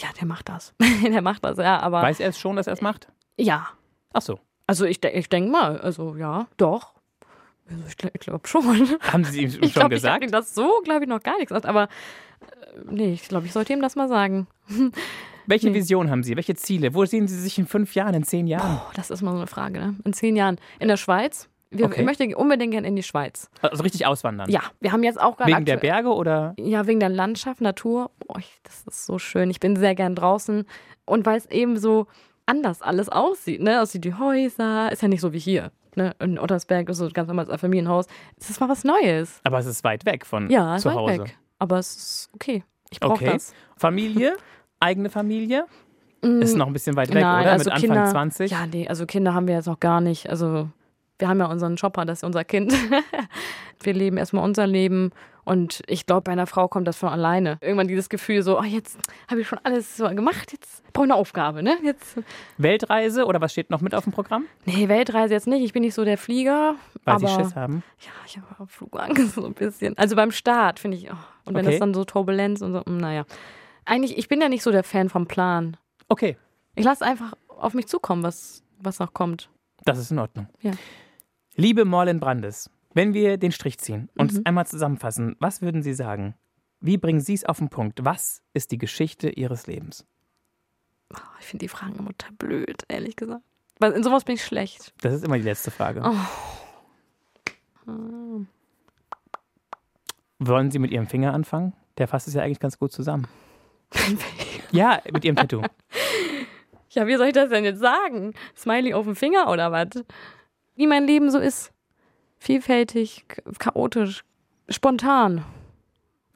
Ja, 0.00 0.08
der 0.18 0.26
macht 0.26 0.48
das. 0.48 0.74
der 1.04 1.22
macht 1.22 1.44
das, 1.44 1.58
ja, 1.58 1.80
aber. 1.80 2.02
Weiß 2.02 2.20
er 2.20 2.28
es 2.28 2.38
schon, 2.38 2.56
dass 2.56 2.66
er 2.66 2.72
es 2.74 2.80
macht? 2.80 3.08
Ja. 3.36 3.68
Ach 4.12 4.22
so. 4.22 4.38
Also 4.66 4.84
ich, 4.84 5.02
ich 5.04 5.28
denke 5.28 5.50
mal, 5.50 5.80
also 5.80 6.14
ja, 6.16 6.46
doch. 6.56 6.94
Also 7.70 7.82
ich, 7.86 7.96
ich 8.14 8.20
glaube 8.20 8.46
schon. 8.48 8.64
Haben 9.00 9.24
Sie 9.24 9.42
ihm 9.42 9.50
schon 9.52 9.62
Ich 9.62 9.72
glaube, 9.74 9.94
ich 9.94 9.98
gesagt? 10.00 10.14
habe 10.14 10.24
ihm 10.24 10.30
das 10.30 10.54
so, 10.54 10.80
glaube 10.84 11.04
ich, 11.04 11.08
noch 11.08 11.22
gar 11.22 11.36
nicht 11.38 11.48
gesagt. 11.48 11.66
Aber 11.66 11.84
äh, 11.84 11.86
nee, 12.90 13.12
ich 13.12 13.28
glaube, 13.28 13.46
ich 13.46 13.52
sollte 13.52 13.72
ihm 13.72 13.80
das 13.82 13.96
mal 13.96 14.08
sagen. 14.08 14.46
Welche 15.46 15.70
Nee. 15.70 15.74
Vision 15.76 16.10
haben 16.10 16.22
Sie? 16.22 16.36
Welche 16.36 16.54
Ziele? 16.56 16.92
Wo 16.94 17.06
sehen 17.06 17.26
Sie 17.26 17.38
sich 17.40 17.58
in 17.58 17.66
fünf 17.66 17.94
Jahren, 17.94 18.12
in 18.14 18.22
zehn 18.22 18.46
Jahren? 18.46 18.80
Oh, 18.84 18.90
das 18.94 19.08
ist 19.10 19.22
mal 19.22 19.30
so 19.32 19.38
eine 19.38 19.46
Frage, 19.46 19.80
ne? 19.80 19.96
In 20.04 20.12
zehn 20.12 20.36
Jahren. 20.36 20.58
In 20.78 20.88
der 20.88 20.98
Schweiz. 20.98 21.48
Wir, 21.70 21.84
Okay. 21.86 22.00
Ich 22.00 22.06
möchte 22.06 22.36
unbedingt 22.36 22.72
gerne 22.72 22.88
in 22.88 22.96
die 22.96 23.02
Schweiz. 23.02 23.50
Also 23.60 23.82
richtig 23.82 24.06
auswandern? 24.06 24.50
Ja, 24.50 24.62
wir 24.80 24.92
haben 24.92 25.02
jetzt 25.02 25.20
auch 25.20 25.36
gerade. 25.36 25.52
Wegen 25.52 25.64
der 25.66 25.76
Berge 25.76 26.08
oder? 26.14 26.54
Ja, 26.58 26.86
wegen 26.86 27.00
der 27.00 27.10
Landschaft, 27.10 27.60
Natur. 27.60 28.10
Boah, 28.26 28.40
das 28.62 28.84
ist 28.86 29.06
so 29.06 29.18
schön. 29.18 29.50
Ich 29.50 29.60
bin 29.60 29.76
sehr 29.76 29.94
gern 29.94 30.14
draußen. 30.14 30.64
Und 31.04 31.26
weil 31.26 31.36
es 31.36 31.46
eben 31.46 31.76
so 31.78 32.06
anders 32.46 32.80
alles 32.80 33.08
aussieht, 33.10 33.60
ne? 33.62 33.82
Aussieht 33.82 34.04
die 34.04 34.14
Häuser, 34.14 34.90
ist 34.90 35.02
ja 35.02 35.08
nicht 35.08 35.20
so 35.20 35.32
wie 35.34 35.38
hier. 35.38 35.70
Ne? 35.94 36.14
In 36.20 36.38
Ottersberg 36.38 36.88
ist 36.88 36.98
so 36.98 37.08
ganz 37.12 37.28
normales 37.28 37.60
Familienhaus. 37.60 38.06
Es 38.38 38.48
ist 38.50 38.60
mal 38.60 38.68
was 38.68 38.84
Neues. 38.84 39.40
Aber 39.44 39.58
es 39.58 39.66
ist 39.66 39.84
weit 39.84 40.06
weg 40.06 40.24
von 40.24 40.48
Ja, 40.48 40.76
zu 40.78 40.88
weit 40.88 40.96
Hause. 40.96 41.18
weg. 41.24 41.38
Aber 41.58 41.78
es 41.78 41.96
ist 41.96 42.30
okay. 42.34 42.62
Ich 42.90 43.00
brauche 43.00 43.12
Okay. 43.14 43.30
das. 43.32 43.52
Familie? 43.76 44.36
Eigene 44.80 45.10
Familie? 45.10 45.66
Mm, 46.22 46.40
Ist 46.40 46.56
noch 46.56 46.66
ein 46.68 46.72
bisschen 46.72 46.96
weit 46.96 47.08
weg, 47.12 47.22
Nein, 47.22 47.42
oder? 47.42 47.52
also 47.52 47.64
Mit 47.64 47.74
Anfang 47.74 47.88
Kinder, 47.90 48.10
20? 48.10 48.50
Ja, 48.50 48.66
nee, 48.66 48.86
also 48.88 49.06
Kinder 49.06 49.34
haben 49.34 49.46
wir 49.48 49.54
jetzt 49.56 49.66
noch 49.66 49.80
gar 49.80 50.00
nicht. 50.00 50.28
Also 50.30 50.68
wir 51.18 51.28
haben 51.28 51.38
ja 51.40 51.46
unseren 51.46 51.76
Chopper, 51.76 52.04
das 52.04 52.18
ist 52.20 52.24
unser 52.24 52.44
Kind. 52.44 52.72
wir 53.82 53.92
leben 53.94 54.16
erstmal 54.16 54.44
unser 54.44 54.66
Leben. 54.66 55.10
Und 55.44 55.82
ich 55.86 56.04
glaube, 56.04 56.22
bei 56.22 56.32
einer 56.32 56.46
Frau 56.46 56.68
kommt 56.68 56.86
das 56.86 56.98
von 56.98 57.08
alleine. 57.08 57.56
Irgendwann 57.62 57.88
dieses 57.88 58.10
Gefühl 58.10 58.42
so, 58.42 58.58
oh, 58.58 58.64
jetzt 58.64 58.98
habe 59.30 59.40
ich 59.40 59.48
schon 59.48 59.58
alles 59.62 59.96
so 59.96 60.06
gemacht, 60.10 60.52
jetzt 60.52 60.82
brauche 60.92 61.06
ich 61.06 61.12
eine 61.12 61.18
Aufgabe, 61.18 61.62
ne? 61.62 61.78
Jetzt, 61.82 62.18
Weltreise 62.58 63.24
oder 63.24 63.40
was 63.40 63.52
steht 63.52 63.70
noch 63.70 63.80
mit 63.80 63.94
auf 63.94 64.04
dem 64.04 64.12
Programm? 64.12 64.44
nee, 64.66 64.88
Weltreise 64.88 65.32
jetzt 65.32 65.46
nicht. 65.46 65.64
Ich 65.64 65.72
bin 65.72 65.82
nicht 65.82 65.94
so 65.94 66.04
der 66.04 66.18
Flieger. 66.18 66.74
Weil 67.04 67.18
Sie 67.20 67.28
Schiss 67.28 67.54
haben. 67.56 67.82
ja, 68.00 68.10
ich 68.26 68.36
habe 68.36 68.46
auch 68.58 68.68
Flugangst 68.68 69.34
so 69.36 69.46
ein 69.46 69.54
bisschen. 69.54 69.96
Also 69.96 70.16
beim 70.16 70.32
Start 70.32 70.80
finde 70.80 70.98
ich, 70.98 71.10
oh, 71.10 71.14
und 71.46 71.54
wenn 71.54 71.64
Okay. 71.64 71.70
das 71.76 71.80
dann 71.80 71.94
so 71.94 72.04
Turbulenz 72.04 72.60
und 72.60 72.74
so, 72.74 72.80
mm, 72.84 72.98
naja. 72.98 73.24
Eigentlich, 73.86 74.18
ich 74.18 74.28
bin 74.28 74.42
ja 74.42 74.50
nicht 74.50 74.62
so 74.62 74.70
der 74.70 74.84
Fan 74.84 75.08
vom 75.08 75.26
Plan. 75.26 75.78
Okay, 76.10 76.36
Ich 76.74 76.84
lasse 76.84 77.04
einfach 77.06 77.32
auf 77.48 77.72
mich 77.72 77.86
zukommen, 77.86 78.22
was, 78.22 78.62
was 78.80 78.98
noch 78.98 79.14
kommt. 79.14 79.48
das 79.84 79.98
ist 79.98 80.10
in 80.10 80.18
Ordnung. 80.18 80.46
Ja. 80.60 80.72
Liebe 81.60 81.84
Morlin 81.84 82.20
Brandes, 82.20 82.70
wenn 82.94 83.14
wir 83.14 83.36
den 83.36 83.50
Strich 83.50 83.78
ziehen 83.78 84.08
und 84.16 84.30
es 84.30 84.36
Mhm. 84.38 84.42
einmal 84.44 84.66
zusammenfassen, 84.66 85.34
was 85.40 85.60
würden 85.60 85.82
Sie 85.82 85.92
sagen? 85.92 86.36
Wie 86.80 86.98
bringen 86.98 87.20
Sie 87.20 87.34
es 87.34 87.44
auf 87.44 87.58
den 87.58 87.68
Punkt? 87.68 88.04
Was 88.04 88.42
ist 88.54 88.70
die 88.70 88.78
Geschichte 88.78 89.28
Ihres 89.30 89.66
Lebens? 89.66 90.06
Oh, 91.12 91.16
ich 91.40 91.46
finde 91.46 91.64
die 91.64 91.68
Fragen 91.68 91.96
immer 91.96 92.10
total 92.16 92.32
blöd, 92.36 92.84
ehrlich 92.86 93.16
gesagt. 93.16 93.42
Weil 93.80 93.90
in 93.92 94.04
sowas 94.04 94.22
bin 94.22 94.36
ich 94.36 94.44
schlecht. 94.44 94.94
Das 95.00 95.12
ist 95.12 95.24
immer 95.24 95.36
die 95.36 95.42
letzte 95.42 95.72
Frage. 95.72 96.00
Oh. 97.86 98.44
Wollen 100.38 100.70
Sie 100.70 100.78
mit 100.78 100.92
Ihrem 100.92 101.08
Finger 101.08 101.34
anfangen? 101.34 101.72
Der 101.96 102.06
fasst 102.06 102.28
es 102.28 102.34
ja 102.34 102.42
eigentlich 102.42 102.60
ganz 102.60 102.78
gut 102.78 102.92
zusammen. 102.92 103.26
Ja, 104.70 105.00
mit 105.10 105.24
Ihrem 105.24 105.36
Tattoo. 105.36 105.62
Ja, 106.90 107.06
wie 107.06 107.16
soll 107.16 107.28
ich 107.28 107.32
das 107.32 107.48
denn 107.48 107.64
jetzt 107.64 107.80
sagen? 107.80 108.34
Smiley 108.54 108.92
auf 108.92 109.06
dem 109.06 109.16
Finger 109.16 109.50
oder 109.50 109.72
was? 109.72 110.04
Wie 110.78 110.86
mein 110.86 111.06
Leben 111.06 111.30
so 111.30 111.38
ist. 111.38 111.72
Vielfältig, 112.38 113.26
chaotisch, 113.58 114.24
spontan. 114.68 115.44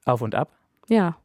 Auf 0.04 0.20
und 0.20 0.34
ab. 0.34 0.50
Ja, 0.88 1.16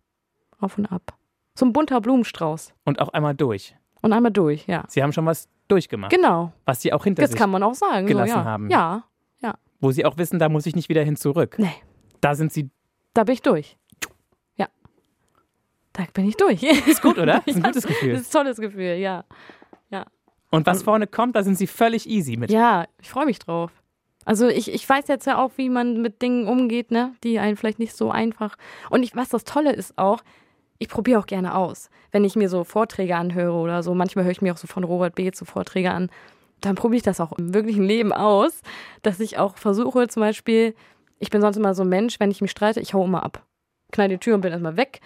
auf 0.60 0.78
und 0.78 0.86
ab. 0.92 1.16
So 1.56 1.66
ein 1.66 1.74
bunter 1.74 2.00
Blumenstrauß. 2.00 2.74
Und 2.86 3.00
auch 3.02 3.10
einmal 3.10 3.34
durch. 3.34 3.76
Und 4.04 4.14
einmal 4.14 4.32
durch, 4.32 4.68
ja. 4.68 4.84
Sie 4.88 5.02
haben 5.02 5.12
schon 5.14 5.26
was 5.26 5.50
durchgemacht, 5.68 6.12
Genau, 6.12 6.54
was 6.66 6.82
Sie 6.82 6.94
auch 6.94 7.04
hinter 7.04 7.24
das 7.24 7.32
sich, 7.32 7.40
kann 7.40 7.50
man 7.50 7.64
auch 7.64 7.74
sagen. 7.74 8.06
gelassen 8.06 8.30
so, 8.34 8.38
ja. 8.38 8.46
haben. 8.46 8.70
Ja, 8.70 9.04
wo 9.80 9.92
Sie 9.92 10.06
auch 10.06 10.18
wissen, 10.18 10.40
da 10.40 10.50
muss 10.50 10.66
ich 10.66 10.76
nicht 10.76 10.90
wieder 10.90 11.04
hin 11.04 11.16
zurück. 11.16 11.56
nee, 11.60 11.74
Da 12.22 12.34
sind 12.36 12.52
Sie. 12.52 12.70
da 13.14 13.24
bin 13.24 13.34
ich 13.34 13.42
durch. 13.44 13.78
Ja. 14.56 14.68
Da 15.94 16.04
bin 16.14 16.28
ich 16.28 16.36
durch. 16.38 16.64
Ist 16.64 17.02
gut, 17.04 17.18
oder? 17.20 17.44
Ist 17.48 17.58
ein 17.58 17.62
Ja, 17.62 17.68
gutes 17.68 17.84
Das 17.84 17.86
Gefühl. 17.92 18.14
ist 18.16 18.28
ein 18.36 18.40
tolles 18.40 18.58
Gefühl, 18.58 18.96
ja. 18.96 19.24
Und 20.50 20.66
was 20.66 20.84
vorne 20.84 21.08
kommt, 21.08 21.36
da 21.36 21.44
sind 21.44 21.58
Sie 21.58 21.68
völlig 21.68 22.10
easy 22.10 22.38
mit. 22.38 22.52
Ja, 22.52 22.86
ich 23.02 23.10
freue 23.10 23.26
mich 23.26 23.40
drauf. 23.40 23.72
Also 24.26 24.48
ich, 24.48 24.74
ich 24.74 24.88
weiß 24.88 25.08
jetzt 25.08 25.26
ja 25.26 25.42
auch, 25.42 25.52
wie 25.56 25.70
man 25.70 26.02
mit 26.02 26.22
Dingen 26.22 26.48
umgeht, 26.48 26.92
ne, 26.92 27.14
die 27.24 27.40
einen 27.40 27.56
vielleicht 27.56 27.80
nicht 27.80 27.96
so 27.96 28.12
einfach. 28.12 28.58
Und 28.90 29.04
ich, 29.04 29.16
was 29.16 29.30
das 29.30 29.46
Tolle 29.46 29.74
ist 29.74 29.98
auch, 29.98 30.22
ich 30.80 30.90
probiere 30.90 31.20
auch 31.20 31.26
gerne 31.26 31.56
aus. 31.56 31.90
Wenn 32.12 32.24
ich 32.24 32.36
mir 32.36 32.50
so 32.50 32.64
Vorträge 32.64 33.16
anhöre 33.16 33.56
oder 33.56 33.84
so, 33.84 33.94
manchmal 33.94 34.26
höre 34.26 34.32
ich 34.32 34.42
mir 34.42 34.54
auch 34.54 34.58
so 34.58 34.68
von 34.68 34.84
Robert 34.84 35.16
B. 35.16 35.32
so 35.34 35.46
Vorträge 35.46 35.92
an, 35.92 36.10
dann 36.62 36.76
probiere 36.76 36.98
ich 36.98 37.04
das 37.04 37.22
auch 37.22 37.34
im 37.38 37.54
wirklichen 37.54 37.84
Leben 37.84 38.12
aus, 38.12 38.62
dass 39.02 39.20
ich 39.20 39.38
auch 39.38 39.58
versuche, 39.58 40.08
zum 40.08 40.22
Beispiel, 40.22 40.76
ich 41.20 41.30
bin 41.30 41.42
sonst 41.42 41.58
immer 41.58 41.74
so 41.74 41.84
ein 41.84 41.90
Mensch, 41.90 42.20
wenn 42.20 42.32
ich 42.32 42.42
mich 42.42 42.52
streite, 42.52 42.80
ich 42.80 42.94
hau 42.94 43.06
immer 43.06 43.24
ab. 43.24 43.46
Knall 43.92 44.10
die 44.10 44.18
Tür 44.18 44.36
und 44.36 44.42
bin 44.42 44.52
erstmal 44.52 44.78
weg. 44.78 45.00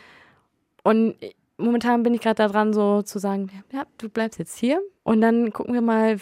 Und 0.83 1.15
momentan 1.61 2.03
bin 2.03 2.13
ich 2.13 2.21
gerade 2.21 2.35
daran, 2.35 2.73
so 2.73 3.01
zu 3.01 3.19
sagen, 3.19 3.49
ja, 3.71 3.83
du 3.97 4.09
bleibst 4.09 4.39
jetzt 4.39 4.57
hier 4.57 4.81
und 5.03 5.21
dann 5.21 5.51
gucken 5.53 5.73
wir 5.73 5.81
mal, 5.81 6.17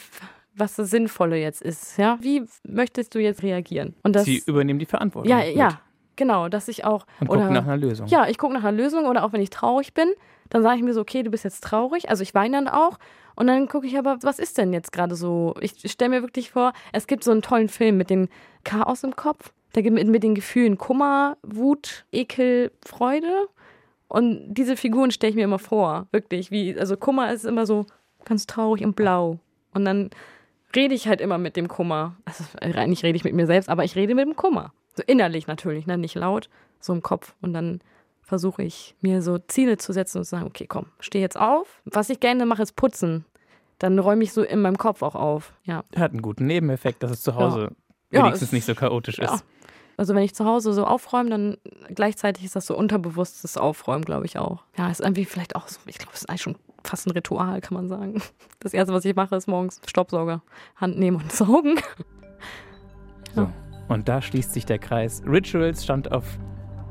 was 0.55 0.75
das 0.75 0.89
Sinnvolle 0.89 1.37
jetzt 1.37 1.61
ist. 1.61 1.97
Ja, 1.97 2.17
wie 2.21 2.43
möchtest 2.67 3.15
du 3.15 3.19
jetzt 3.19 3.43
reagieren? 3.43 3.95
Und 4.03 4.15
das, 4.15 4.25
Sie 4.25 4.41
übernehmen 4.45 4.79
die 4.79 4.85
Verantwortung. 4.85 5.29
ja, 5.29 5.37
mit 5.45 5.55
ja, 5.55 5.81
genau, 6.15 6.49
dass 6.49 6.67
ich 6.67 6.83
auch 6.85 7.05
Und 7.21 7.27
gucken 7.27 7.53
nach 7.53 7.63
einer 7.63 7.77
Lösung. 7.77 8.07
ja, 8.07 8.27
ich 8.27 8.37
gucke 8.37 8.53
nach 8.53 8.63
einer 8.63 8.77
Lösung 8.77 9.05
oder 9.05 9.23
auch 9.23 9.33
wenn 9.33 9.41
ich 9.41 9.49
traurig 9.49 9.93
bin, 9.93 10.09
dann 10.49 10.63
sage 10.63 10.77
ich 10.77 10.83
mir 10.83 10.93
so, 10.93 11.01
okay, 11.01 11.23
du 11.23 11.29
bist 11.31 11.43
jetzt 11.43 11.63
traurig, 11.63 12.09
also 12.09 12.23
ich 12.23 12.33
weine 12.33 12.57
dann 12.57 12.67
auch 12.67 12.97
und 13.35 13.47
dann 13.47 13.67
gucke 13.67 13.87
ich 13.87 13.97
aber, 13.97 14.17
was 14.21 14.39
ist 14.39 14.57
denn 14.57 14.73
jetzt 14.73 14.91
gerade 14.91 15.15
so? 15.15 15.55
Ich 15.61 15.89
stelle 15.89 16.09
mir 16.09 16.21
wirklich 16.21 16.51
vor, 16.51 16.73
es 16.91 17.07
gibt 17.07 17.23
so 17.23 17.31
einen 17.31 17.41
tollen 17.41 17.69
Film 17.69 17.97
mit 17.97 18.09
dem 18.09 18.27
Chaos 18.65 19.03
im 19.03 19.15
Kopf, 19.15 19.53
da 19.73 19.81
gibt 19.81 19.93
mit, 19.93 20.07
mit 20.07 20.23
den 20.23 20.35
Gefühlen 20.35 20.77
Kummer, 20.77 21.37
Wut, 21.43 22.05
Ekel, 22.11 22.71
Freude 22.85 23.47
und 24.10 24.53
diese 24.53 24.76
Figuren 24.76 25.12
stelle 25.12 25.30
ich 25.30 25.36
mir 25.38 25.45
immer 25.45 25.60
vor, 25.60 26.07
wirklich, 26.12 26.51
wie 26.51 26.78
also 26.78 26.97
Kummer 26.97 27.32
ist 27.32 27.45
immer 27.45 27.66
so 27.66 27.86
ganz 28.26 28.45
traurig 28.47 28.84
und 28.84 28.95
blau 28.97 29.39
und 29.74 29.86
dann 29.86 30.10
rede 30.76 30.93
ich 30.93 31.07
halt 31.07 31.22
immer 31.22 31.38
mit 31.38 31.55
dem 31.55 31.68
Kummer. 31.70 32.16
Also 32.26 32.43
eigentlich 32.62 33.03
rede 33.03 33.16
ich 33.16 33.24
mit 33.24 33.34
mir 33.34 33.47
selbst, 33.47 33.70
aber 33.70 33.84
ich 33.86 33.95
rede 33.95 34.14
mit 34.16 34.26
dem 34.28 34.36
Kummer. 34.36 34.74
So 34.95 35.03
innerlich 35.07 35.47
natürlich, 35.47 35.88
ne? 35.88 35.97
nicht 35.97 36.16
laut, 36.16 36.49
so 36.80 36.91
im 36.93 37.01
Kopf. 37.01 37.34
Und 37.41 37.53
dann 37.53 37.80
versuche 38.22 38.62
ich 38.64 38.95
mir 39.01 39.22
so 39.24 39.38
Ziele 39.39 39.78
zu 39.78 39.93
setzen 39.93 40.20
und 40.20 40.26
zu 40.26 40.32
sagen, 40.32 40.45
okay, 40.45 40.68
komm, 40.68 40.88
steh 40.99 41.22
jetzt 41.22 41.39
auf. 41.39 41.82
Was 41.86 42.10
ich 42.12 42.20
gerne 42.20 42.45
mache, 42.45 42.62
ist 42.62 42.76
putzen. 42.76 43.26
Dann 43.80 43.97
räume 43.97 44.24
ich 44.24 44.34
so 44.34 44.43
in 44.43 44.62
meinem 44.62 44.78
Kopf 44.78 45.01
auch 45.01 45.16
auf. 45.16 45.53
Ja. 45.64 45.84
Hat 45.95 46.12
einen 46.12 46.22
guten 46.22 46.45
Nebeneffekt, 46.45 47.01
dass 47.01 47.12
es 47.12 47.22
zu 47.24 47.34
Hause 47.36 47.72
Ja, 48.12 48.24
wenigstens 48.24 48.49
es- 48.49 48.53
nicht 48.53 48.66
so 48.66 48.76
chaotisch 48.76 49.18
ja. 49.18 49.34
ist. 49.34 49.45
Also 50.00 50.16
wenn 50.16 50.24
ich 50.24 50.34
zu 50.34 50.45
Hause 50.45 50.72
so 50.72 50.86
aufräume, 50.86 51.30
dann 51.30 51.58
gleichzeitig 51.93 52.45
ist 52.45 52.56
das 52.56 52.66
so 52.66 52.78
unterbewusstes 52.78 53.58
Aufräumen, 53.58 54.06
glaube 54.06 54.26
ich 54.26 54.38
auch. 54.39 54.64
Ja, 54.78 54.89
ist 54.89 55.02
irgendwie 55.02 55.26
vielleicht 55.26 55.56
auch 55.58 55.68
so, 55.68 55.80
ich 55.88 55.97
glaube, 55.97 56.14
es 56.14 56.22
ist 56.22 56.30
eigentlich 56.30 56.41
schon 56.41 56.56
fast 56.86 57.06
ein 57.06 57.12
Ritual, 57.12 57.60
kann 57.62 57.74
man 57.76 57.88
sagen. 57.89 58.22
Das 58.62 58.74
erste, 58.74 58.93
was 58.93 59.06
ich 59.06 59.16
mache, 59.16 59.36
ist 59.38 59.47
morgens 59.47 59.80
Staubsauger, 59.88 60.41
Hand 60.76 60.97
nehmen 61.00 61.18
und 61.18 61.32
saugen. 61.32 61.76
So. 63.36 63.50
Und 63.88 64.08
da 64.10 64.22
schließt 64.22 64.54
sich 64.54 64.66
der 64.66 64.80
Kreis. 64.80 65.22
Rituals 65.26 65.84
stand 65.84 66.12
auf 66.12 66.26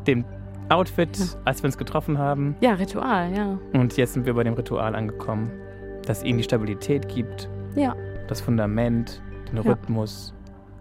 dem 0.06 0.24
Outfit, 0.70 1.16
Ja. 1.18 1.24
als 1.44 1.62
wir 1.62 1.66
uns 1.68 1.78
getroffen 1.78 2.18
haben. 2.18 2.56
Ja, 2.60 2.72
Ritual, 2.74 3.34
ja. 3.36 3.58
Und 3.72 3.96
jetzt 3.96 4.14
sind 4.14 4.26
wir 4.26 4.34
bei 4.34 4.44
dem 4.44 4.54
Ritual 4.54 4.94
angekommen, 4.94 5.50
das 6.06 6.22
ihnen 6.22 6.38
die 6.38 6.44
Stabilität 6.44 7.08
gibt, 7.08 7.48
Ja. 7.74 7.94
das 8.28 8.40
Fundament, 8.40 9.20
den. 9.52 9.58
Rhythmus. 9.58 10.34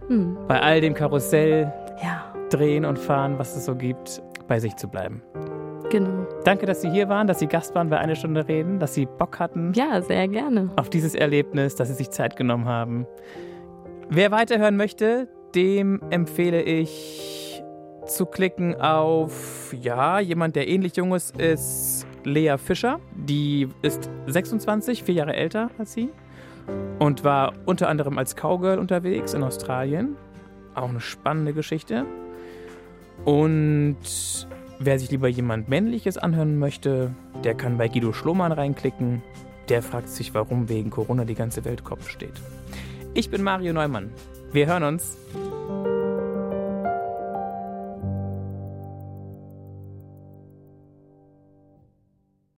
Hm. 0.07 0.37
Bei 0.47 0.61
all 0.61 0.79
dem 0.81 0.93
Karussell, 0.93 1.71
Ja, 2.01 2.33
Drehen 2.49 2.85
und 2.85 2.97
Fahren, 2.99 3.37
was 3.39 3.55
es 3.55 3.65
so 3.65 3.75
gibt, 3.75 4.21
bei 4.47 4.59
sich 4.59 4.75
zu 4.75 4.87
bleiben. 4.87 5.21
genau. 5.89 6.25
Danke, 6.43 6.65
dass 6.65 6.81
Sie 6.81 6.89
hier 6.89 7.09
waren, 7.09 7.27
dass 7.27 7.39
Sie 7.39 7.47
Gast 7.47 7.75
waren 7.75 7.89
bei 7.89 7.97
Eine 7.97 8.15
Stunde 8.15 8.47
Reden, 8.47 8.79
dass 8.79 8.93
Sie 8.93 9.05
Bock 9.05 9.39
hatten 9.39 9.73
Ja, 9.75 10.01
sehr 10.01 10.27
gerne. 10.27 10.69
auf 10.77 10.89
dieses 10.89 11.15
Erlebnis, 11.15 11.75
dass 11.75 11.87
Sie 11.89 11.93
sich 11.95 12.09
Zeit 12.11 12.35
genommen 12.35 12.65
haben. 12.65 13.05
Wer 14.09 14.31
weiterhören 14.31 14.77
möchte, 14.77 15.27
dem 15.55 16.01
empfehle 16.09 16.61
ich 16.61 17.61
zu 18.05 18.25
klicken 18.25 18.79
auf, 18.79 19.73
ja, 19.81 20.19
jemand, 20.19 20.55
der 20.55 20.67
ähnlich 20.69 20.95
jung 20.95 21.13
ist, 21.13 21.37
ist 21.41 22.05
Lea 22.23 22.55
Fischer. 22.57 22.99
Die 23.15 23.67
ist 23.81 24.09
26, 24.27 25.03
vier 25.03 25.15
Jahre 25.15 25.33
älter 25.35 25.69
als 25.77 25.91
sie 25.93 26.09
und 26.99 27.23
war 27.25 27.53
unter 27.65 27.89
anderem 27.89 28.17
als 28.17 28.35
Cowgirl 28.35 28.79
unterwegs 28.79 29.33
in 29.33 29.43
Australien. 29.43 30.15
Auch 30.77 30.89
eine 30.89 31.01
spannende 31.01 31.53
Geschichte. 31.53 32.05
Und 33.25 33.97
wer 34.79 34.99
sich 34.99 35.09
lieber 35.09 35.27
jemand 35.27 35.69
Männliches 35.69 36.17
anhören 36.19 36.59
möchte, 36.59 37.15
der 37.43 37.55
kann 37.55 37.77
bei 37.77 37.87
Guido 37.87 38.13
Schlohmann 38.13 38.51
reinklicken. 38.51 39.23
Der 39.69 39.81
fragt 39.81 40.09
sich, 40.09 40.35
warum 40.35 40.69
wegen 40.69 40.91
Corona 40.91 41.25
die 41.25 41.33
ganze 41.33 41.65
Welt 41.65 41.83
Kopf 41.83 42.09
steht. 42.09 42.33
Ich 43.15 43.31
bin 43.31 43.41
Mario 43.41 43.73
Neumann. 43.73 44.11
Wir 44.51 44.67
hören 44.67 44.83
uns. 44.83 45.17